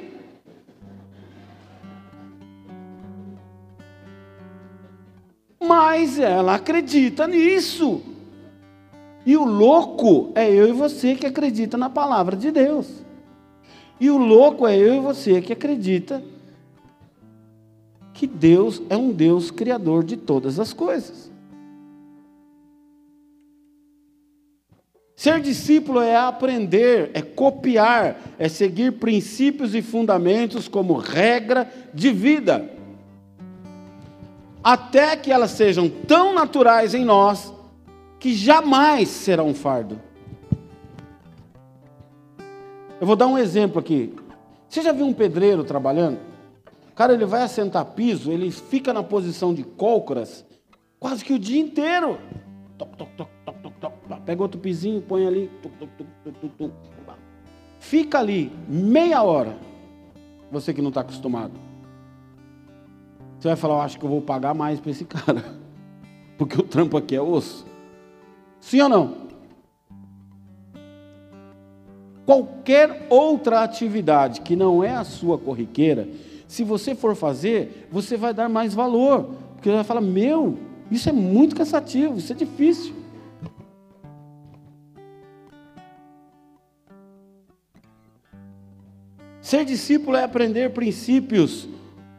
Mas 5.57 6.19
ela 6.19 6.55
acredita 6.55 7.25
nisso. 7.25 8.01
E 9.25 9.37
o 9.37 9.45
louco 9.45 10.33
é 10.35 10.51
eu 10.51 10.67
e 10.67 10.73
você 10.73 11.15
que 11.15 11.25
acredita 11.25 11.77
na 11.77 11.89
palavra 11.89 12.35
de 12.35 12.51
Deus. 12.51 12.87
E 13.97 14.09
o 14.09 14.17
louco 14.17 14.67
é 14.67 14.77
eu 14.77 14.95
e 14.95 14.99
você 14.99 15.41
que 15.41 15.53
acredita 15.53 16.21
que 18.13 18.27
Deus 18.27 18.81
é 18.89 18.97
um 18.97 19.13
Deus 19.13 19.49
criador 19.49 20.03
de 20.03 20.17
todas 20.17 20.59
as 20.59 20.73
coisas. 20.73 21.32
Ser 25.23 25.39
discípulo 25.39 26.01
é 26.01 26.17
aprender, 26.17 27.09
é 27.13 27.21
copiar, 27.21 28.19
é 28.37 28.49
seguir 28.49 28.99
princípios 28.99 29.73
e 29.73 29.81
fundamentos 29.81 30.67
como 30.67 30.97
regra 30.97 31.71
de 31.93 32.11
vida, 32.11 32.69
até 34.61 35.15
que 35.15 35.31
elas 35.31 35.51
sejam 35.51 35.87
tão 35.87 36.33
naturais 36.33 36.93
em 36.93 37.05
nós 37.05 37.53
que 38.19 38.33
jamais 38.33 39.07
será 39.07 39.43
um 39.43 39.53
fardo. 39.53 39.97
Eu 42.99 43.07
vou 43.07 43.15
dar 43.15 43.27
um 43.27 43.37
exemplo 43.37 43.79
aqui. 43.79 44.13
Você 44.67 44.81
já 44.81 44.91
viu 44.91 45.05
um 45.05 45.13
pedreiro 45.13 45.63
trabalhando? 45.63 46.19
Cara, 46.95 47.13
ele 47.13 47.23
vai 47.23 47.43
assentar 47.43 47.85
piso, 47.85 48.29
ele 48.29 48.51
fica 48.51 48.91
na 48.91 49.01
posição 49.01 49.53
de 49.53 49.63
cócoras 49.63 50.43
quase 50.99 51.23
que 51.23 51.31
o 51.31 51.39
dia 51.39 51.61
inteiro. 51.61 52.19
Toc, 52.77 52.97
toc, 52.97 53.09
toc. 53.15 53.32
Pega 54.21 54.41
outro 54.41 54.59
pisinho, 54.59 55.01
põe 55.01 55.25
ali. 55.25 55.49
Fica 57.79 58.19
ali 58.19 58.51
meia 58.67 59.21
hora. 59.21 59.57
Você 60.51 60.73
que 60.73 60.81
não 60.81 60.89
está 60.89 61.01
acostumado. 61.01 61.53
Você 63.39 63.47
vai 63.49 63.57
falar, 63.57 63.75
eu 63.75 63.81
acho 63.81 63.99
que 63.99 64.05
eu 64.05 64.09
vou 64.09 64.21
pagar 64.21 64.53
mais 64.53 64.79
para 64.79 64.91
esse 64.91 65.05
cara. 65.05 65.43
Porque 66.37 66.59
o 66.59 66.63
trampo 66.63 66.95
aqui 66.97 67.15
é 67.15 67.21
osso. 67.21 67.65
Sim 68.59 68.81
ou 68.81 68.89
não? 68.89 69.23
Qualquer 72.25 73.05
outra 73.09 73.63
atividade 73.63 74.41
que 74.41 74.55
não 74.55 74.83
é 74.83 74.91
a 74.91 75.03
sua 75.03 75.37
corriqueira, 75.37 76.07
se 76.47 76.63
você 76.63 76.95
for 76.95 77.15
fazer, 77.15 77.87
você 77.91 78.15
vai 78.15 78.33
dar 78.33 78.47
mais 78.47 78.73
valor, 78.73 79.35
porque 79.53 79.69
você 79.69 79.75
vai 79.75 79.83
falar: 79.83 80.01
meu, 80.01 80.57
isso 80.89 81.09
é 81.09 81.11
muito 81.11 81.55
cansativo, 81.55 82.17
isso 82.17 82.31
é 82.31 82.35
difícil. 82.35 83.02
Ser 89.53 89.65
discípulo 89.65 90.17
é 90.17 90.23
aprender 90.23 90.71
princípios 90.71 91.69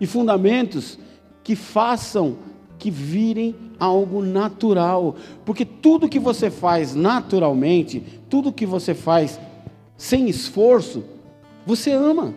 e 0.00 0.06
fundamentos 0.06 0.96
que 1.42 1.56
façam 1.56 2.36
que 2.78 2.92
virem 2.92 3.56
algo 3.76 4.22
natural, 4.22 5.16
porque 5.44 5.64
tudo 5.64 6.08
que 6.08 6.20
você 6.20 6.48
faz 6.48 6.94
naturalmente, 6.94 8.00
tudo 8.30 8.52
que 8.52 8.64
você 8.64 8.94
faz 8.94 9.40
sem 9.96 10.28
esforço, 10.28 11.02
você 11.66 11.90
ama. 11.90 12.32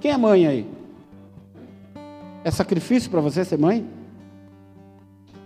Quem 0.00 0.10
é 0.10 0.18
mãe 0.18 0.44
aí? 0.44 0.66
É 2.42 2.50
sacrifício 2.50 3.08
para 3.08 3.20
você 3.20 3.44
ser 3.44 3.60
mãe? 3.60 3.86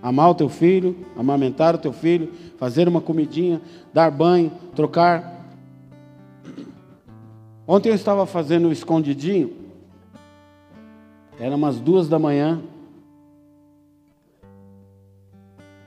Amar 0.02 0.30
o 0.30 0.34
teu 0.34 0.48
filho, 0.48 0.96
amamentar 1.18 1.74
o 1.74 1.78
teu 1.78 1.92
filho, 1.92 2.32
fazer 2.56 2.88
uma 2.88 3.02
comidinha, 3.02 3.60
dar 3.92 4.10
banho, 4.10 4.50
trocar. 4.74 5.37
Ontem 7.70 7.90
eu 7.90 7.94
estava 7.94 8.24
fazendo 8.24 8.68
o 8.68 8.72
escondidinho, 8.72 9.52
era 11.38 11.54
umas 11.54 11.78
duas 11.78 12.08
da 12.08 12.18
manhã. 12.18 12.62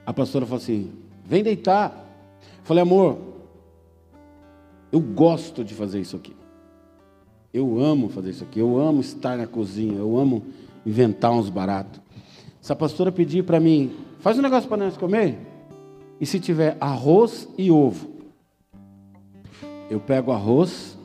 A 0.05 0.13
pastora 0.13 0.45
falou 0.45 0.61
assim: 0.61 0.91
vem 1.25 1.41
deitar. 1.41 1.91
Eu 2.59 2.65
falei, 2.65 2.83
amor, 2.83 3.17
eu 4.91 4.99
gosto 4.99 5.63
de 5.63 5.73
fazer 5.73 5.99
isso 5.99 6.15
aqui. 6.15 6.35
Eu 7.51 7.79
amo 7.79 8.09
fazer 8.09 8.29
isso 8.29 8.43
aqui. 8.43 8.59
Eu 8.59 8.79
amo 8.79 9.01
estar 9.01 9.35
na 9.35 9.47
cozinha. 9.47 9.97
Eu 9.97 10.19
amo 10.19 10.45
inventar 10.85 11.31
uns 11.31 11.49
baratos. 11.49 11.99
Se 12.61 12.71
a 12.71 12.75
pastora 12.75 13.11
pedir 13.11 13.43
para 13.43 13.59
mim, 13.59 13.91
faz 14.19 14.37
um 14.37 14.43
negócio 14.43 14.69
para 14.69 14.85
nós 14.85 14.95
comer. 14.97 15.39
E 16.19 16.27
se 16.27 16.39
tiver 16.39 16.77
arroz 16.79 17.49
e 17.57 17.71
ovo, 17.71 18.07
eu 19.89 19.99
pego 19.99 20.31
arroz, 20.31 20.95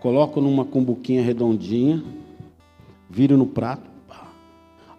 coloco 0.00 0.40
numa 0.40 0.64
cumbuquinha 0.64 1.22
redondinha, 1.22 2.02
viro 3.08 3.36
no 3.36 3.46
prato. 3.46 3.88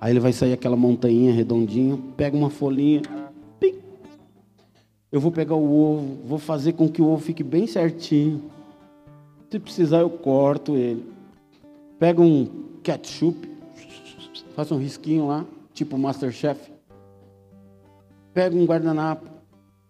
Aí 0.02 0.12
ele 0.14 0.20
vai 0.20 0.32
sair 0.32 0.54
aquela 0.54 0.78
montanha 0.78 1.34
redondinha, 1.34 2.00
pega 2.16 2.38
uma 2.38 2.50
folhinha, 2.50 3.02
eu 5.12 5.20
vou 5.20 5.32
pegar 5.32 5.56
o 5.56 5.74
ovo, 5.74 6.18
vou 6.24 6.38
fazer 6.38 6.74
com 6.74 6.88
que 6.88 7.02
o 7.02 7.08
ovo 7.08 7.24
fique 7.24 7.44
bem 7.44 7.66
certinho. 7.66 8.44
Se 9.50 9.58
precisar, 9.58 10.02
eu 10.02 10.10
corto 10.10 10.76
ele. 10.76 11.04
Pego 11.98 12.22
um 12.22 12.46
ketchup, 12.84 13.50
faço 14.56 14.76
um 14.76 14.78
risquinho 14.78 15.26
lá, 15.28 15.46
tipo 15.74 15.98
Masterchef. 15.98 16.72
Pego 18.32 18.56
um 18.56 18.66
guardanapo, 18.66 19.28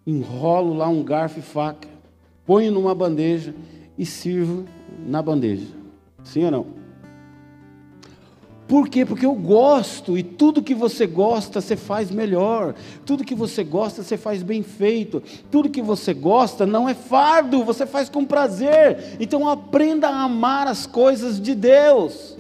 enrolo 0.08 0.74
lá 0.74 0.88
um 0.88 1.04
garfo 1.04 1.40
e 1.40 1.42
faca, 1.42 1.90
ponho 2.46 2.72
numa 2.72 2.96
bandeja 2.96 3.54
e 4.00 4.06
sirvo 4.06 4.64
na 5.06 5.22
bandeja. 5.22 5.68
Sim 6.24 6.46
ou 6.46 6.52
não? 6.52 6.66
Por 8.66 8.88
quê? 8.88 9.04
Porque 9.04 9.26
eu 9.26 9.34
gosto 9.34 10.18
e 10.18 10.24
tudo 10.24 10.62
que 10.62 10.76
você 10.76 11.06
gosta 11.06 11.60
você 11.60 11.76
faz 11.76 12.10
melhor, 12.10 12.76
tudo 13.04 13.26
que 13.26 13.36
você 13.36 13.64
gosta 13.64 14.02
você 14.02 14.16
faz 14.16 14.42
bem 14.42 14.64
feito, 14.64 15.22
tudo 15.52 15.70
que 15.70 15.82
você 15.82 16.14
gosta 16.14 16.66
não 16.66 16.88
é 16.88 16.94
fardo, 16.94 17.64
você 17.64 17.86
faz 17.86 18.10
com 18.10 18.24
prazer. 18.24 19.18
Então 19.20 19.50
aprenda 19.50 20.08
a 20.08 20.24
amar 20.24 20.68
as 20.68 20.86
coisas 20.86 21.42
de 21.42 21.54
Deus, 21.54 22.38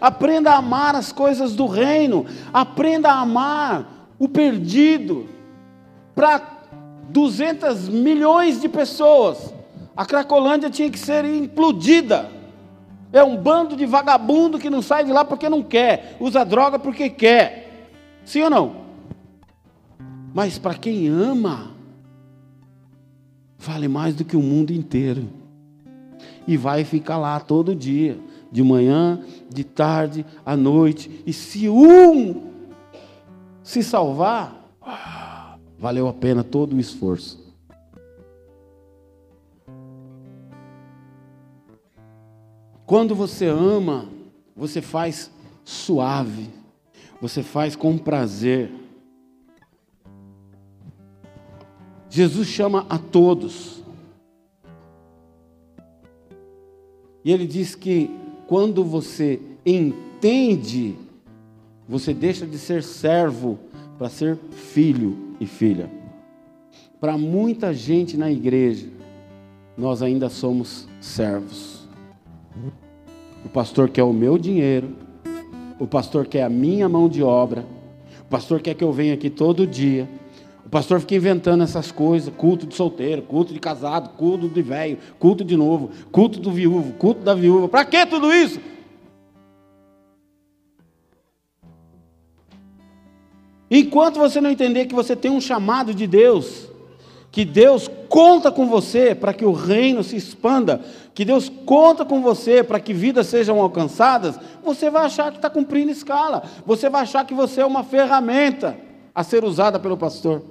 aprenda 0.00 0.52
a 0.52 0.58
amar 0.58 0.94
as 0.94 1.10
coisas 1.10 1.56
do 1.56 1.66
reino, 1.66 2.26
aprenda 2.52 3.10
a 3.10 3.20
amar 3.20 4.08
o 4.18 4.28
perdido. 4.28 5.26
Para 6.14 6.66
200 7.08 7.88
milhões 7.88 8.60
de 8.60 8.68
pessoas, 8.68 9.52
a 9.96 10.06
Cracolândia 10.06 10.70
tinha 10.70 10.90
que 10.90 10.98
ser 10.98 11.24
implodida 11.24 12.42
é 13.12 13.22
um 13.22 13.36
bando 13.36 13.76
de 13.76 13.84
vagabundo 13.84 14.58
que 14.58 14.70
não 14.70 14.80
sai 14.80 15.04
de 15.04 15.12
lá 15.12 15.24
porque 15.24 15.48
não 15.48 15.62
quer, 15.62 16.16
usa 16.18 16.44
droga 16.44 16.78
porque 16.78 17.10
quer. 17.10 17.90
Sim 18.24 18.42
ou 18.42 18.50
não? 18.50 18.82
Mas 20.32 20.58
para 20.58 20.74
quem 20.74 21.08
ama, 21.08 21.72
vale 23.58 23.86
mais 23.86 24.14
do 24.14 24.24
que 24.24 24.36
o 24.36 24.42
mundo 24.42 24.72
inteiro. 24.72 25.28
E 26.48 26.56
vai 26.56 26.84
ficar 26.84 27.18
lá 27.18 27.38
todo 27.38 27.74
dia, 27.74 28.18
de 28.50 28.62
manhã, 28.62 29.20
de 29.48 29.62
tarde, 29.62 30.24
à 30.44 30.56
noite. 30.56 31.22
E 31.26 31.32
se 31.32 31.68
um 31.68 32.50
se 33.62 33.82
salvar, 33.82 34.66
ah, 34.80 35.56
valeu 35.78 36.08
a 36.08 36.12
pena 36.14 36.42
todo 36.42 36.74
o 36.74 36.80
esforço. 36.80 37.41
Quando 42.86 43.14
você 43.14 43.46
ama, 43.46 44.08
você 44.56 44.82
faz 44.82 45.30
suave, 45.64 46.48
você 47.20 47.42
faz 47.42 47.76
com 47.76 47.96
prazer. 47.96 48.70
Jesus 52.10 52.48
chama 52.48 52.84
a 52.88 52.98
todos. 52.98 53.82
E 57.24 57.30
ele 57.30 57.46
diz 57.46 57.74
que 57.74 58.10
quando 58.46 58.84
você 58.84 59.40
entende, 59.64 60.96
você 61.88 62.12
deixa 62.12 62.46
de 62.46 62.58
ser 62.58 62.82
servo 62.82 63.58
para 63.96 64.08
ser 64.08 64.36
filho 64.50 65.36
e 65.38 65.46
filha. 65.46 65.90
Para 67.00 67.16
muita 67.16 67.72
gente 67.72 68.16
na 68.16 68.30
igreja, 68.30 68.88
nós 69.76 70.02
ainda 70.02 70.28
somos 70.28 70.88
servos. 71.00 71.71
O 73.44 73.48
pastor 73.48 73.88
quer 73.88 74.02
o 74.02 74.12
meu 74.12 74.38
dinheiro, 74.38 74.96
o 75.78 75.86
pastor 75.86 76.26
quer 76.26 76.42
a 76.42 76.48
minha 76.48 76.88
mão 76.88 77.08
de 77.08 77.22
obra, 77.22 77.64
o 78.20 78.24
pastor 78.26 78.60
quer 78.60 78.74
que 78.74 78.84
eu 78.84 78.92
venha 78.92 79.14
aqui 79.14 79.28
todo 79.28 79.66
dia. 79.66 80.08
O 80.64 80.68
pastor 80.68 81.00
fica 81.00 81.14
inventando 81.14 81.62
essas 81.62 81.90
coisas, 81.90 82.32
culto 82.34 82.66
de 82.66 82.74
solteiro, 82.74 83.22
culto 83.22 83.52
de 83.52 83.58
casado, 83.58 84.10
culto 84.16 84.48
de 84.48 84.62
velho, 84.62 84.96
culto 85.18 85.44
de 85.44 85.56
novo, 85.56 85.90
culto 86.10 86.38
do 86.38 86.50
viúvo, 86.50 86.92
culto 86.94 87.20
da 87.20 87.34
viúva. 87.34 87.68
Para 87.68 87.84
que 87.84 88.06
tudo 88.06 88.32
isso? 88.32 88.60
Enquanto 93.70 94.18
você 94.18 94.40
não 94.40 94.50
entender 94.50 94.86
que 94.86 94.94
você 94.94 95.16
tem 95.16 95.30
um 95.30 95.40
chamado 95.40 95.94
de 95.94 96.06
Deus, 96.06 96.68
que 97.32 97.46
Deus 97.46 97.90
conta 98.10 98.52
com 98.52 98.68
você 98.68 99.14
para 99.14 99.32
que 99.32 99.44
o 99.44 99.52
reino 99.52 100.04
se 100.04 100.14
expanda, 100.14 100.82
que 101.14 101.24
Deus 101.24 101.48
conta 101.48 102.04
com 102.04 102.20
você 102.20 102.62
para 102.62 102.78
que 102.78 102.92
vidas 102.92 103.26
sejam 103.26 103.58
alcançadas, 103.58 104.38
você 104.62 104.90
vai 104.90 105.06
achar 105.06 105.30
que 105.30 105.38
está 105.38 105.48
cumprindo 105.48 105.90
escala, 105.90 106.42
você 106.66 106.90
vai 106.90 107.02
achar 107.02 107.26
que 107.26 107.32
você 107.32 107.62
é 107.62 107.66
uma 107.66 107.82
ferramenta 107.82 108.76
a 109.14 109.24
ser 109.24 109.44
usada 109.44 109.80
pelo 109.80 109.96
pastor. 109.96 110.42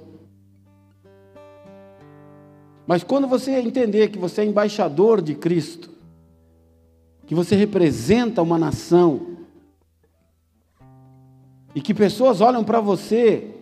Mas 2.84 3.04
quando 3.04 3.28
você 3.28 3.52
entender 3.52 4.08
que 4.08 4.18
você 4.18 4.40
é 4.40 4.44
embaixador 4.44 5.22
de 5.22 5.36
Cristo, 5.36 5.88
que 7.28 7.34
você 7.34 7.54
representa 7.54 8.42
uma 8.42 8.58
nação, 8.58 9.28
e 11.76 11.80
que 11.80 11.94
pessoas 11.94 12.40
olham 12.40 12.64
para 12.64 12.80
você 12.80 13.54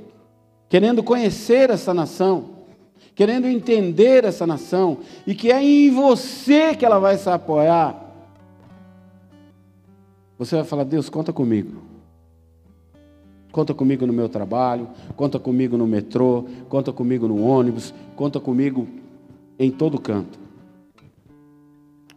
querendo 0.71 1.03
conhecer 1.03 1.69
essa 1.69 1.93
nação, 1.93 2.50
querendo 3.21 3.47
entender 3.47 4.25
essa 4.25 4.47
nação, 4.47 4.97
e 5.27 5.35
que 5.35 5.53
é 5.53 5.63
em 5.63 5.91
você 5.91 6.75
que 6.75 6.87
ela 6.87 6.99
vai 6.99 7.19
se 7.19 7.29
apoiar, 7.29 8.15
você 10.39 10.57
vai 10.57 10.65
falar: 10.65 10.85
Deus, 10.85 11.11
conta 11.11 11.31
comigo. 11.31 11.83
Conta 13.53 13.75
comigo 13.75 14.07
no 14.07 14.13
meu 14.15 14.27
trabalho, 14.27 14.89
conta 15.17 15.39
comigo 15.39 15.77
no 15.77 15.87
metrô, 15.87 16.47
conta 16.67 16.95
comigo 16.95 17.29
no 17.29 17.43
ônibus, 17.43 17.93
conta 18.17 18.41
comigo 18.41 18.89
em 19.59 19.71
todo 19.71 20.01
canto. 20.01 20.39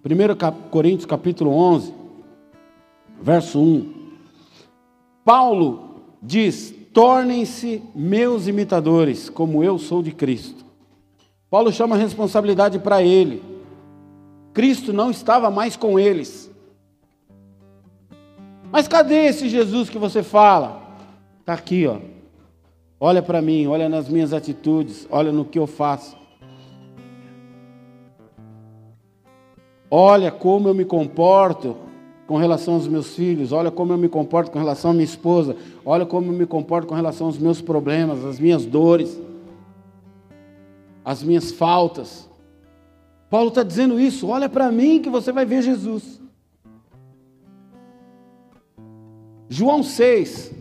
1 0.05 0.69
Coríntios 0.69 1.05
capítulo 1.05 1.51
11, 1.51 1.93
verso 3.21 3.59
1. 3.59 3.93
Paulo 5.25 5.95
diz: 6.21 6.73
Tornem-se 6.93 7.81
meus 7.93 8.47
imitadores, 8.47 9.29
como 9.29 9.61
eu 9.65 9.77
sou 9.77 10.01
de 10.01 10.13
Cristo. 10.13 10.63
Paulo 11.53 11.71
chama 11.71 11.95
a 11.95 11.99
responsabilidade 11.99 12.79
para 12.79 13.03
ele. 13.03 13.43
Cristo 14.55 14.91
não 14.91 15.11
estava 15.11 15.51
mais 15.51 15.77
com 15.77 15.99
eles. 15.99 16.49
Mas 18.71 18.87
cadê 18.87 19.27
esse 19.27 19.47
Jesus 19.47 19.87
que 19.87 19.99
você 19.99 20.23
fala? 20.23 20.81
Está 21.41 21.53
aqui, 21.53 21.85
ó. 21.85 21.99
Olha 22.99 23.21
para 23.21 23.39
mim, 23.39 23.67
olha 23.67 23.87
nas 23.87 24.09
minhas 24.09 24.33
atitudes, 24.33 25.07
olha 25.11 25.31
no 25.31 25.45
que 25.45 25.59
eu 25.59 25.67
faço. 25.67 26.17
Olha 29.91 30.31
como 30.31 30.69
eu 30.69 30.73
me 30.73 30.85
comporto 30.85 31.77
com 32.25 32.35
relação 32.35 32.73
aos 32.73 32.87
meus 32.87 33.15
filhos, 33.15 33.51
olha 33.51 33.69
como 33.69 33.93
eu 33.93 33.97
me 33.99 34.09
comporto 34.09 34.49
com 34.49 34.57
relação 34.57 34.89
à 34.89 34.93
minha 34.95 35.05
esposa, 35.05 35.55
olha 35.85 36.03
como 36.03 36.31
eu 36.31 36.35
me 36.35 36.47
comporto 36.47 36.87
com 36.87 36.95
relação 36.95 37.27
aos 37.27 37.37
meus 37.37 37.61
problemas, 37.61 38.25
às 38.25 38.39
minhas 38.39 38.65
dores, 38.65 39.21
às 41.03 41.23
minhas 41.23 41.51
faltas. 41.51 42.29
Paulo 43.29 43.49
está 43.49 43.63
dizendo 43.63 43.99
isso, 43.99 44.27
olha 44.27 44.47
para 44.47 44.71
mim 44.71 45.01
que 45.01 45.09
você 45.09 45.31
vai 45.31 45.45
ver 45.45 45.61
Jesus. 45.61 46.21
João 49.49 49.83
6, 49.83 50.51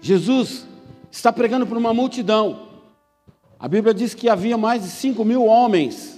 Jesus 0.00 0.66
está 1.10 1.32
pregando 1.32 1.66
para 1.66 1.78
uma 1.78 1.94
multidão. 1.94 2.68
A 3.58 3.66
Bíblia 3.66 3.94
diz 3.94 4.14
que 4.14 4.28
havia 4.28 4.58
mais 4.58 4.82
de 4.82 4.88
5 4.88 5.24
mil 5.24 5.44
homens 5.44 6.14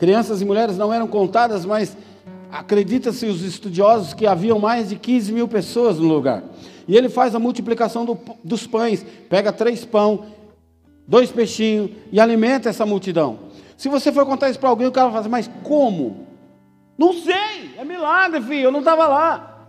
Crianças 0.00 0.40
e 0.40 0.46
mulheres 0.46 0.78
não 0.78 0.90
eram 0.90 1.06
contadas, 1.06 1.66
mas 1.66 1.94
acredita-se 2.50 3.26
os 3.26 3.42
estudiosos 3.42 4.14
que 4.14 4.26
haviam 4.26 4.58
mais 4.58 4.88
de 4.88 4.96
15 4.96 5.30
mil 5.30 5.46
pessoas 5.46 5.98
no 5.98 6.08
lugar. 6.08 6.42
E 6.88 6.96
ele 6.96 7.10
faz 7.10 7.34
a 7.34 7.38
multiplicação 7.38 8.06
do, 8.06 8.18
dos 8.42 8.66
pães, 8.66 9.04
pega 9.28 9.52
três 9.52 9.84
pão, 9.84 10.24
dois 11.10 11.32
peixinhos 11.32 11.90
e 12.12 12.20
alimenta 12.20 12.68
essa 12.68 12.86
multidão. 12.86 13.40
Se 13.76 13.88
você 13.88 14.12
for 14.12 14.24
contar 14.24 14.48
isso 14.48 14.60
para 14.60 14.68
alguém, 14.68 14.86
o 14.86 14.92
cara 14.92 15.08
vai 15.08 15.22
falar, 15.22 15.28
mas 15.28 15.50
como? 15.64 16.26
Não 16.96 17.12
sei, 17.12 17.74
é 17.76 17.84
milagre, 17.84 18.40
filho, 18.40 18.66
eu 18.66 18.70
não 18.70 18.78
estava 18.78 19.08
lá. 19.08 19.66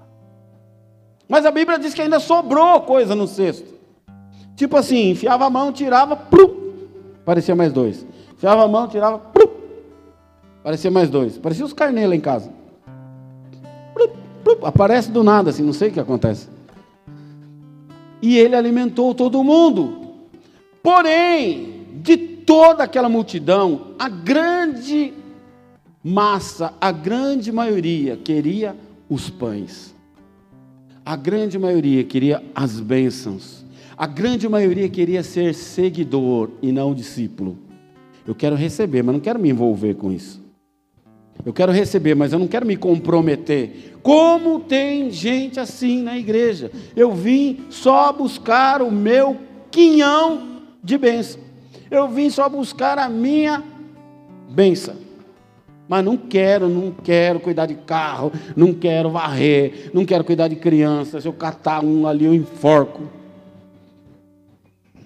Mas 1.27 1.43
a 1.43 1.49
Bíblia 1.49 1.79
diz 1.79 1.95
que 1.95 2.01
ainda 2.01 2.19
sobrou 2.19 2.81
coisa 2.81 3.15
no 3.15 3.27
cesto. 3.27 3.73
Tipo 4.55 4.77
assim, 4.77 5.09
enfiava 5.09 5.45
a 5.45 5.49
mão, 5.49 5.71
tirava, 5.71 6.15
plum, 6.15 6.73
parecia 7.25 7.55
mais 7.55 7.73
dois. 7.73 8.05
Enfiava 8.33 8.63
a 8.63 8.67
mão, 8.67 8.87
tirava, 8.87 9.17
plum, 9.17 9.49
Parecia 10.63 10.91
mais 10.91 11.09
dois. 11.09 11.39
Parecia 11.39 11.65
os 11.65 11.73
carneiros 11.73 12.11
lá 12.11 12.15
em 12.15 12.21
casa. 12.21 12.51
Aparece 14.63 15.11
do 15.11 15.23
nada, 15.23 15.49
assim, 15.49 15.63
não 15.63 15.73
sei 15.73 15.89
o 15.89 15.91
que 15.91 15.99
acontece. 15.99 16.47
E 18.21 18.37
ele 18.37 18.55
alimentou 18.55 19.15
todo 19.15 19.43
mundo. 19.43 20.10
Porém, 20.83 21.85
de 22.01 22.17
toda 22.17 22.83
aquela 22.83 23.07
multidão, 23.07 23.93
a 23.99 24.09
grande 24.09 25.13
massa, 26.03 26.73
a 26.81 26.91
grande 26.91 27.51
maioria 27.51 28.17
queria 28.17 28.75
os 29.09 29.29
pães. 29.29 29.93
A 31.05 31.15
grande 31.15 31.57
maioria 31.59 32.03
queria 32.03 32.43
as 32.55 32.79
bênçãos. 32.79 33.65
A 33.97 34.07
grande 34.07 34.49
maioria 34.49 34.89
queria 34.89 35.21
ser 35.21 35.53
seguidor 35.53 36.49
e 36.61 36.71
não 36.71 36.93
discípulo. 36.93 37.57
Eu 38.25 38.33
quero 38.33 38.55
receber, 38.55 39.03
mas 39.03 39.13
não 39.13 39.19
quero 39.19 39.39
me 39.39 39.49
envolver 39.49 39.95
com 39.95 40.11
isso. 40.11 40.41
Eu 41.45 41.53
quero 41.53 41.71
receber, 41.71 42.15
mas 42.15 42.33
eu 42.33 42.39
não 42.39 42.47
quero 42.47 42.65
me 42.65 42.77
comprometer. 42.77 43.97
Como 44.03 44.59
tem 44.59 45.09
gente 45.11 45.59
assim 45.59 46.01
na 46.01 46.17
igreja? 46.17 46.71
Eu 46.95 47.11
vim 47.11 47.61
só 47.69 48.11
buscar 48.13 48.81
o 48.81 48.91
meu 48.91 49.37
quinhão 49.71 50.50
de 50.83 50.97
bênção. 50.97 51.39
Eu 51.89 52.07
vim 52.07 52.29
só 52.29 52.47
buscar 52.47 52.97
a 52.97 53.09
minha 53.09 53.63
bênção. 54.49 54.95
Mas 55.87 56.05
não 56.05 56.15
quero, 56.15 56.69
não 56.69 56.91
quero 56.91 57.39
cuidar 57.39 57.65
de 57.65 57.75
carro, 57.75 58.31
não 58.55 58.73
quero 58.73 59.09
varrer, 59.09 59.91
não 59.93 60.05
quero 60.05 60.23
cuidar 60.23 60.47
de 60.47 60.55
criança. 60.55 61.19
Se 61.19 61.27
eu 61.27 61.33
catar 61.33 61.83
um 61.83 62.07
ali, 62.07 62.25
eu 62.25 62.33
enforco. 62.33 63.09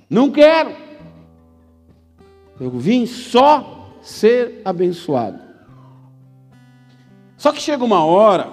Não 0.08 0.30
quero. 0.30 0.76
Eu 2.60 2.70
vim 2.70 3.08
só 3.08 3.98
ser 4.02 4.62
abençoado. 4.64 5.40
Só 7.36 7.52
que 7.52 7.60
chega 7.60 7.84
uma 7.84 8.06
hora 8.06 8.50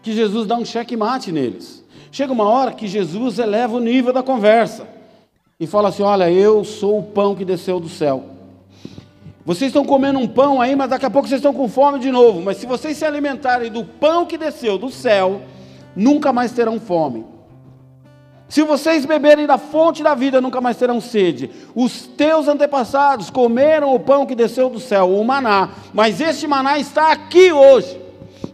que 0.00 0.12
Jesus 0.12 0.46
dá 0.46 0.56
um 0.56 0.64
checkmate 0.64 1.32
neles. 1.32 1.84
Chega 2.12 2.32
uma 2.32 2.44
hora 2.44 2.72
que 2.72 2.86
Jesus 2.86 3.40
eleva 3.40 3.76
o 3.76 3.80
nível 3.80 4.12
da 4.12 4.22
conversa 4.22 4.86
e 5.58 5.66
fala 5.66 5.88
assim: 5.88 6.02
Olha, 6.02 6.30
eu 6.30 6.64
sou 6.64 6.98
o 6.98 7.02
pão 7.02 7.34
que 7.34 7.44
desceu 7.44 7.78
do 7.78 7.88
céu. 7.88 8.24
Vocês 9.44 9.68
estão 9.68 9.84
comendo 9.84 10.18
um 10.18 10.26
pão 10.26 10.60
aí, 10.60 10.74
mas 10.74 10.88
daqui 10.88 11.04
a 11.04 11.10
pouco 11.10 11.28
vocês 11.28 11.38
estão 11.38 11.52
com 11.52 11.68
fome 11.68 11.98
de 11.98 12.10
novo. 12.10 12.40
Mas 12.40 12.56
se 12.56 12.66
vocês 12.66 12.96
se 12.96 13.04
alimentarem 13.04 13.70
do 13.70 13.84
pão 13.84 14.24
que 14.24 14.38
desceu 14.38 14.78
do 14.78 14.90
céu, 14.90 15.42
nunca 15.94 16.32
mais 16.32 16.52
terão 16.52 16.80
fome. 16.80 17.26
Se 18.48 18.62
vocês 18.62 19.04
beberem 19.04 19.46
da 19.46 19.58
fonte 19.58 20.02
da 20.02 20.14
vida, 20.14 20.40
nunca 20.40 20.60
mais 20.60 20.76
terão 20.76 21.00
sede. 21.00 21.50
Os 21.74 22.06
teus 22.06 22.46
antepassados 22.48 23.28
comeram 23.28 23.94
o 23.94 24.00
pão 24.00 24.24
que 24.24 24.34
desceu 24.34 24.70
do 24.70 24.78
céu, 24.78 25.10
o 25.10 25.24
maná, 25.24 25.70
mas 25.92 26.20
este 26.20 26.46
maná 26.46 26.78
está 26.78 27.12
aqui 27.12 27.52
hoje. 27.52 28.00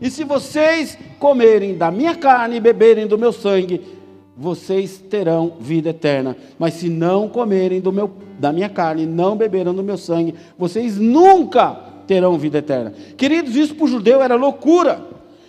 E 0.01 0.11
se 0.11 0.25
vocês 0.25 0.97
comerem 1.19 1.77
da 1.77 1.91
minha 1.91 2.15
carne 2.15 2.57
e 2.57 2.61
beberem 2.61 3.07
do 3.07 3.19
meu 3.19 3.33
sangue, 3.33 4.00
vocês 4.41 4.97
terão 4.97 5.53
vida 5.61 5.91
eterna. 5.91 6.35
Mas 6.59 6.73
se 6.73 6.89
não 6.89 7.29
comerem 7.29 7.79
do 7.79 7.93
meu, 7.93 8.11
da 8.39 8.51
minha 8.51 8.71
carne, 8.71 9.05
não 9.05 9.37
beberem 9.37 9.75
do 9.75 9.83
meu 9.83 9.99
sangue, 9.99 10.35
vocês 10.57 10.97
nunca 10.97 11.75
terão 12.07 12.39
vida 12.39 12.57
eterna. 12.57 12.95
Queridos, 13.19 13.55
isso 13.55 13.75
para 13.75 13.85
o 13.85 13.89
judeu 13.89 14.23
era 14.23 14.37
loucura. 14.37 15.05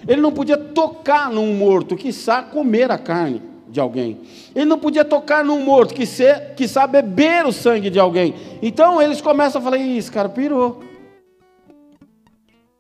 Ele 0.06 0.20
não 0.20 0.34
podia 0.34 0.58
tocar 0.58 1.32
num 1.32 1.56
morto, 1.56 1.96
quiçá 1.96 2.44
comer 2.44 2.92
a 2.92 2.98
carne 2.98 3.42
de 3.70 3.80
alguém. 3.80 4.20
Ele 4.54 4.66
não 4.66 4.78
podia 4.78 5.06
tocar 5.06 5.46
num 5.46 5.64
morto, 5.64 5.94
quiçá, 5.94 6.42
quiçá 6.54 6.86
beber 6.86 7.46
o 7.46 7.54
sangue 7.54 7.90
de 7.90 7.98
alguém. 7.98 8.36
Então 8.62 9.02
eles 9.02 9.22
começam 9.22 9.62
a 9.62 9.64
falar: 9.64 9.78
Ih, 9.78 9.98
esse 9.98 10.12
cara 10.12 10.28
pirou. 10.28 10.84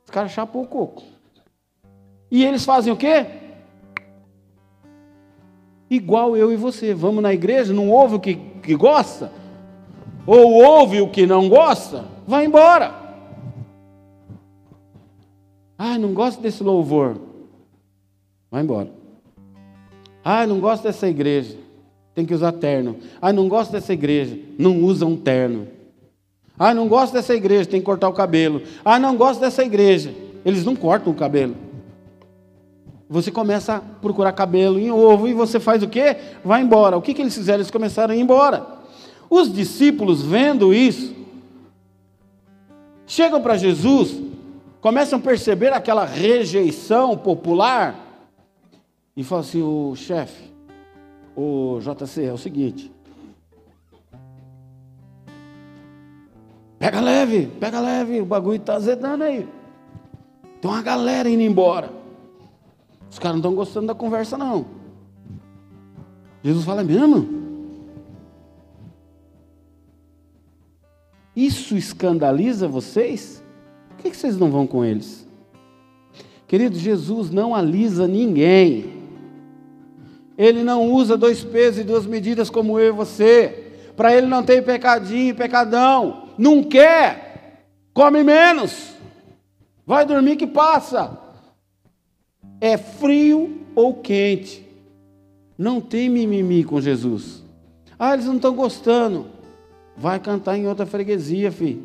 Esse 0.04 0.12
cara 0.12 0.28
chapou 0.28 0.64
o 0.64 0.68
coco. 0.68 1.04
E 2.30 2.44
eles 2.44 2.66
fazem 2.66 2.92
o 2.92 2.98
quê? 2.98 3.26
Igual 5.92 6.38
eu 6.38 6.54
e 6.54 6.56
você. 6.56 6.94
Vamos 6.94 7.22
na 7.22 7.34
igreja, 7.34 7.74
não 7.74 7.90
ouve 7.90 8.16
o 8.16 8.20
que, 8.22 8.36
que 8.36 8.74
gosta? 8.74 9.30
Ou 10.26 10.54
ouve 10.54 11.02
o 11.02 11.10
que 11.10 11.28
não 11.28 11.50
gosta? 11.50 12.06
Vai 12.26 12.46
embora. 12.46 12.96
Ah, 15.78 15.98
não 15.98 16.14
gosto 16.14 16.42
desse 16.42 16.64
louvor. 16.64 17.20
Vai 18.50 18.62
embora. 18.62 18.90
Ah, 20.24 20.48
não 20.48 20.62
gosto 20.62 20.84
dessa 20.84 21.10
igreja. 21.10 21.58
Tem 22.16 22.26
que 22.26 22.34
usar 22.34 22.54
terno. 22.54 22.96
Ah, 23.22 23.34
não 23.34 23.50
gosto 23.50 23.72
dessa 23.72 23.92
igreja. 23.92 24.40
Não 24.58 24.82
usa 24.84 25.06
um 25.06 25.18
terno. 25.18 25.68
Ah, 26.58 26.74
não 26.74 26.88
gosto 26.88 27.12
dessa 27.12 27.36
igreja. 27.36 27.70
Tem 27.70 27.82
que 27.82 27.86
cortar 27.86 28.08
o 28.08 28.14
cabelo. 28.14 28.62
Ah, 28.86 28.98
não 28.98 29.18
gosto 29.18 29.42
dessa 29.42 29.62
igreja. 29.62 30.16
Eles 30.46 30.64
não 30.64 30.76
cortam 30.76 31.12
o 31.12 31.16
cabelo. 31.16 31.56
Você 33.12 33.30
começa 33.30 33.76
a 33.76 33.80
procurar 33.82 34.32
cabelo 34.32 34.80
em 34.80 34.90
ovo 34.90 35.28
e 35.28 35.34
você 35.34 35.60
faz 35.60 35.84
o 35.84 35.90
quê? 35.90 36.16
Vai 36.46 36.62
embora. 36.62 36.96
O 36.96 37.02
que, 37.02 37.14
que 37.14 37.22
eles 37.22 37.36
fizeram? 37.36 37.58
Eles 37.58 37.70
começaram 37.70 38.14
a 38.14 38.16
ir 38.16 38.22
embora. 38.22 38.66
Os 39.30 39.52
discípulos, 39.52 40.22
vendo 40.22 40.74
isso, 40.74 41.14
chegam 43.06 43.42
para 43.42 43.58
Jesus, 43.58 44.18
começam 44.80 45.20
a 45.20 45.22
perceber 45.22 45.74
aquela 45.74 46.06
rejeição 46.06 47.18
popular 47.18 48.00
e 49.14 49.26
falam 49.26 49.44
assim: 49.44 49.62
o 49.62 49.94
chefe, 49.94 50.50
o 51.36 51.80
JC, 51.82 52.24
é 52.28 52.32
o 52.32 52.38
seguinte. 52.38 52.90
Pega 56.80 57.02
leve, 57.02 57.48
pega 57.60 57.82
leve, 57.82 58.22
o 58.22 58.26
bagulho 58.26 58.56
está 58.56 58.76
azedando 58.76 59.26
aí. 59.26 59.46
Tem 60.62 60.72
uma 60.72 60.82
galera 60.82 61.30
indo 61.30 61.44
embora. 61.44 62.01
Os 63.12 63.20
caras 63.20 63.34
não 63.34 63.40
estão 63.40 63.56
gostando 63.56 63.88
da 63.88 63.94
conversa, 63.94 64.38
não. 64.38 64.66
Jesus 66.42 66.64
fala 66.64 66.82
mesmo? 66.82 67.42
Isso 71.36 71.76
escandaliza 71.76 72.70
vocês? 72.70 73.44
Por 73.90 73.98
que 73.98 74.16
vocês 74.16 74.38
não 74.38 74.50
vão 74.50 74.66
com 74.66 74.84
eles? 74.84 75.28
Querido, 76.48 76.80
Jesus 76.80 77.30
não 77.30 77.54
alisa 77.54 78.08
ninguém. 78.08 79.02
Ele 80.38 80.64
não 80.64 80.90
usa 80.90 81.18
dois 81.18 81.44
pesos 81.44 81.82
e 81.82 81.84
duas 81.84 82.06
medidas 82.06 82.50
como 82.50 82.80
eu 82.80 82.88
e 82.88 82.92
você. 82.98 83.74
Para 83.98 84.16
ele 84.16 84.26
não 84.26 84.42
tem 84.42 84.64
pecadinho 84.64 85.36
pecadão. 85.36 86.30
Não 86.38 86.64
quer, 86.64 87.66
come 87.94 88.24
menos. 88.24 88.94
Vai 89.86 90.06
dormir 90.06 90.38
que 90.38 90.48
passa 90.48 91.31
é 92.62 92.78
frio 92.78 93.58
ou 93.74 93.96
quente. 93.96 94.64
Não 95.58 95.82
tem 95.82 96.08
mimimi 96.08 96.64
com 96.64 96.80
Jesus. 96.80 97.44
Ah, 97.98 98.14
eles 98.14 98.26
não 98.26 98.36
estão 98.36 98.56
gostando. 98.56 99.26
Vai 99.98 100.20
cantar 100.20 100.58
em 100.58 100.68
outra 100.68 100.86
freguesia, 100.86 101.52
filho. 101.52 101.84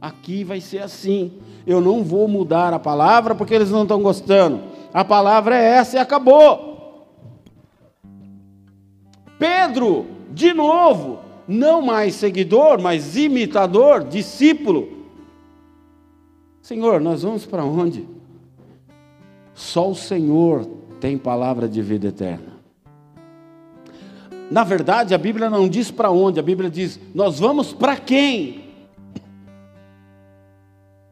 Aqui 0.00 0.42
vai 0.44 0.60
ser 0.60 0.80
assim. 0.80 1.32
Eu 1.66 1.80
não 1.80 2.02
vou 2.02 2.26
mudar 2.28 2.74
a 2.74 2.78
palavra 2.78 3.34
porque 3.34 3.54
eles 3.54 3.70
não 3.70 3.82
estão 3.82 4.02
gostando. 4.02 4.60
A 4.92 5.04
palavra 5.04 5.56
é 5.56 5.76
essa 5.76 5.96
e 5.96 6.00
acabou. 6.00 7.06
Pedro, 9.38 10.06
de 10.32 10.52
novo, 10.52 11.20
não 11.46 11.82
mais 11.82 12.14
seguidor, 12.14 12.80
mas 12.80 13.16
imitador, 13.16 14.04
discípulo. 14.04 14.88
Senhor, 16.62 17.00
nós 17.00 17.22
vamos 17.22 17.46
para 17.46 17.64
onde? 17.64 18.15
Só 19.56 19.90
o 19.90 19.94
Senhor 19.94 20.66
tem 21.00 21.16
palavra 21.16 21.66
de 21.66 21.80
vida 21.80 22.08
eterna. 22.08 22.56
Na 24.50 24.62
verdade, 24.62 25.14
a 25.14 25.18
Bíblia 25.18 25.48
não 25.48 25.66
diz 25.66 25.90
para 25.90 26.10
onde, 26.10 26.38
a 26.38 26.42
Bíblia 26.42 26.70
diz: 26.70 27.00
nós 27.14 27.40
vamos 27.40 27.72
para 27.72 27.96
quem? 27.96 28.66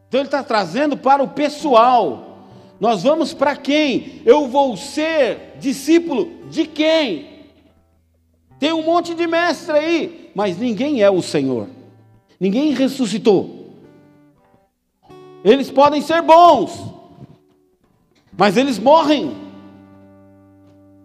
Então 0.06 0.20
ele 0.20 0.28
está 0.28 0.44
trazendo 0.44 0.94
para 0.94 1.22
o 1.22 1.28
pessoal. 1.28 2.46
Nós 2.78 3.02
vamos 3.02 3.32
para 3.32 3.56
quem? 3.56 4.20
Eu 4.26 4.46
vou 4.46 4.76
ser 4.76 5.56
discípulo 5.58 6.30
de 6.50 6.66
quem? 6.66 7.46
Tem 8.58 8.74
um 8.74 8.82
monte 8.82 9.14
de 9.14 9.26
mestre 9.26 9.72
aí, 9.72 10.30
mas 10.34 10.58
ninguém 10.58 11.02
é 11.02 11.10
o 11.10 11.22
Senhor. 11.22 11.66
Ninguém 12.38 12.74
ressuscitou. 12.74 13.70
Eles 15.42 15.70
podem 15.70 16.02
ser 16.02 16.20
bons, 16.20 16.93
mas 18.36 18.56
eles 18.56 18.78
morrem. 18.78 19.32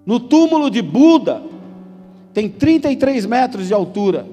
No 0.05 0.19
túmulo 0.19 0.69
de 0.69 0.81
Buda, 0.81 1.43
tem 2.33 2.49
33 2.49 3.25
metros 3.25 3.67
de 3.67 3.73
altura, 3.73 4.27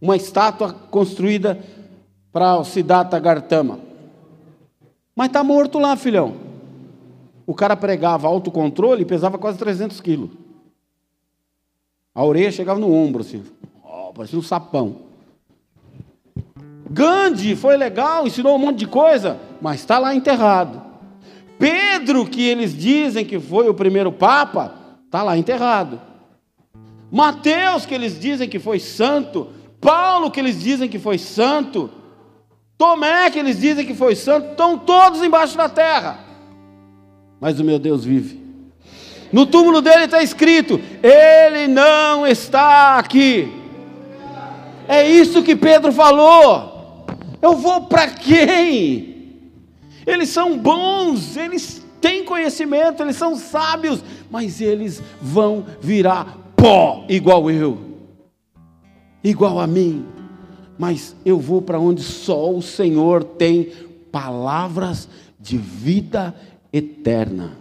uma 0.00 0.16
estátua 0.16 0.72
construída 0.72 1.58
para 2.32 2.56
o 2.56 2.64
Siddhartha 2.64 3.18
Gautama. 3.18 3.78
Mas 5.14 5.28
está 5.28 5.44
morto 5.44 5.78
lá, 5.78 5.96
filhão. 5.96 6.34
O 7.46 7.54
cara 7.54 7.76
pregava 7.76 8.26
autocontrole 8.26 9.02
e 9.02 9.06
pesava 9.06 9.38
quase 9.38 9.58
300 9.58 10.00
quilos. 10.00 10.30
A 12.14 12.24
orelha 12.24 12.50
chegava 12.50 12.80
no 12.80 12.92
ombro, 12.92 13.22
assim, 13.22 13.44
oh, 13.84 14.12
parecia 14.12 14.38
um 14.38 14.42
sapão. 14.42 14.96
Gandhi 16.88 17.54
foi 17.54 17.76
legal, 17.76 18.26
ensinou 18.26 18.56
um 18.56 18.58
monte 18.58 18.78
de 18.78 18.86
coisa, 18.86 19.38
mas 19.60 19.80
está 19.80 19.98
lá 19.98 20.14
enterrado. 20.14 20.89
Pedro, 21.60 22.24
que 22.24 22.42
eles 22.42 22.74
dizem 22.74 23.22
que 23.22 23.38
foi 23.38 23.68
o 23.68 23.74
primeiro 23.74 24.10
papa, 24.10 24.74
está 25.04 25.22
lá 25.22 25.36
enterrado. 25.36 26.00
Mateus, 27.12 27.84
que 27.84 27.94
eles 27.94 28.18
dizem 28.18 28.48
que 28.48 28.58
foi 28.58 28.80
santo. 28.80 29.48
Paulo, 29.78 30.30
que 30.30 30.40
eles 30.40 30.58
dizem 30.58 30.88
que 30.88 30.98
foi 30.98 31.18
santo. 31.18 31.90
Tomé, 32.78 33.30
que 33.30 33.38
eles 33.38 33.60
dizem 33.60 33.84
que 33.84 33.92
foi 33.92 34.16
santo. 34.16 34.52
Estão 34.52 34.78
todos 34.78 35.22
embaixo 35.22 35.54
da 35.54 35.68
terra. 35.68 36.20
Mas 37.38 37.60
o 37.60 37.64
meu 37.64 37.78
Deus 37.78 38.06
vive. 38.06 38.40
No 39.30 39.44
túmulo 39.44 39.82
dele 39.82 40.04
está 40.04 40.22
escrito: 40.22 40.80
Ele 41.02 41.68
não 41.68 42.26
está 42.26 42.96
aqui. 42.96 43.52
É 44.88 45.06
isso 45.06 45.42
que 45.42 45.54
Pedro 45.54 45.92
falou. 45.92 47.04
Eu 47.42 47.54
vou 47.56 47.82
para 47.82 48.08
quem? 48.08 49.09
Eles 50.10 50.30
são 50.30 50.58
bons, 50.58 51.36
eles 51.36 51.86
têm 52.00 52.24
conhecimento, 52.24 53.00
eles 53.00 53.14
são 53.14 53.36
sábios, 53.36 54.02
mas 54.28 54.60
eles 54.60 55.00
vão 55.22 55.64
virar 55.80 56.36
pó 56.56 57.04
igual 57.08 57.48
eu, 57.48 57.78
igual 59.22 59.60
a 59.60 59.68
mim. 59.68 60.04
Mas 60.76 61.14
eu 61.24 61.38
vou 61.38 61.62
para 61.62 61.78
onde 61.78 62.02
só 62.02 62.52
o 62.52 62.60
Senhor 62.60 63.22
tem 63.22 63.70
palavras 64.10 65.08
de 65.38 65.56
vida 65.56 66.34
eterna. 66.72 67.56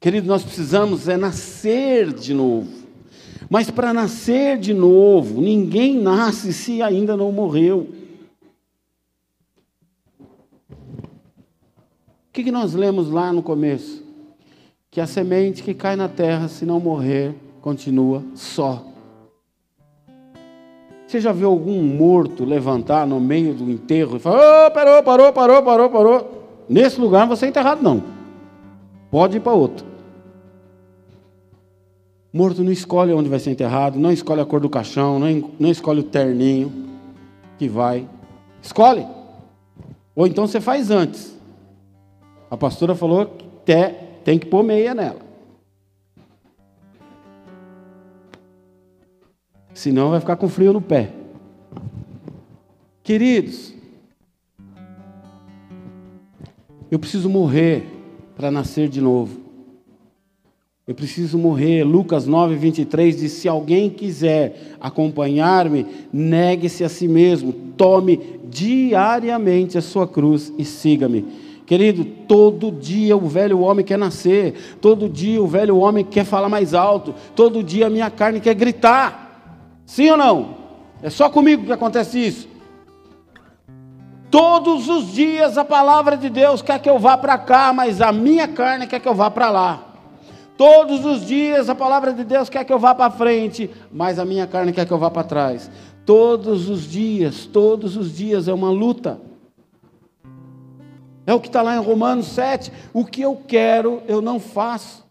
Querido, 0.00 0.26
nós 0.26 0.42
precisamos 0.42 1.06
é 1.06 1.18
nascer 1.18 2.12
de 2.14 2.32
novo. 2.32 2.82
Mas 3.50 3.70
para 3.70 3.92
nascer 3.92 4.58
de 4.58 4.72
novo, 4.72 5.42
ninguém 5.42 6.00
nasce 6.00 6.50
se 6.54 6.80
ainda 6.80 7.14
não 7.14 7.30
morreu. 7.30 8.01
O 12.32 12.34
que, 12.34 12.50
nós 12.50 12.72
lemos 12.72 13.10
lá 13.10 13.30
no 13.30 13.42
começo? 13.42 14.02
Que 14.90 15.02
a 15.02 15.06
semente 15.06 15.62
que 15.62 15.74
cai 15.74 15.96
na 15.96 16.08
terra, 16.08 16.48
se 16.48 16.64
não 16.64 16.80
morrer, 16.80 17.34
continua 17.60 18.22
só. 18.34 18.86
Você 21.06 21.20
já 21.20 21.30
viu 21.30 21.50
algum 21.50 21.82
morto 21.82 22.42
levantar 22.46 23.06
no 23.06 23.20
meio 23.20 23.52
do 23.52 23.70
enterro 23.70 24.16
e 24.16 24.18
falar: 24.18 24.68
oh, 24.68 24.70
parou, 24.70 25.02
parou, 25.02 25.30
parou, 25.30 25.62
parou, 25.62 25.90
parou? 25.90 26.64
Nesse 26.70 26.98
lugar 26.98 27.28
você 27.28 27.44
é 27.44 27.48
enterrado, 27.50 27.82
não. 27.82 28.02
Pode 29.10 29.36
ir 29.36 29.40
para 29.40 29.52
outro. 29.52 29.84
Morto 32.32 32.64
não 32.64 32.72
escolhe 32.72 33.12
onde 33.12 33.28
vai 33.28 33.40
ser 33.40 33.50
enterrado, 33.50 33.98
não 33.98 34.10
escolhe 34.10 34.40
a 34.40 34.46
cor 34.46 34.58
do 34.58 34.70
caixão, 34.70 35.18
não, 35.18 35.50
não 35.60 35.70
escolhe 35.70 36.00
o 36.00 36.04
terninho 36.04 36.72
que 37.58 37.68
vai. 37.68 38.08
Escolhe. 38.62 39.06
Ou 40.16 40.26
então 40.26 40.46
você 40.46 40.62
faz 40.62 40.90
antes. 40.90 41.41
A 42.52 42.56
pastora 42.58 42.94
falou 42.94 43.24
que 43.64 43.72
tem 44.22 44.38
que 44.38 44.44
pôr 44.44 44.62
meia 44.62 44.94
nela. 44.94 45.20
Senão 49.72 50.10
vai 50.10 50.20
ficar 50.20 50.36
com 50.36 50.50
frio 50.50 50.70
no 50.70 50.82
pé. 50.82 51.12
Queridos, 53.02 53.72
eu 56.90 56.98
preciso 56.98 57.30
morrer 57.30 57.86
para 58.36 58.50
nascer 58.50 58.86
de 58.86 59.00
novo. 59.00 59.40
Eu 60.86 60.94
preciso 60.94 61.38
morrer. 61.38 61.84
Lucas 61.84 62.26
9, 62.26 62.54
23 62.56 63.16
diz: 63.16 63.32
Se 63.32 63.48
alguém 63.48 63.88
quiser 63.88 64.76
acompanhar-me, 64.78 65.86
negue-se 66.12 66.84
a 66.84 66.90
si 66.90 67.08
mesmo, 67.08 67.50
tome 67.78 68.38
diariamente 68.50 69.78
a 69.78 69.80
sua 69.80 70.06
cruz 70.06 70.52
e 70.58 70.66
siga-me. 70.66 71.41
Querido, 71.72 72.04
todo 72.04 72.70
dia 72.70 73.16
o 73.16 73.26
velho 73.26 73.60
homem 73.60 73.82
quer 73.82 73.96
nascer, 73.96 74.76
todo 74.78 75.08
dia 75.08 75.42
o 75.42 75.46
velho 75.46 75.78
homem 75.78 76.04
quer 76.04 76.22
falar 76.22 76.50
mais 76.50 76.74
alto, 76.74 77.14
todo 77.34 77.62
dia 77.62 77.86
a 77.86 77.88
minha 77.88 78.10
carne 78.10 78.40
quer 78.40 78.52
gritar. 78.52 79.80
Sim 79.86 80.10
ou 80.10 80.18
não? 80.18 80.54
É 81.02 81.08
só 81.08 81.30
comigo 81.30 81.64
que 81.64 81.72
acontece 81.72 82.26
isso. 82.26 82.48
Todos 84.30 84.86
os 84.86 85.14
dias 85.14 85.56
a 85.56 85.64
palavra 85.64 86.14
de 86.14 86.28
Deus 86.28 86.60
quer 86.60 86.78
que 86.78 86.90
eu 86.90 86.98
vá 86.98 87.16
para 87.16 87.38
cá, 87.38 87.72
mas 87.72 88.02
a 88.02 88.12
minha 88.12 88.46
carne 88.46 88.86
quer 88.86 89.00
que 89.00 89.08
eu 89.08 89.14
vá 89.14 89.30
para 89.30 89.48
lá. 89.48 89.94
Todos 90.58 91.06
os 91.06 91.24
dias 91.24 91.70
a 91.70 91.74
palavra 91.74 92.12
de 92.12 92.22
Deus 92.22 92.50
quer 92.50 92.66
que 92.66 92.72
eu 92.74 92.78
vá 92.78 92.94
para 92.94 93.10
frente, 93.10 93.70
mas 93.90 94.18
a 94.18 94.26
minha 94.26 94.46
carne 94.46 94.74
quer 94.74 94.84
que 94.84 94.92
eu 94.92 94.98
vá 94.98 95.10
para 95.10 95.24
trás. 95.24 95.70
Todos 96.04 96.68
os 96.68 96.82
dias, 96.82 97.46
todos 97.46 97.96
os 97.96 98.14
dias 98.14 98.46
é 98.46 98.52
uma 98.52 98.70
luta. 98.70 99.31
É 101.26 101.32
o 101.32 101.40
que 101.40 101.46
está 101.46 101.62
lá 101.62 101.76
em 101.76 101.80
Romanos 101.80 102.26
7. 102.26 102.72
O 102.92 103.04
que 103.04 103.22
eu 103.22 103.36
quero, 103.46 104.02
eu 104.08 104.20
não 104.20 104.40
faço. 104.40 105.04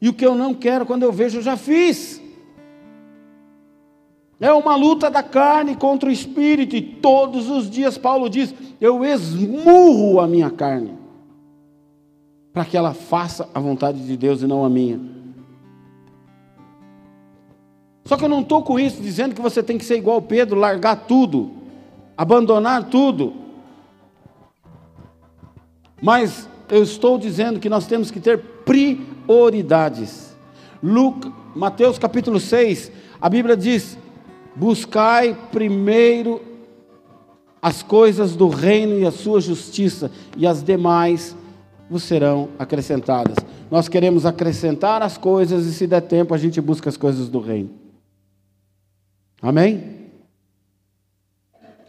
E 0.00 0.08
o 0.08 0.12
que 0.12 0.24
eu 0.24 0.34
não 0.34 0.54
quero, 0.54 0.86
quando 0.86 1.02
eu 1.02 1.12
vejo, 1.12 1.38
eu 1.38 1.42
já 1.42 1.56
fiz. 1.56 2.20
É 4.38 4.52
uma 4.52 4.76
luta 4.76 5.10
da 5.10 5.22
carne 5.22 5.74
contra 5.74 6.08
o 6.08 6.12
espírito, 6.12 6.76
e 6.76 6.82
todos 6.82 7.48
os 7.48 7.70
dias 7.70 7.96
Paulo 7.96 8.28
diz: 8.28 8.54
eu 8.80 9.04
esmurro 9.04 10.20
a 10.20 10.26
minha 10.26 10.50
carne, 10.50 10.94
para 12.52 12.64
que 12.64 12.76
ela 12.76 12.92
faça 12.92 13.48
a 13.54 13.60
vontade 13.60 14.04
de 14.06 14.16
Deus 14.16 14.42
e 14.42 14.46
não 14.46 14.64
a 14.64 14.68
minha. 14.68 15.00
Só 18.04 18.16
que 18.16 18.24
eu 18.24 18.28
não 18.28 18.42
estou 18.42 18.62
com 18.62 18.78
isso 18.78 19.02
dizendo 19.02 19.34
que 19.34 19.40
você 19.40 19.62
tem 19.62 19.78
que 19.78 19.84
ser 19.84 19.96
igual 19.96 20.20
Pedro, 20.22 20.60
largar 20.60 21.06
tudo, 21.06 21.50
abandonar 22.16 22.84
tudo. 22.84 23.45
Mas 26.00 26.48
eu 26.68 26.82
estou 26.82 27.18
dizendo 27.18 27.60
que 27.60 27.68
nós 27.68 27.86
temos 27.86 28.10
que 28.10 28.20
ter 28.20 28.38
prioridades. 28.64 30.36
Lucas, 30.82 31.32
Mateus 31.54 31.98
capítulo 31.98 32.38
6, 32.38 32.92
a 33.20 33.28
Bíblia 33.28 33.56
diz: 33.56 33.96
Buscai 34.54 35.36
primeiro 35.50 36.42
as 37.62 37.82
coisas 37.82 38.36
do 38.36 38.48
reino 38.48 38.98
e 38.98 39.06
a 39.06 39.10
sua 39.10 39.40
justiça, 39.40 40.10
e 40.36 40.46
as 40.46 40.62
demais 40.62 41.36
vos 41.88 42.02
serão 42.02 42.50
acrescentadas. 42.58 43.36
Nós 43.70 43.88
queremos 43.88 44.26
acrescentar 44.26 45.02
as 45.02 45.16
coisas 45.16 45.66
e, 45.66 45.72
se 45.72 45.86
der 45.86 46.02
tempo, 46.02 46.34
a 46.34 46.38
gente 46.38 46.60
busca 46.60 46.88
as 46.88 46.96
coisas 46.96 47.28
do 47.28 47.40
reino. 47.40 47.70
Amém? 49.40 49.96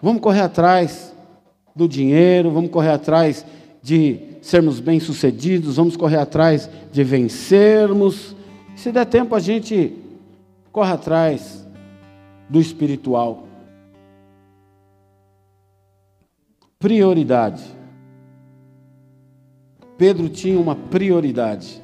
Vamos 0.02 0.22
correr 0.22 0.42
atrás 0.42 1.14
do 1.76 1.88
dinheiro, 1.88 2.52
vamos 2.52 2.72
correr 2.72 2.92
atrás 2.92 3.46
de 3.88 4.20
sermos 4.42 4.82
bem-sucedidos, 4.82 5.78
vamos 5.78 5.96
correr 5.96 6.18
atrás 6.18 6.70
de 6.92 7.06
vencermos. 7.06 8.36
Se 8.76 8.92
der 8.92 9.06
tempo, 9.06 9.34
a 9.34 9.40
gente 9.40 9.94
corre 10.74 10.92
atrás 10.92 11.66
do 12.50 12.60
espiritual. 12.60 13.48
Prioridade. 16.78 17.64
Pedro 19.98 20.28
tinha 20.28 20.60
uma 20.60 20.76
prioridade. 20.76 21.82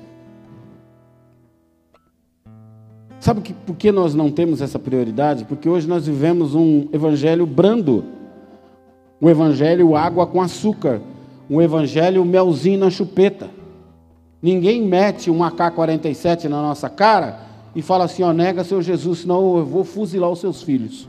Sabe 3.18 3.40
que, 3.40 3.54
por 3.54 3.78
que 3.78 3.94
nós 3.94 4.14
não 4.14 4.30
temos 4.30 4.60
essa 4.62 4.78
prioridade? 4.78 5.46
Porque 5.46 5.70
hoje 5.70 5.88
nós 5.88 6.06
vivemos 6.06 6.54
um 6.54 6.90
evangelho 6.92 7.46
brando. 7.46 8.04
um 9.22 9.30
evangelho 9.30 9.96
água 9.96 10.28
com 10.28 10.42
açúcar, 10.42 11.00
um 11.50 11.62
evangelho 11.62 12.24
melzinho 12.24 12.80
na 12.80 12.90
chupeta. 12.90 13.50
Ninguém 14.42 14.82
mete 14.82 15.32
um 15.32 15.44
AK-47 15.44 16.46
na 16.46 16.62
nossa 16.62 16.90
cara 16.90 17.40
e 17.76 17.82
fala 17.82 18.06
assim: 18.06 18.24
ó, 18.24 18.34
nega 18.34 18.64
seu 18.64 18.82
Jesus, 18.82 19.20
senão 19.20 19.58
eu 19.58 19.66
vou 19.66 19.84
fuzilar 19.84 20.30
os 20.30 20.40
seus 20.40 20.62
filhos. 20.62 21.08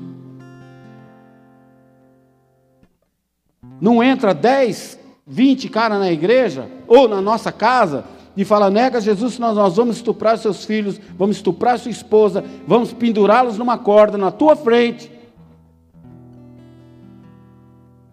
Não 3.80 4.02
entra 4.02 4.32
10, 4.32 4.98
20 5.26 5.68
caras 5.68 5.98
na 5.98 6.10
igreja 6.10 6.68
ou 6.86 7.08
na 7.08 7.20
nossa 7.20 7.50
casa 7.50 8.04
e 8.36 8.44
fala: 8.44 8.70
nega 8.70 9.00
Jesus, 9.00 9.34
senão 9.34 9.54
nós 9.54 9.76
vamos 9.76 9.96
estuprar 9.96 10.38
seus 10.38 10.64
filhos, 10.64 11.00
vamos 11.16 11.36
estuprar 11.36 11.78
sua 11.78 11.90
esposa, 11.90 12.44
vamos 12.66 12.92
pendurá-los 12.92 13.58
numa 13.58 13.78
corda 13.78 14.16
na 14.16 14.30
tua 14.30 14.56
frente. 14.56 15.10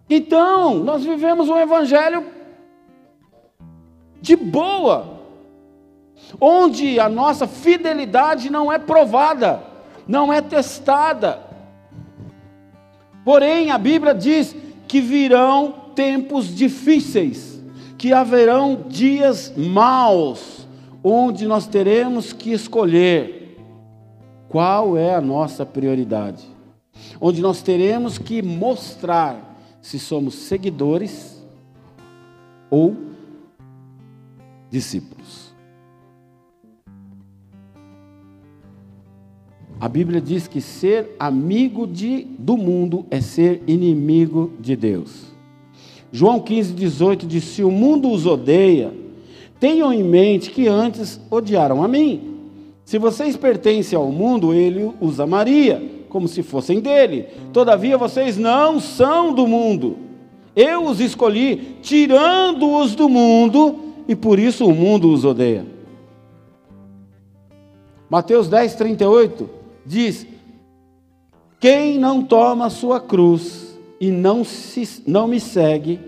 Então, 0.08 0.74
nós 0.76 1.04
vivemos 1.04 1.48
um 1.48 1.58
evangelho 1.58 2.24
de 4.20 4.36
boa, 4.36 5.20
onde 6.40 7.00
a 7.00 7.08
nossa 7.08 7.46
fidelidade 7.46 8.50
não 8.50 8.72
é 8.72 8.78
provada, 8.78 9.62
não 10.06 10.32
é 10.32 10.40
testada. 10.40 11.40
Porém, 13.24 13.70
a 13.70 13.78
Bíblia 13.78 14.14
diz 14.14 14.54
que 14.86 15.00
virão 15.00 15.74
tempos 15.94 16.54
difíceis, 16.54 17.60
que 17.98 18.12
haverão 18.12 18.84
dias 18.88 19.52
maus, 19.56 20.66
onde 21.02 21.46
nós 21.46 21.66
teremos 21.66 22.32
que 22.32 22.52
escolher 22.52 23.58
qual 24.48 24.96
é 24.96 25.14
a 25.14 25.20
nossa 25.20 25.64
prioridade, 25.64 26.46
onde 27.20 27.40
nós 27.40 27.62
teremos 27.62 28.18
que 28.18 28.42
mostrar 28.42 29.51
se 29.82 29.98
somos 29.98 30.34
seguidores 30.34 31.42
ou 32.70 32.96
discípulos. 34.70 35.52
A 39.80 39.88
Bíblia 39.88 40.20
diz 40.20 40.46
que 40.46 40.60
ser 40.60 41.16
amigo 41.18 41.88
de, 41.88 42.22
do 42.38 42.56
mundo 42.56 43.04
é 43.10 43.20
ser 43.20 43.60
inimigo 43.66 44.52
de 44.60 44.76
Deus. 44.76 45.32
João 46.12 46.38
15, 46.38 46.72
18 46.72 47.26
diz: 47.26 47.42
Se 47.42 47.64
o 47.64 47.70
mundo 47.70 48.08
os 48.08 48.24
odeia, 48.24 48.94
tenham 49.58 49.92
em 49.92 50.04
mente 50.04 50.52
que 50.52 50.68
antes 50.68 51.20
odiaram 51.28 51.82
a 51.82 51.88
mim. 51.88 52.32
Se 52.84 52.96
vocês 52.96 53.36
pertencem 53.36 53.96
ao 53.96 54.12
mundo, 54.12 54.54
ele 54.54 54.92
os 55.00 55.18
amaria, 55.18 55.82
como 56.12 56.28
se 56.28 56.42
fossem 56.42 56.78
dele. 56.78 57.26
Todavia 57.54 57.96
vocês 57.96 58.36
não 58.36 58.78
são 58.78 59.32
do 59.32 59.48
mundo. 59.48 59.96
Eu 60.54 60.84
os 60.84 61.00
escolhi, 61.00 61.78
tirando-os 61.80 62.94
do 62.94 63.08
mundo, 63.08 63.80
e 64.06 64.14
por 64.14 64.38
isso 64.38 64.66
o 64.66 64.74
mundo 64.74 65.10
os 65.10 65.24
odeia. 65.24 65.64
Mateus 68.10 68.46
10, 68.46 68.74
38 68.74 69.48
diz: 69.86 70.26
Quem 71.58 71.98
não 71.98 72.22
toma 72.22 72.66
a 72.66 72.70
sua 72.70 73.00
cruz 73.00 73.74
e 73.98 74.10
não, 74.10 74.44
se, 74.44 75.02
não 75.06 75.26
me 75.26 75.40
segue, 75.40 75.98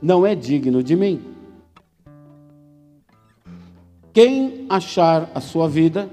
não 0.00 0.26
é 0.26 0.34
digno 0.34 0.82
de 0.82 0.96
mim. 0.96 1.20
Quem 4.14 4.64
achar 4.70 5.30
a 5.34 5.42
sua 5.42 5.68
vida, 5.68 6.08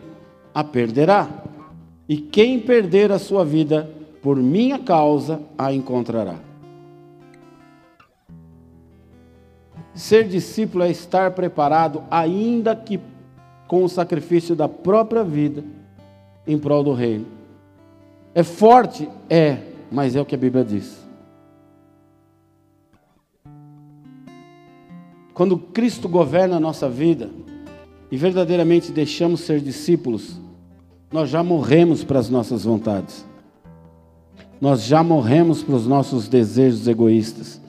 a 0.53 0.61
perderá. 0.61 1.48
E 2.09 2.17
quem 2.17 2.59
perder 2.59 3.11
a 3.11 3.19
sua 3.19 3.45
vida, 3.45 3.87
por 4.19 4.35
minha 4.35 4.79
causa, 4.79 5.39
a 5.55 5.71
encontrará. 5.71 6.39
Ser 9.93 10.27
discípulo 10.27 10.83
é 10.83 10.89
estar 10.89 11.29
preparado, 11.31 12.03
ainda 12.09 12.75
que 12.75 12.99
com 13.67 13.83
o 13.83 13.89
sacrifício 13.89 14.55
da 14.55 14.67
própria 14.67 15.23
vida, 15.23 15.63
em 16.47 16.57
prol 16.57 16.83
do 16.83 16.93
reino. 16.93 17.27
É 18.33 18.41
forte? 18.41 19.07
É, 19.29 19.59
mas 19.91 20.15
é 20.15 20.21
o 20.21 20.25
que 20.25 20.33
a 20.33 20.37
Bíblia 20.37 20.65
diz. 20.65 21.07
Quando 25.31 25.59
Cristo 25.59 26.09
governa 26.09 26.57
a 26.57 26.59
nossa 26.59 26.89
vida 26.89 27.29
e 28.11 28.17
verdadeiramente 28.17 28.91
deixamos 28.91 29.41
ser 29.41 29.61
discípulos, 29.61 30.48
nós 31.11 31.29
já 31.29 31.43
morremos 31.43 32.03
para 32.03 32.19
as 32.19 32.29
nossas 32.29 32.63
vontades. 32.63 33.25
Nós 34.61 34.83
já 34.83 35.03
morremos 35.03 35.63
para 35.63 35.75
os 35.75 35.87
nossos 35.87 36.27
desejos 36.27 36.87
egoístas, 36.87 37.61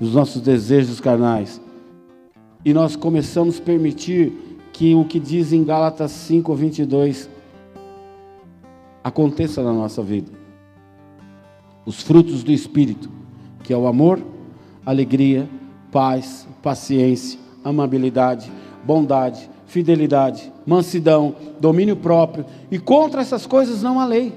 os 0.00 0.14
nossos 0.14 0.40
desejos 0.40 1.00
carnais 1.00 1.60
e 2.64 2.74
nós 2.74 2.96
começamos 2.96 3.58
a 3.58 3.62
permitir 3.62 4.58
que 4.72 4.94
o 4.94 5.04
que 5.04 5.18
diz 5.18 5.52
em 5.52 5.64
Gálatas 5.64 6.10
5, 6.10 6.54
22 6.54 7.30
aconteça 9.02 9.62
na 9.62 9.72
nossa 9.72 10.02
vida. 10.02 10.30
Os 11.86 12.02
frutos 12.02 12.42
do 12.42 12.52
Espírito, 12.52 13.08
que 13.62 13.72
é 13.72 13.76
o 13.76 13.86
amor, 13.86 14.20
alegria, 14.84 15.48
paz, 15.90 16.46
paciência, 16.62 17.38
amabilidade, 17.64 18.52
bondade, 18.84 19.48
fidelidade, 19.68 20.50
mansidão, 20.66 21.36
domínio 21.60 21.94
próprio, 21.94 22.44
e 22.70 22.78
contra 22.78 23.20
essas 23.20 23.46
coisas 23.46 23.82
não 23.82 24.00
há 24.00 24.06
lei. 24.06 24.32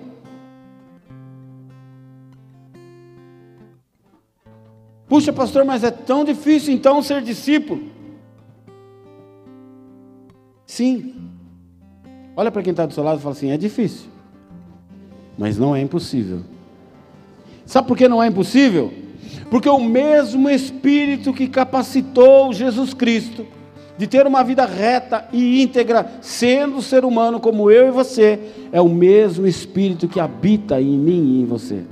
Puxa, 5.07 5.33
pastor, 5.33 5.65
mas 5.65 5.83
é 5.83 5.91
tão 5.91 6.23
difícil 6.23 6.73
então 6.73 7.01
ser 7.01 7.21
discípulo. 7.21 7.83
Sim. 10.65 11.15
Olha 12.35 12.51
para 12.51 12.61
quem 12.61 12.71
está 12.71 12.85
do 12.85 12.93
seu 12.93 13.03
lado 13.03 13.19
e 13.19 13.21
fala 13.21 13.33
assim: 13.33 13.51
é 13.51 13.57
difícil, 13.57 14.09
mas 15.37 15.57
não 15.57 15.75
é 15.75 15.81
impossível. 15.81 16.41
Sabe 17.65 17.87
por 17.87 17.97
que 17.97 18.07
não 18.07 18.21
é 18.21 18.27
impossível? 18.27 18.93
Porque 19.49 19.69
o 19.69 19.79
mesmo 19.79 20.49
Espírito 20.49 21.33
que 21.33 21.47
capacitou 21.47 22.53
Jesus 22.53 22.93
Cristo 22.93 23.45
de 24.01 24.07
ter 24.07 24.25
uma 24.25 24.43
vida 24.43 24.65
reta 24.65 25.27
e 25.31 25.61
íntegra, 25.61 26.13
sendo 26.21 26.81
ser 26.81 27.05
humano 27.05 27.39
como 27.39 27.69
eu 27.69 27.87
e 27.87 27.91
você, 27.91 28.39
é 28.71 28.81
o 28.81 28.89
mesmo 28.89 29.45
Espírito 29.45 30.07
que 30.07 30.19
habita 30.19 30.81
em 30.81 30.97
mim 30.97 31.35
e 31.35 31.41
em 31.43 31.45
você. 31.45 31.83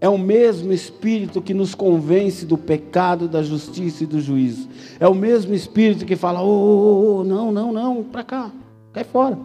É 0.00 0.08
o 0.08 0.16
mesmo 0.16 0.72
Espírito 0.72 1.42
que 1.42 1.52
nos 1.52 1.74
convence 1.74 2.46
do 2.46 2.56
pecado, 2.56 3.26
da 3.26 3.42
justiça 3.42 4.04
e 4.04 4.06
do 4.06 4.20
juízo. 4.20 4.68
É 5.00 5.08
o 5.08 5.14
mesmo 5.14 5.52
Espírito 5.54 6.06
que 6.06 6.14
fala: 6.14 6.40
oh, 6.40 6.46
oh, 6.46 7.18
oh 7.18 7.24
não, 7.24 7.50
não, 7.50 7.72
não, 7.72 8.04
para 8.04 8.22
cá, 8.22 8.52
cai 8.92 9.02
fora. 9.02 9.36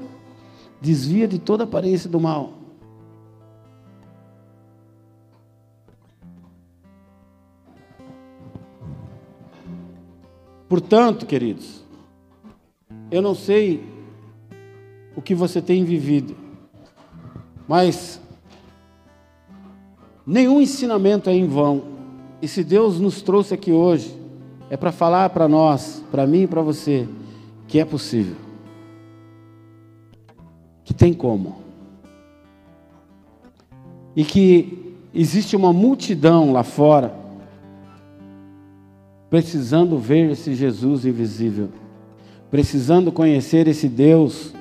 Desvia 0.79 1.27
de 1.27 1.39
toda 1.39 1.63
aparência 1.63 2.07
do 2.07 2.19
mal. 2.19 2.53
Portanto, 10.69 11.25
queridos, 11.25 11.83
eu 13.11 13.21
não 13.21 13.35
sei 13.35 13.83
o 15.15 15.21
que 15.21 15.35
você 15.35 15.61
tem 15.61 15.83
vivido, 15.83 16.37
mas 17.67 18.21
Nenhum 20.31 20.61
ensinamento 20.61 21.27
é 21.27 21.33
em 21.33 21.47
vão. 21.47 21.81
E 22.39 22.47
se 22.47 22.63
Deus 22.63 22.99
nos 22.99 23.19
trouxe 23.19 23.55
aqui 23.55 23.71
hoje, 23.71 24.15
é 24.69 24.77
para 24.77 24.91
falar 24.91 25.31
para 25.31 25.47
nós, 25.47 26.03
para 26.11 26.27
mim 26.27 26.43
e 26.43 26.47
para 26.47 26.61
você, 26.61 27.09
que 27.67 27.79
é 27.79 27.83
possível. 27.83 28.35
Que 30.83 30.93
tem 30.93 31.15
como. 31.15 31.55
E 34.15 34.23
que 34.23 34.93
existe 35.15 35.55
uma 35.55 35.73
multidão 35.73 36.53
lá 36.53 36.61
fora 36.61 37.11
precisando 39.29 39.97
ver 39.97 40.31
esse 40.31 40.53
Jesus 40.55 41.05
invisível, 41.05 41.69
precisando 42.49 43.11
conhecer 43.11 43.67
esse 43.67 43.87
Deus 43.87 44.53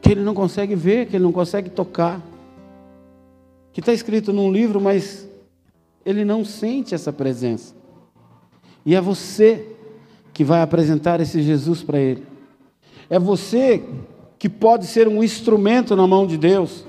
que 0.00 0.12
ele 0.12 0.22
não 0.22 0.34
consegue 0.34 0.74
ver, 0.74 1.06
que 1.06 1.16
ele 1.16 1.24
não 1.24 1.32
consegue 1.32 1.70
tocar 1.70 2.22
que 3.78 3.80
está 3.80 3.92
escrito 3.92 4.32
num 4.32 4.50
livro, 4.50 4.80
mas 4.80 5.28
ele 6.04 6.24
não 6.24 6.44
sente 6.44 6.96
essa 6.96 7.12
presença. 7.12 7.76
E 8.84 8.92
é 8.92 9.00
você 9.00 9.76
que 10.32 10.42
vai 10.42 10.62
apresentar 10.62 11.20
esse 11.20 11.40
Jesus 11.42 11.80
para 11.80 12.00
ele. 12.00 12.26
É 13.08 13.20
você 13.20 13.84
que 14.36 14.48
pode 14.48 14.84
ser 14.84 15.06
um 15.06 15.22
instrumento 15.22 15.94
na 15.94 16.08
mão 16.08 16.26
de 16.26 16.36
Deus 16.36 16.84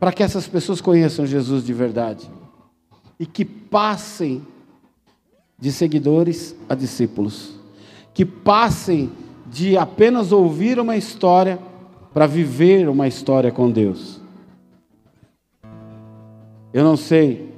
para 0.00 0.12
que 0.12 0.24
essas 0.24 0.48
pessoas 0.48 0.80
conheçam 0.80 1.24
Jesus 1.24 1.64
de 1.64 1.72
verdade 1.72 2.28
e 3.16 3.24
que 3.24 3.44
passem 3.44 4.42
de 5.62 5.70
seguidores 5.70 6.54
a 6.68 6.74
discípulos, 6.74 7.54
que 8.12 8.26
passem 8.26 9.10
de 9.46 9.78
apenas 9.78 10.32
ouvir 10.32 10.78
uma 10.78 10.96
história 10.96 11.58
para 12.12 12.26
viver 12.26 12.88
uma 12.88 13.08
história 13.08 13.50
com 13.50 13.70
Deus. 13.70 14.20
Eu 16.74 16.82
não 16.84 16.96
sei 16.96 17.52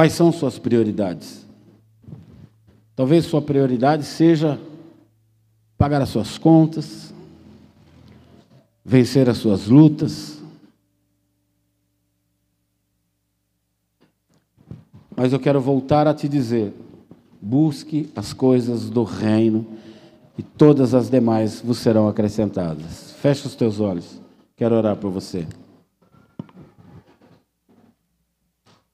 Quais 0.00 0.14
são 0.14 0.32
suas 0.32 0.58
prioridades? 0.58 1.44
Talvez 2.96 3.26
sua 3.26 3.42
prioridade 3.42 4.02
seja 4.04 4.58
pagar 5.76 6.00
as 6.00 6.08
suas 6.08 6.38
contas, 6.38 7.12
vencer 8.82 9.28
as 9.28 9.36
suas 9.36 9.66
lutas. 9.66 10.39
Mas 15.22 15.34
eu 15.34 15.38
quero 15.38 15.60
voltar 15.60 16.08
a 16.08 16.14
te 16.14 16.26
dizer: 16.26 16.72
busque 17.42 18.10
as 18.16 18.32
coisas 18.32 18.88
do 18.88 19.04
reino 19.04 19.66
e 20.38 20.42
todas 20.42 20.94
as 20.94 21.10
demais 21.10 21.60
vos 21.60 21.76
serão 21.76 22.08
acrescentadas. 22.08 23.12
Feche 23.20 23.46
os 23.46 23.54
teus 23.54 23.80
olhos. 23.80 24.18
Quero 24.56 24.74
orar 24.74 24.96
por 24.96 25.10
você. 25.10 25.46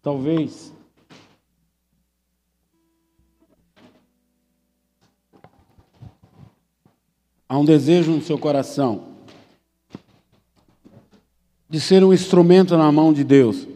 Talvez 0.02 0.72
há 7.48 7.56
um 7.56 7.64
desejo 7.64 8.10
no 8.10 8.20
seu 8.20 8.36
coração 8.36 9.04
de 11.70 11.80
ser 11.80 12.02
um 12.02 12.12
instrumento 12.12 12.76
na 12.76 12.90
mão 12.90 13.12
de 13.12 13.22
Deus 13.22 13.75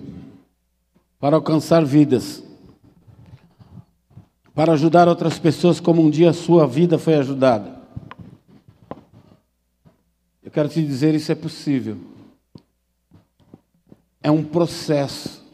para 1.21 1.37
alcançar 1.37 1.85
vidas, 1.85 2.43
para 4.55 4.73
ajudar 4.73 5.07
outras 5.07 5.39
pessoas 5.39 5.79
como 5.79 6.03
um 6.03 6.09
dia 6.09 6.31
a 6.31 6.35
sua 6.35 6.67
vida 6.67 6.99
foi 6.99 7.15
ajudada. 7.15 7.79
Eu 10.43 10.51
quero 10.51 10.69
te 10.69 10.83
dizer, 10.83 11.15
isso 11.15 11.31
é 11.31 11.35
possível. 11.35 11.99
É 14.23 14.31
um 14.31 14.43
processo. 14.43 15.45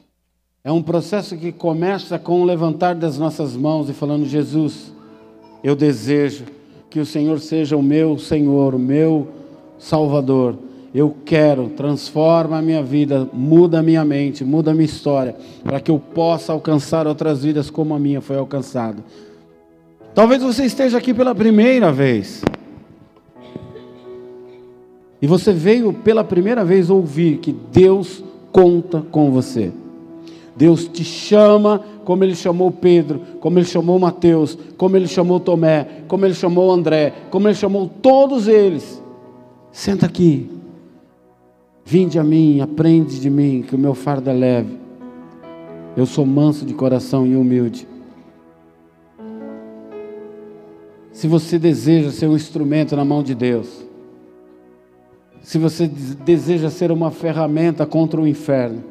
É 0.64 0.72
um 0.72 0.82
processo 0.82 1.36
que 1.36 1.52
começa 1.52 2.18
com 2.18 2.40
o 2.40 2.44
levantar 2.44 2.94
das 2.94 3.18
nossas 3.18 3.54
mãos 3.54 3.88
e 3.88 3.92
falando: 3.92 4.24
Jesus, 4.24 4.92
eu 5.62 5.76
desejo 5.76 6.44
que 6.88 6.98
o 6.98 7.06
Senhor 7.06 7.38
seja 7.40 7.76
o 7.76 7.82
meu 7.82 8.18
Senhor, 8.18 8.74
o 8.74 8.78
meu 8.78 9.28
Salvador. 9.78 10.56
Eu 10.96 11.14
quero, 11.26 11.68
transforma 11.68 12.56
a 12.56 12.62
minha 12.62 12.82
vida, 12.82 13.28
muda 13.30 13.80
a 13.80 13.82
minha 13.82 14.02
mente, 14.02 14.42
muda 14.42 14.70
a 14.70 14.74
minha 14.74 14.86
história, 14.86 15.36
para 15.62 15.78
que 15.78 15.90
eu 15.90 15.98
possa 15.98 16.54
alcançar 16.54 17.06
outras 17.06 17.44
vidas 17.44 17.68
como 17.68 17.92
a 17.92 17.98
minha 17.98 18.22
foi 18.22 18.38
alcançada. 18.38 19.04
Talvez 20.14 20.42
você 20.42 20.64
esteja 20.64 20.96
aqui 20.96 21.12
pela 21.12 21.34
primeira 21.34 21.92
vez. 21.92 22.42
E 25.20 25.26
você 25.26 25.52
veio 25.52 25.92
pela 25.92 26.24
primeira 26.24 26.64
vez 26.64 26.88
ouvir 26.88 27.40
que 27.40 27.52
Deus 27.52 28.24
conta 28.50 29.02
com 29.02 29.30
você. 29.30 29.72
Deus 30.56 30.88
te 30.88 31.04
chama 31.04 31.84
como 32.06 32.24
ele 32.24 32.34
chamou 32.34 32.70
Pedro, 32.70 33.20
como 33.38 33.58
ele 33.58 33.66
chamou 33.66 33.98
Mateus, 33.98 34.56
como 34.78 34.96
ele 34.96 35.08
chamou 35.08 35.40
Tomé, 35.40 36.04
como 36.08 36.24
ele 36.24 36.32
chamou 36.32 36.72
André, 36.72 37.12
como 37.30 37.48
ele 37.48 37.54
chamou 37.54 37.86
todos 38.00 38.48
eles. 38.48 39.02
Senta 39.70 40.06
aqui. 40.06 40.56
Vinde 41.88 42.18
a 42.18 42.24
mim, 42.24 42.60
aprende 42.60 43.20
de 43.20 43.30
mim, 43.30 43.62
que 43.62 43.76
o 43.76 43.78
meu 43.78 43.94
fardo 43.94 44.28
é 44.28 44.32
leve. 44.32 44.76
Eu 45.96 46.04
sou 46.04 46.26
manso 46.26 46.66
de 46.66 46.74
coração 46.74 47.24
e 47.24 47.36
humilde. 47.36 47.86
Se 51.12 51.28
você 51.28 51.60
deseja 51.60 52.10
ser 52.10 52.26
um 52.26 52.34
instrumento 52.34 52.96
na 52.96 53.04
mão 53.04 53.22
de 53.22 53.36
Deus, 53.36 53.86
se 55.40 55.58
você 55.58 55.86
deseja 55.86 56.70
ser 56.70 56.90
uma 56.90 57.12
ferramenta 57.12 57.86
contra 57.86 58.20
o 58.20 58.26
inferno, 58.26 58.82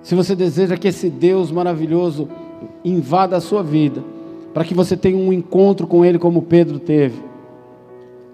se 0.00 0.14
você 0.14 0.36
deseja 0.36 0.76
que 0.76 0.86
esse 0.86 1.10
Deus 1.10 1.50
maravilhoso 1.50 2.28
invada 2.84 3.36
a 3.36 3.40
sua 3.40 3.64
vida, 3.64 4.00
para 4.54 4.62
que 4.62 4.74
você 4.74 4.96
tenha 4.96 5.18
um 5.18 5.32
encontro 5.32 5.88
com 5.88 6.04
Ele 6.04 6.20
como 6.20 6.42
Pedro 6.42 6.78
teve, 6.78 7.20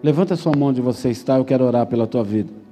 levanta 0.03 0.35
a 0.35 0.37
sua 0.37 0.55
mão 0.55 0.69
onde 0.69 0.83
você 0.83 1.09
está, 1.09 1.39
eu 1.39 1.45
quero 1.47 1.65
orar 1.65 1.87
pela 1.87 2.07
tua 2.07 2.23
vida. 2.23 2.68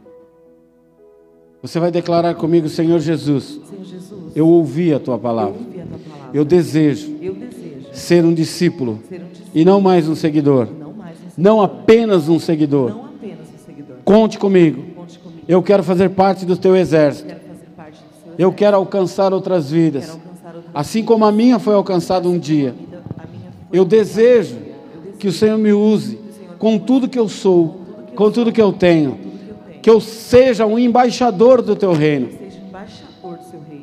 Você 1.67 1.81
vai 1.81 1.91
declarar 1.91 2.33
comigo, 2.37 2.69
Senhor 2.69 3.01
Jesus, 3.01 3.59
Senhor 3.69 3.85
Jesus, 3.85 4.37
eu 4.37 4.47
ouvi 4.47 4.95
a 4.95 5.01
tua 5.01 5.15
eu 5.15 5.19
palavra, 5.19 5.55
ouvi 5.59 5.81
a 5.81 5.85
tua 5.85 5.99
palavra. 5.99 6.31
eu 6.33 6.45
desejo 6.45 7.17
Eu 7.21 7.35
desejo 7.35 7.87
ser 7.93 8.25
um 8.25 8.33
discípulo 8.33 9.01
ser 9.09 9.17
um 9.21 9.29
discípulo, 9.29 9.51
e 9.53 9.65
não 9.65 9.81
mais 9.81 10.09
um 10.09 10.15
seguidor, 10.15 10.69
não 10.79 10.93
mais 10.93 11.17
um 11.17 11.23
seguidor. 11.23 11.35
não 11.37 11.61
apenas 11.61 12.29
um 12.29 12.39
seguidor. 12.39 12.91
Não 12.91 13.05
apenas 13.07 13.47
um 13.53 13.67
seguidor. 13.67 13.97
Conte 14.05 14.39
comigo, 14.39 14.81
Conte 14.95 15.19
comigo. 15.19 15.43
eu 15.49 15.61
quero 15.61 15.83
fazer 15.83 16.11
parte 16.11 16.47
do 16.47 16.57
teu 16.57 16.77
exército, 16.77 17.27
quero 17.27 17.41
do 17.41 18.25
seu 18.25 18.35
eu 18.39 18.53
quero 18.53 18.77
alcançar 18.77 19.35
outras 19.35 19.65
Quero 19.71 19.83
vidas, 19.83 20.11
alcançar 20.11 20.55
outras 20.55 20.71
assim 20.73 21.03
como 21.03 21.25
a 21.25 21.33
minha 21.33 21.59
foi 21.59 21.75
alcançada 21.75 22.29
um 22.29 22.39
dia. 22.39 22.77
vidas. 22.79 23.01
A 23.19 23.27
minha 23.27 23.51
foi 23.69 23.77
Eu 23.77 23.85
desejo 23.85 24.55
Eu 24.55 25.13
que 25.19 25.27
o 25.27 25.33
Senhor 25.33 25.59
me 25.59 25.73
use 25.73 26.17
com 26.61 26.79
tudo 26.79 27.09
que 27.09 27.19
eu 27.19 27.29
sou, 27.29 27.81
com 28.15 28.31
tudo 28.31 28.53
que 28.53 28.63
eu 28.63 28.73
tenho, 28.73 29.26
que 29.87 29.91
eu 29.91 30.01
seja 30.01 30.67
um 30.67 30.77
embaixador 30.77 31.63
do 31.63 31.77
teu 31.77 31.93
reino. 31.93 32.29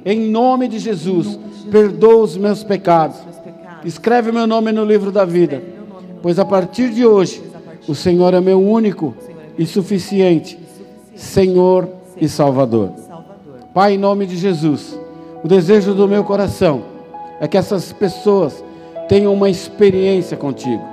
Em 0.04 0.20
nome 0.20 0.68
de 0.68 0.78
Jesus, 0.78 1.40
perdoa 1.72 2.24
os 2.24 2.36
meus 2.36 2.62
pecados. 2.62 3.16
Escreve 3.86 4.30
meu 4.30 4.46
nome 4.46 4.74
no 4.74 4.84
livro 4.84 5.14
da 5.14 5.24
vida, 5.24 5.64
pois 6.22 6.38
a 6.40 6.44
partir 6.44 6.90
de 6.90 7.06
hoje, 7.06 7.42
o 7.88 7.96
Senhor 7.96 8.34
é 8.34 8.42
meu 8.42 8.62
único 8.62 9.16
é 9.58 9.62
e 9.62 9.66
suficiente 9.66 10.60
Senhor 11.16 11.88
e. 12.20 12.28
Salvador. 12.28 12.92
Pai, 13.74 13.94
em 13.94 13.98
nome 13.98 14.26
de 14.26 14.36
Jesus, 14.36 15.00
o 15.42 15.48
desejo 15.48 15.94
do 15.94 16.06
meu 16.06 16.26
coração 16.26 16.84
é 17.40 17.48
que 17.48 17.58
essas 17.58 17.94
pessoas 17.94 18.62
tenham 19.08 19.34
uma 19.34 19.50
experiência 19.50 20.36
contigo. 20.36 20.93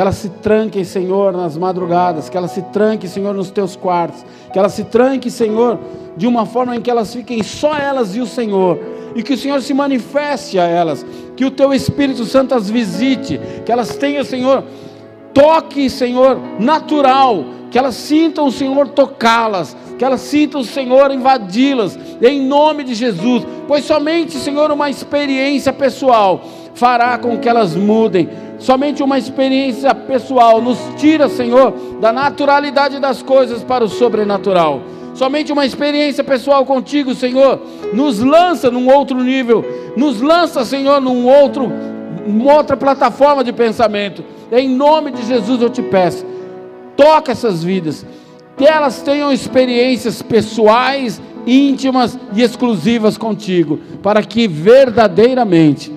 Que 0.00 0.02
elas 0.02 0.16
se 0.16 0.30
tranquem, 0.30 0.82
Senhor, 0.82 1.30
nas 1.30 1.58
madrugadas, 1.58 2.30
que 2.30 2.36
elas 2.38 2.52
se 2.52 2.62
tranquem, 2.62 3.06
Senhor, 3.06 3.34
nos 3.34 3.50
teus 3.50 3.76
quartos, 3.76 4.24
que 4.50 4.58
elas 4.58 4.72
se 4.72 4.84
tranquem, 4.84 5.30
Senhor, 5.30 5.78
de 6.16 6.26
uma 6.26 6.46
forma 6.46 6.74
em 6.74 6.80
que 6.80 6.90
elas 6.90 7.12
fiquem 7.12 7.42
só 7.42 7.76
elas 7.76 8.16
e 8.16 8.20
o 8.22 8.24
Senhor, 8.24 8.80
e 9.14 9.22
que 9.22 9.34
o 9.34 9.36
Senhor 9.36 9.60
se 9.60 9.74
manifeste 9.74 10.58
a 10.58 10.64
elas, 10.64 11.04
que 11.36 11.44
o 11.44 11.50
teu 11.50 11.74
Espírito 11.74 12.24
Santo 12.24 12.54
as 12.54 12.70
visite, 12.70 13.38
que 13.62 13.70
elas 13.70 13.94
tenham, 13.94 14.24
Senhor, 14.24 14.64
toque, 15.34 15.90
Senhor, 15.90 16.38
natural, 16.58 17.44
que 17.70 17.78
elas 17.78 17.94
sintam 17.94 18.46
o 18.46 18.50
Senhor 18.50 18.88
tocá-las, 18.88 19.76
que 19.98 20.04
elas 20.06 20.22
sintam 20.22 20.62
o 20.62 20.64
Senhor 20.64 21.10
invadi-las, 21.10 21.98
em 22.22 22.40
nome 22.40 22.84
de 22.84 22.94
Jesus, 22.94 23.46
pois 23.68 23.84
somente, 23.84 24.38
Senhor, 24.38 24.70
uma 24.70 24.88
experiência 24.88 25.74
pessoal 25.74 26.40
fará 26.72 27.18
com 27.18 27.38
que 27.38 27.46
elas 27.46 27.76
mudem. 27.76 28.28
Somente 28.60 29.02
uma 29.02 29.18
experiência 29.18 29.94
pessoal 29.94 30.60
nos 30.60 30.78
tira, 30.98 31.30
Senhor, 31.30 31.72
da 31.98 32.12
naturalidade 32.12 33.00
das 33.00 33.22
coisas 33.22 33.64
para 33.64 33.82
o 33.82 33.88
sobrenatural. 33.88 34.82
Somente 35.14 35.50
uma 35.50 35.64
experiência 35.64 36.22
pessoal 36.22 36.66
contigo, 36.66 37.14
Senhor, 37.14 37.58
nos 37.94 38.20
lança 38.20 38.70
num 38.70 38.86
outro 38.94 39.18
nível, 39.24 39.64
nos 39.96 40.20
lança, 40.20 40.62
Senhor, 40.62 41.00
num 41.00 41.26
outro, 41.26 41.72
uma 42.26 42.54
outra 42.54 42.76
plataforma 42.76 43.42
de 43.42 43.50
pensamento. 43.50 44.22
Em 44.52 44.68
nome 44.68 45.10
de 45.10 45.24
Jesus 45.24 45.62
eu 45.62 45.70
te 45.70 45.80
peço, 45.80 46.26
toca 46.94 47.32
essas 47.32 47.64
vidas, 47.64 48.04
que 48.58 48.66
elas 48.66 49.00
tenham 49.00 49.32
experiências 49.32 50.20
pessoais, 50.20 51.20
íntimas 51.46 52.18
e 52.34 52.42
exclusivas 52.42 53.16
contigo, 53.16 53.80
para 54.02 54.22
que 54.22 54.46
verdadeiramente 54.46 55.90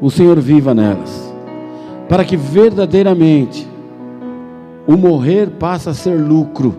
o 0.00 0.10
Senhor 0.10 0.38
viva 0.40 0.74
nelas, 0.74 1.34
para 2.08 2.24
que 2.24 2.36
verdadeiramente 2.36 3.66
o 4.86 4.96
morrer 4.96 5.50
passa 5.50 5.90
a 5.90 5.94
ser 5.94 6.14
lucro, 6.14 6.74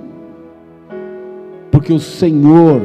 porque 1.71 1.91
o 1.91 1.99
Senhor 1.99 2.81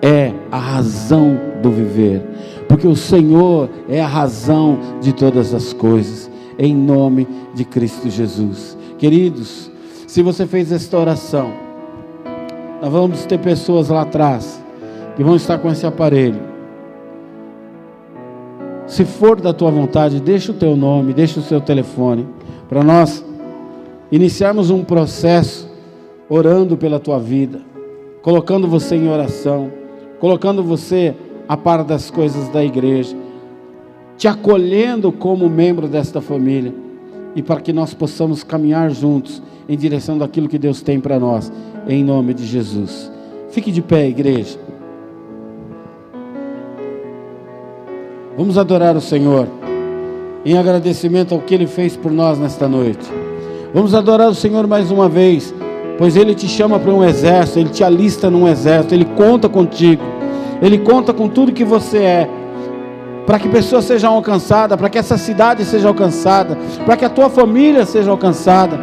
é 0.00 0.32
a 0.50 0.58
razão 0.58 1.38
do 1.62 1.70
viver, 1.70 2.22
porque 2.68 2.86
o 2.86 2.94
Senhor 2.94 3.68
é 3.88 4.00
a 4.00 4.06
razão 4.06 4.78
de 5.00 5.12
todas 5.12 5.54
as 5.54 5.72
coisas, 5.72 6.30
em 6.58 6.74
nome 6.74 7.26
de 7.54 7.64
Cristo 7.64 8.08
Jesus. 8.08 8.76
Queridos, 8.98 9.70
se 10.06 10.22
você 10.22 10.46
fez 10.46 10.70
esta 10.70 10.96
oração, 10.98 11.50
nós 12.80 12.92
vamos 12.92 13.24
ter 13.24 13.38
pessoas 13.38 13.88
lá 13.88 14.02
atrás 14.02 14.62
que 15.16 15.24
vão 15.24 15.36
estar 15.36 15.58
com 15.58 15.70
esse 15.70 15.86
aparelho. 15.86 16.53
Se 18.94 19.04
for 19.04 19.40
da 19.40 19.52
tua 19.52 19.72
vontade, 19.72 20.20
deixa 20.20 20.52
o 20.52 20.54
teu 20.54 20.76
nome, 20.76 21.12
deixa 21.12 21.40
o 21.40 21.42
seu 21.42 21.60
telefone, 21.60 22.28
para 22.68 22.84
nós 22.84 23.24
iniciarmos 24.12 24.70
um 24.70 24.84
processo 24.84 25.68
orando 26.28 26.76
pela 26.76 27.00
tua 27.00 27.18
vida, 27.18 27.60
colocando 28.22 28.68
você 28.68 28.94
em 28.94 29.08
oração, 29.08 29.68
colocando 30.20 30.62
você 30.62 31.12
a 31.48 31.56
par 31.56 31.82
das 31.82 32.08
coisas 32.08 32.48
da 32.50 32.64
igreja, 32.64 33.16
te 34.16 34.28
acolhendo 34.28 35.10
como 35.10 35.50
membro 35.50 35.88
desta 35.88 36.20
família 36.20 36.72
e 37.34 37.42
para 37.42 37.60
que 37.60 37.72
nós 37.72 37.92
possamos 37.92 38.44
caminhar 38.44 38.92
juntos 38.92 39.42
em 39.68 39.76
direção 39.76 40.16
daquilo 40.16 40.48
que 40.48 40.56
Deus 40.56 40.82
tem 40.82 41.00
para 41.00 41.18
nós, 41.18 41.52
em 41.88 42.04
nome 42.04 42.32
de 42.32 42.46
Jesus. 42.46 43.10
Fique 43.50 43.72
de 43.72 43.82
pé, 43.82 44.06
igreja. 44.06 44.56
Vamos 48.36 48.58
adorar 48.58 48.96
o 48.96 49.00
Senhor 49.00 49.46
em 50.44 50.58
agradecimento 50.58 51.32
ao 51.32 51.40
que 51.40 51.54
Ele 51.54 51.68
fez 51.68 51.96
por 51.96 52.10
nós 52.10 52.36
nesta 52.36 52.68
noite. 52.68 53.08
Vamos 53.72 53.94
adorar 53.94 54.28
o 54.28 54.34
Senhor 54.34 54.66
mais 54.66 54.90
uma 54.90 55.08
vez, 55.08 55.54
pois 55.96 56.16
Ele 56.16 56.34
te 56.34 56.48
chama 56.48 56.80
para 56.80 56.90
um 56.90 57.04
exército, 57.04 57.60
Ele 57.60 57.68
te 57.68 57.84
alista 57.84 58.28
num 58.28 58.48
exército, 58.48 58.92
Ele 58.92 59.04
conta 59.04 59.48
contigo, 59.48 60.02
Ele 60.60 60.78
conta 60.78 61.12
com 61.12 61.28
tudo 61.28 61.52
que 61.52 61.64
você 61.64 61.98
é, 61.98 62.30
para 63.24 63.38
que 63.38 63.48
pessoas 63.48 63.84
sejam 63.84 64.12
alcançadas, 64.12 64.76
para 64.76 64.90
que 64.90 64.98
essa 64.98 65.16
cidade 65.16 65.64
seja 65.64 65.86
alcançada, 65.86 66.58
para 66.84 66.96
que 66.96 67.04
a 67.04 67.10
tua 67.10 67.30
família 67.30 67.86
seja 67.86 68.10
alcançada. 68.10 68.80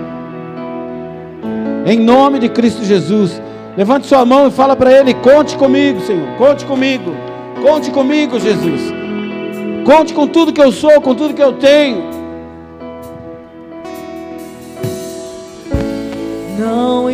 Em 1.86 2.00
nome 2.00 2.40
de 2.40 2.48
Cristo 2.48 2.86
Jesus, 2.86 3.42
levante 3.76 4.08
sua 4.08 4.24
mão 4.24 4.48
e 4.48 4.52
fala 4.52 4.78
para 4.78 4.94
Ele: 4.94 5.14
conte 5.14 5.58
comigo, 5.58 6.00
Senhor, 6.00 6.26
conte 6.38 6.64
comigo, 6.64 7.12
conte 7.62 7.92
comigo, 7.92 8.40
Jesus. 8.40 9.02
Conte 9.92 10.14
com 10.14 10.26
tudo 10.26 10.54
que 10.54 10.62
eu 10.62 10.72
sou, 10.72 11.02
com 11.02 11.14
tudo 11.14 11.34
que 11.34 11.44
eu 11.44 11.52
tenho. 11.52 12.02
Não 16.58 17.10